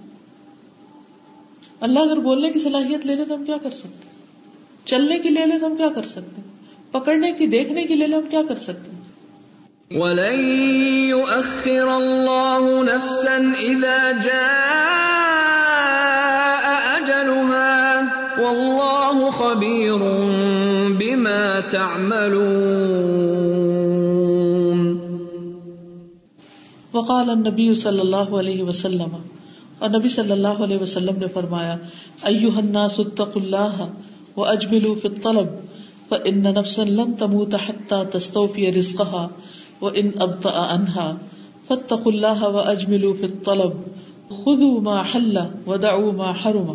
[1.80, 4.08] اللہ اگر بولنے کی صلاحیت لے لے تو ہم کیا کر سکتے؟
[4.84, 6.40] چلنے کی لے لے تو ہم کیا کر سکتے؟
[6.90, 8.90] پکڑنے کی، دیکھنے کی لے لے ہم کیا کر سکتے؟
[9.98, 10.40] وَلَن
[11.08, 14.72] يُؤَخِّرَ اللَّهُ نَفْسًا إِذَا جَاءَ
[17.00, 18.02] أَجَلُهَا
[18.40, 19.98] وَاللَّهُ خَبِيرٌ
[20.98, 23.45] بِمَا تَعْمَلُونَ۔
[26.96, 29.16] وقال النبی صلی اللہ علیہ وسلم،
[29.78, 31.76] اور نبی صلی اللہ علیہ وسلم نے فرمایا
[32.24, 33.86] ایوہ الناس اتقوا اللہ
[34.36, 35.46] واجملوا في الطلب،
[36.08, 39.26] فان نفسا لن تموت حتى تستوفي رزقها
[39.80, 41.06] وان ابطا عنها
[41.68, 43.72] فاتقوا الله واجملوا في الطلب،
[44.28, 46.72] خذوا ما حل ودعوا ما حرم.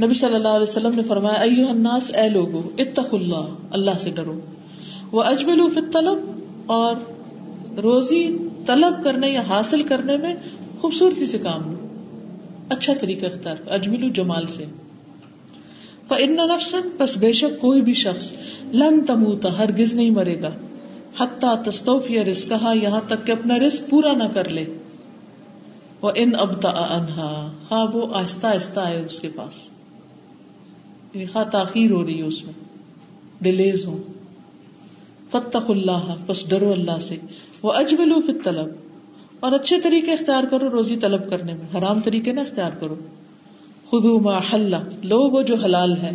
[0.00, 4.10] نبی صلی اللہ علیہ وسلم نے فرمایا ایوہ الناس، اے لوگو، اتقوا اللہ اللہ سے
[4.10, 4.38] ڈرو۔
[5.12, 6.18] واجملوا في الطلب،
[6.66, 6.94] اور
[7.82, 8.22] روزی
[8.66, 10.34] طلب کرنے یا حاصل کرنے میں
[10.80, 11.86] خوبصورتی سے کام لو
[12.68, 14.64] اچھا طریقہ اختیار اجمل جمال سے۔
[16.08, 18.32] فن نفسن بس بے شک کوئی بھی شخص
[18.72, 20.50] لن تموتا ہرگز نہیں مرے گا۔
[21.20, 24.64] حتیٰ تستوف یا رزقہ یہاں تک کہ اپنا رزق پورا نہ کر لے۔
[26.02, 29.68] وہ ان ابتا انہا خواہ وہ آہستہ آہستہ آئے اس کے پاس۔
[31.14, 32.52] یعنی خواہ تاخیر ہو رہی ہے اس میں،
[33.40, 34.02] ڈیلیز ہو
[35.30, 37.16] فتق اللہ بس ڈرو اللہ سے۔
[37.62, 38.68] وہ اجملو فی طلب
[39.40, 42.94] اور اچھے طریقے اختیار کرو روزی طلب کرنے میں، حرام طریقے نہ اختیار کرو۔
[43.90, 46.10] خدو ما حل، لو وہ جو حلال ہے۔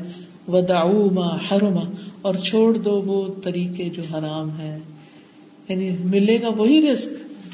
[0.48, 1.80] ودعو ما حرم،
[2.22, 4.80] اور چھوڑ دو وہ طریقے جو حرام ہے
[5.70, 7.10] یعنی ملے گا وہی رزق،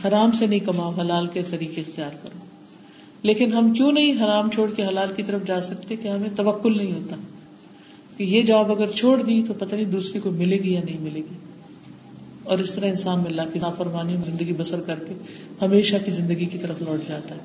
[0.05, 2.37] حرام سے نہیں کماؤ، حلال کے طریقے اختیار کرو۔
[3.23, 6.77] لیکن ہم کیوں نہیں حرام چھوڑ کے حلال کی طرف جا سکتے کہ ہمیں توکل
[6.77, 7.15] نہیں ہوتا؟
[8.17, 10.99] کہ یہ جاب اگر چھوڑ دی تو پتہ نہیں دوسری کو ملے گی یا نہیں
[10.99, 11.46] ملے گی۔
[12.47, 15.13] اور اس طرح انسان میں اللہ کی نافرمانی میں زندگی بسر کر کے
[15.61, 17.39] ہمیشہ کی زندگی کی طرف لوٹ جاتا ہے۔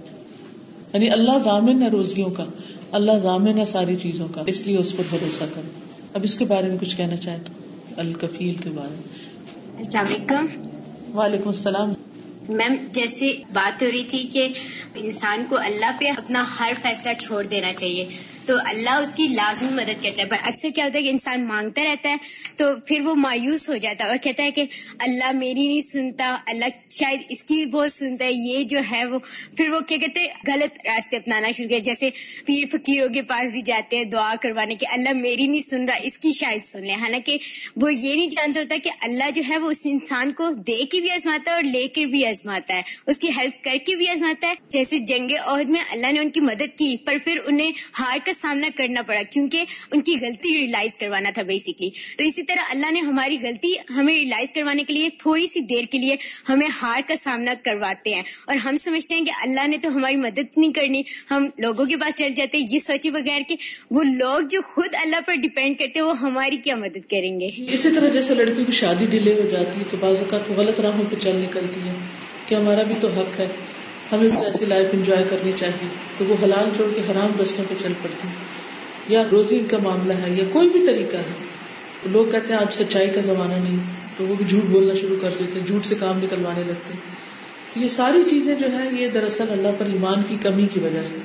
[0.94, 2.44] یعنی اللہ ضامن ہے روزیوں کا
[2.92, 5.68] اللہ ضامن ہے ساری چیزوں کا اس لیے اس پر بھروسہ کرے
[6.14, 7.52] اب اس کے بارے میں کچھ کہنا چاہیں تو
[7.96, 9.32] الکفیل کے بارے میں۔
[9.78, 11.92] السلام علیکم۔ وعلیکم السلام۔
[12.48, 14.48] میم جیسے بات ہو رہی تھی کہ
[14.94, 18.08] انسان کو اللہ پہ اپنا ہر فیصلہ چھوڑ دینا چاہیے۔
[18.47, 21.44] تو اللہ اس کی لازمی مدد کرتا ہے۔ پر اکثر کیا ہوتا ہے کہ انسان
[21.44, 22.16] مانگتا رہتا ہے
[22.56, 24.64] تو پھر وہ مایوس ہو جاتا ہے اور کہتا ہے کہ
[24.98, 29.05] اللہ میری نہیں سنتا، اللہ شاید اس کی بھی بہت سنتا ہے، یہ جو ہے
[29.05, 29.19] وہ۔
[29.56, 32.10] پھر وہ کیا کہتے ہیں؟ غلط راستے اپنانا شروع کیا۔ جیسے
[32.47, 35.97] پیر فقیروں کے پاس بھی جاتے ہیں دعا کروانے کے اللہ میری نہیں سن رہا،
[36.02, 37.39] اس کی شاید سن لے۔ حالانکہ
[37.77, 41.01] وہ یہ نہیں جانتا ہوتا کہ اللہ جو ہے وہ اس انسان کو دے کے
[41.01, 44.09] بھی آزماتا ہے اور لے کر بھی آزماتا ہے۔ اس کی ہیلپ کر کے بھی
[44.09, 47.73] آزماتا ہے۔ جیسے جنگ عہد میں اللہ نے ان کی مدد کی، پر پھر انہیں
[47.98, 52.24] ہار کا کا سامنا کرنا پڑا کیونکہ ان کی غلطی ریئلائز کروانا تھا بیسکلی تو
[52.24, 55.98] اسی طرح اللہ نے ہماری غلطی ہمیں ریئلائز کروانے کے لیے تھوڑی سی دیر کے
[55.98, 56.16] لیے
[56.48, 60.16] ہمیں ہار کا سامنا کرواتے ہیں۔ اور ہم سمجھتے ہیں کہ اللہ نے تو ہماری
[60.16, 63.56] مدد نہیں کرنی۔ ہم لوگوں کے پاس چل جاتے ہیں، یہ سوچے بغیر کہ
[63.90, 67.50] وہ لوگ جو خود اللہ پر ڈپینڈ کرتے ہیں، وہ ہماری کیا مدد کریں گے؟
[67.72, 71.04] اسی طرح جیسے لڑکی کی شادی ڈیلے ہو جاتی ہے تو بعض اوقات غلط راہوں
[71.10, 71.92] پہ چل نکلتی ہے
[72.46, 73.46] کہ ہمارا بھی تو حق ہے۔
[74.12, 77.74] ہمیں بھی ایسی لائف انجوائے کرنی چاہیے۔ تو وہ حلال چھوڑ کے حرام رستوں پہ
[77.82, 78.28] چل پڑتی
[79.14, 81.32] یا روزی کا معاملہ ہے یا کوئی بھی طریقہ ہے۔
[82.06, 83.76] لوگ کہتے ہیں آج سچائی کا زمانہ نہیں۔
[84.18, 86.94] تو وہ بھی جھوٹ بولنا شروع کر دیتے جھوٹ سے کام نکلوانے لگتے
[87.76, 91.16] یہ ساری چیزیں جو ہے یہ دراصل اللہ پر ایمان کی کمی کی وجہ سے۔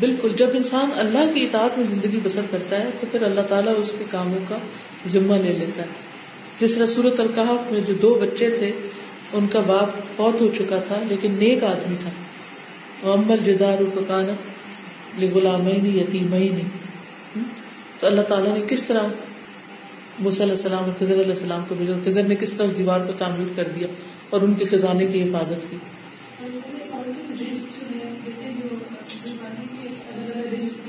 [0.00, 3.74] بالکل، جب انسان اللہ کی اطاعت میں زندگی بسر کرتا ہے، تو پھر اللہ تعالیٰ
[3.76, 4.58] اس کے کاموں کا
[5.08, 5.88] ذمہ لے لیتا ہے۔
[6.60, 8.72] جس طرح صورت القحف میں جو دو بچے تھے،
[9.32, 12.10] ان کا باپ بہت ہو چکا تھا، لیکن نیک آدمی تھا۔
[13.12, 13.82] امل جدار
[15.34, 16.58] غلام یتیم
[18.00, 19.02] تو اللہ تعالیٰ نے کس طرح
[20.18, 23.00] موسی علیہ السلام اور خضر علیہ السلام کو بھیجا خضر نے کس طرح اس دیوار
[23.00, 23.86] کو تعمیر کر دیا
[24.30, 25.76] اور ان کے خزانے کی حفاظت کی؟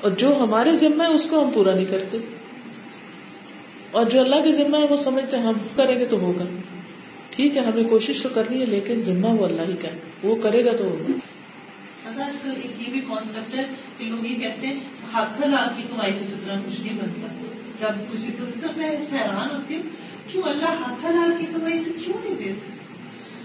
[0.00, 2.18] اور جو ہمارے ذمہ ہے اس کو ہم پورا نہیں کرتے۔
[3.90, 6.44] اور جو اللہ کے ذمہ ہے وہ سمجھتے ہیں ہم کریں گے تو ہوگا۔
[7.30, 9.88] ٹھیک ہے ہمیں کوشش تو کرنی ہے لیکن ذمہ وہ اللہ ہی کا
[10.22, 11.12] وہ کرے گا تو ہوگا۔
[12.08, 13.64] آج کل ایک یہ بھی کانسیپٹ ہے
[13.98, 14.76] کہ لوگ یہ کہتے ہیں
[15.12, 17.26] ہاتھ لال کی کمائی سے جتنا کچھ نہیں بنتا
[17.80, 18.44] جب کسی کو
[18.76, 19.82] میں حیران ہوتی ہوں
[20.32, 22.52] کیوں اللہ ہاتھ لال کی کمائی سے کیوں نہیں دے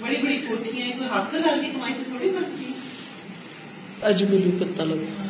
[0.02, 2.74] بڑی بڑی کوٹیاں کوئی ہاتھ لال کی کمائی سے تھوڑی بنتی
[4.02, 5.28] اجملی پتہ لگا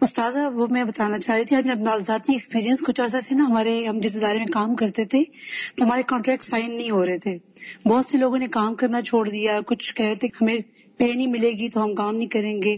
[0.00, 3.86] استاد وہ میں بتانا چاہ رہی تھی اپنا ذاتی ایکسپیرینس کچھ عرصہ سے نا ہمارے،
[3.86, 5.24] ہم جس ادارے میں کام کرتے تھے،
[5.76, 7.38] تو ہمارے کانٹریکٹ سائن نہیں ہو رہے تھے۔
[7.86, 10.58] بہت سے لوگوں نے کام کرنا چھوڑ دیا، کچھ کہہ رہے تھے، ہمیں
[10.96, 12.76] پے نہیں ملے گی تو ہم کام نہیں کریں گے۔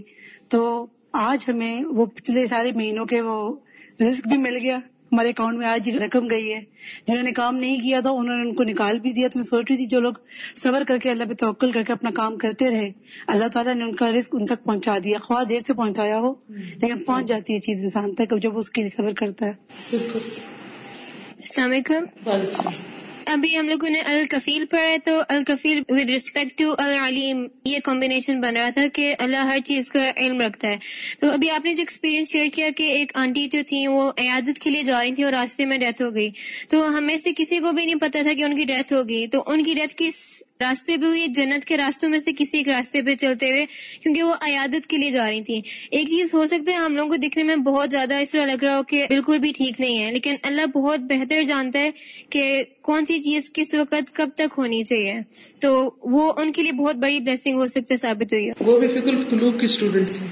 [0.48, 3.54] تو آج ہمیں وہ پچھلے سارے مہینوں کے وہ
[4.00, 4.78] رسک بھی مل گیا۔
[5.12, 6.60] ہمارے اکاؤنٹ میں آج رقم گئی ہے۔
[7.06, 9.42] جنہوں نے کام نہیں کیا تھا انہوں نے ان کو نکال بھی دیا۔ تو میں
[9.42, 10.12] سوچ رہی تھی جو لوگ
[10.56, 12.90] صبر کر کے اللہ پہ توکل کر کے اپنا کام کرتے رہے
[13.26, 16.32] اللہ تعالیٰ نے ان کا رسک ان تک پہنچا دیا۔ خواہ دیر سے پہنچایا ہو
[16.48, 19.52] لیکن پہنچ جاتی ہے چیز انسان تک جب اس کے لیے صبر کرتا ہے۔
[19.92, 27.78] السلام علیکم۔ ابھی ہم لوگوں نے الکفیل پڑھا تو الکفیل ود ریسپیکٹ ٹو العلیم یہ
[27.84, 30.76] کمبینیشن بن رہا تھا کہ اللہ ہر چیز کا علم رکھتا ہے۔
[31.20, 34.58] تو ابھی آپ نے جو ایکسپیرینس شیئر کیا کہ ایک آنٹی جو تھی وہ عیادت
[34.58, 36.30] کے لیے جا رہی تھیں اور راستے میں ڈیتھ ہو گئی۔
[36.68, 39.42] تو ہمیں سے کسی کو بھی نہیں پتا تھا کہ ان کی ڈیتھ ہوگی۔ تو
[39.46, 43.02] ان کی ڈیتھ کس راستے پہ ہوئی جنت کے راستوں میں سے کسی ایک راستے
[43.02, 43.64] پہ چلتے ہوئے،
[44.02, 45.60] کیونکہ وہ عیادت کے لیے جا رہی تھی
[45.90, 48.64] ایک چیز ہو سکتا ہے، ہم لوگوں کو دکھنے میں بہت زیادہ اس طرح لگ
[48.64, 51.90] رہا ہو کہ بالکل بھی ٹھیک نہیں ہے، لیکن اللہ بہت بہتر جانتا ہے
[52.30, 52.42] کہ
[52.82, 55.14] کون سی چیز کس وقت کب تک ہونی چاہیے۔
[55.60, 58.88] تو وہ ان کے لیے بہت بڑی بلیسنگ ہو سکتا ہے ثابت ہوئی وہ بھی
[58.88, 60.26] فکر قلوب کی اسٹوڈینٹ تھی۔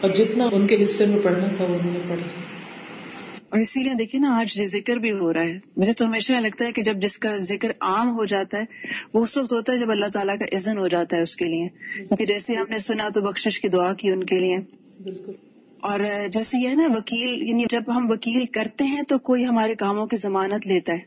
[0.00, 2.47] اور جتنا ان کے حصے میں پڑھنا تھا، وہ انہوں نے پڑھا
[3.50, 6.64] اور اسی لیے دیکھیے نا آج ذکر بھی ہو رہا ہے۔ مجھے تو ہمیشہ لگتا
[6.64, 8.64] ہے کہ جب جس کا ذکر عام ہو جاتا ہے
[9.12, 11.44] وہ اس وقت ہوتا ہے جب اللہ تعالیٰ کا عزن ہو جاتا ہے اس کے
[11.44, 14.58] لیے۔ کیونکہ جیسے ہم نے سنا تو بخشش کی دعا کی ان کے لیے۔
[15.80, 16.00] اور
[16.32, 20.16] جیسے یہ نا وکیل یعنی جب ہم وکیل کرتے ہیں تو کوئی ہمارے کاموں کی
[20.16, 20.98] ضمانت لیتا ہے۔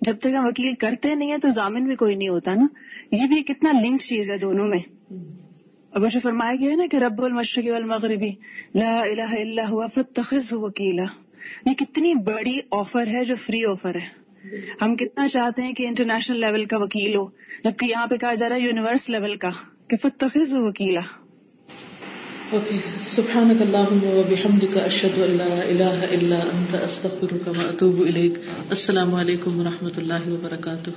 [0.00, 2.66] جب تک ہم وکیل کرتے نہیں ہیں تو ضامن بھی کوئی نہیں ہوتا نا۔
[3.12, 4.78] یہ بھی کتنا لنک چیز ہے دونوں میں۔
[5.90, 8.30] اور مجھے فرمایا گیا ہے نا کہ رب المشرق والمغربی
[8.74, 11.29] لا الہ الا ہوا فتخذ وکیلا۔
[11.66, 14.08] یہ کتنی بڑی آفر ہے جو فری آفر ہے۔
[14.82, 17.24] ہم کتنا چاہتے ہیں کہ انٹرنیشنل لیول کا وکیل ہو،
[17.64, 19.50] جبکہ یہاں پہ کہا جا رہا ہے یونیورس لیول کا،
[19.88, 21.00] کہ فتخذ وکیلا
[22.52, 29.64] سبحانك اللهم وبحمدك اشهد ان لا اله الا انت استغفرك واتوب اليك السلام علیکم و
[29.64, 30.94] رحمۃ اللہ وبرکاتہ۔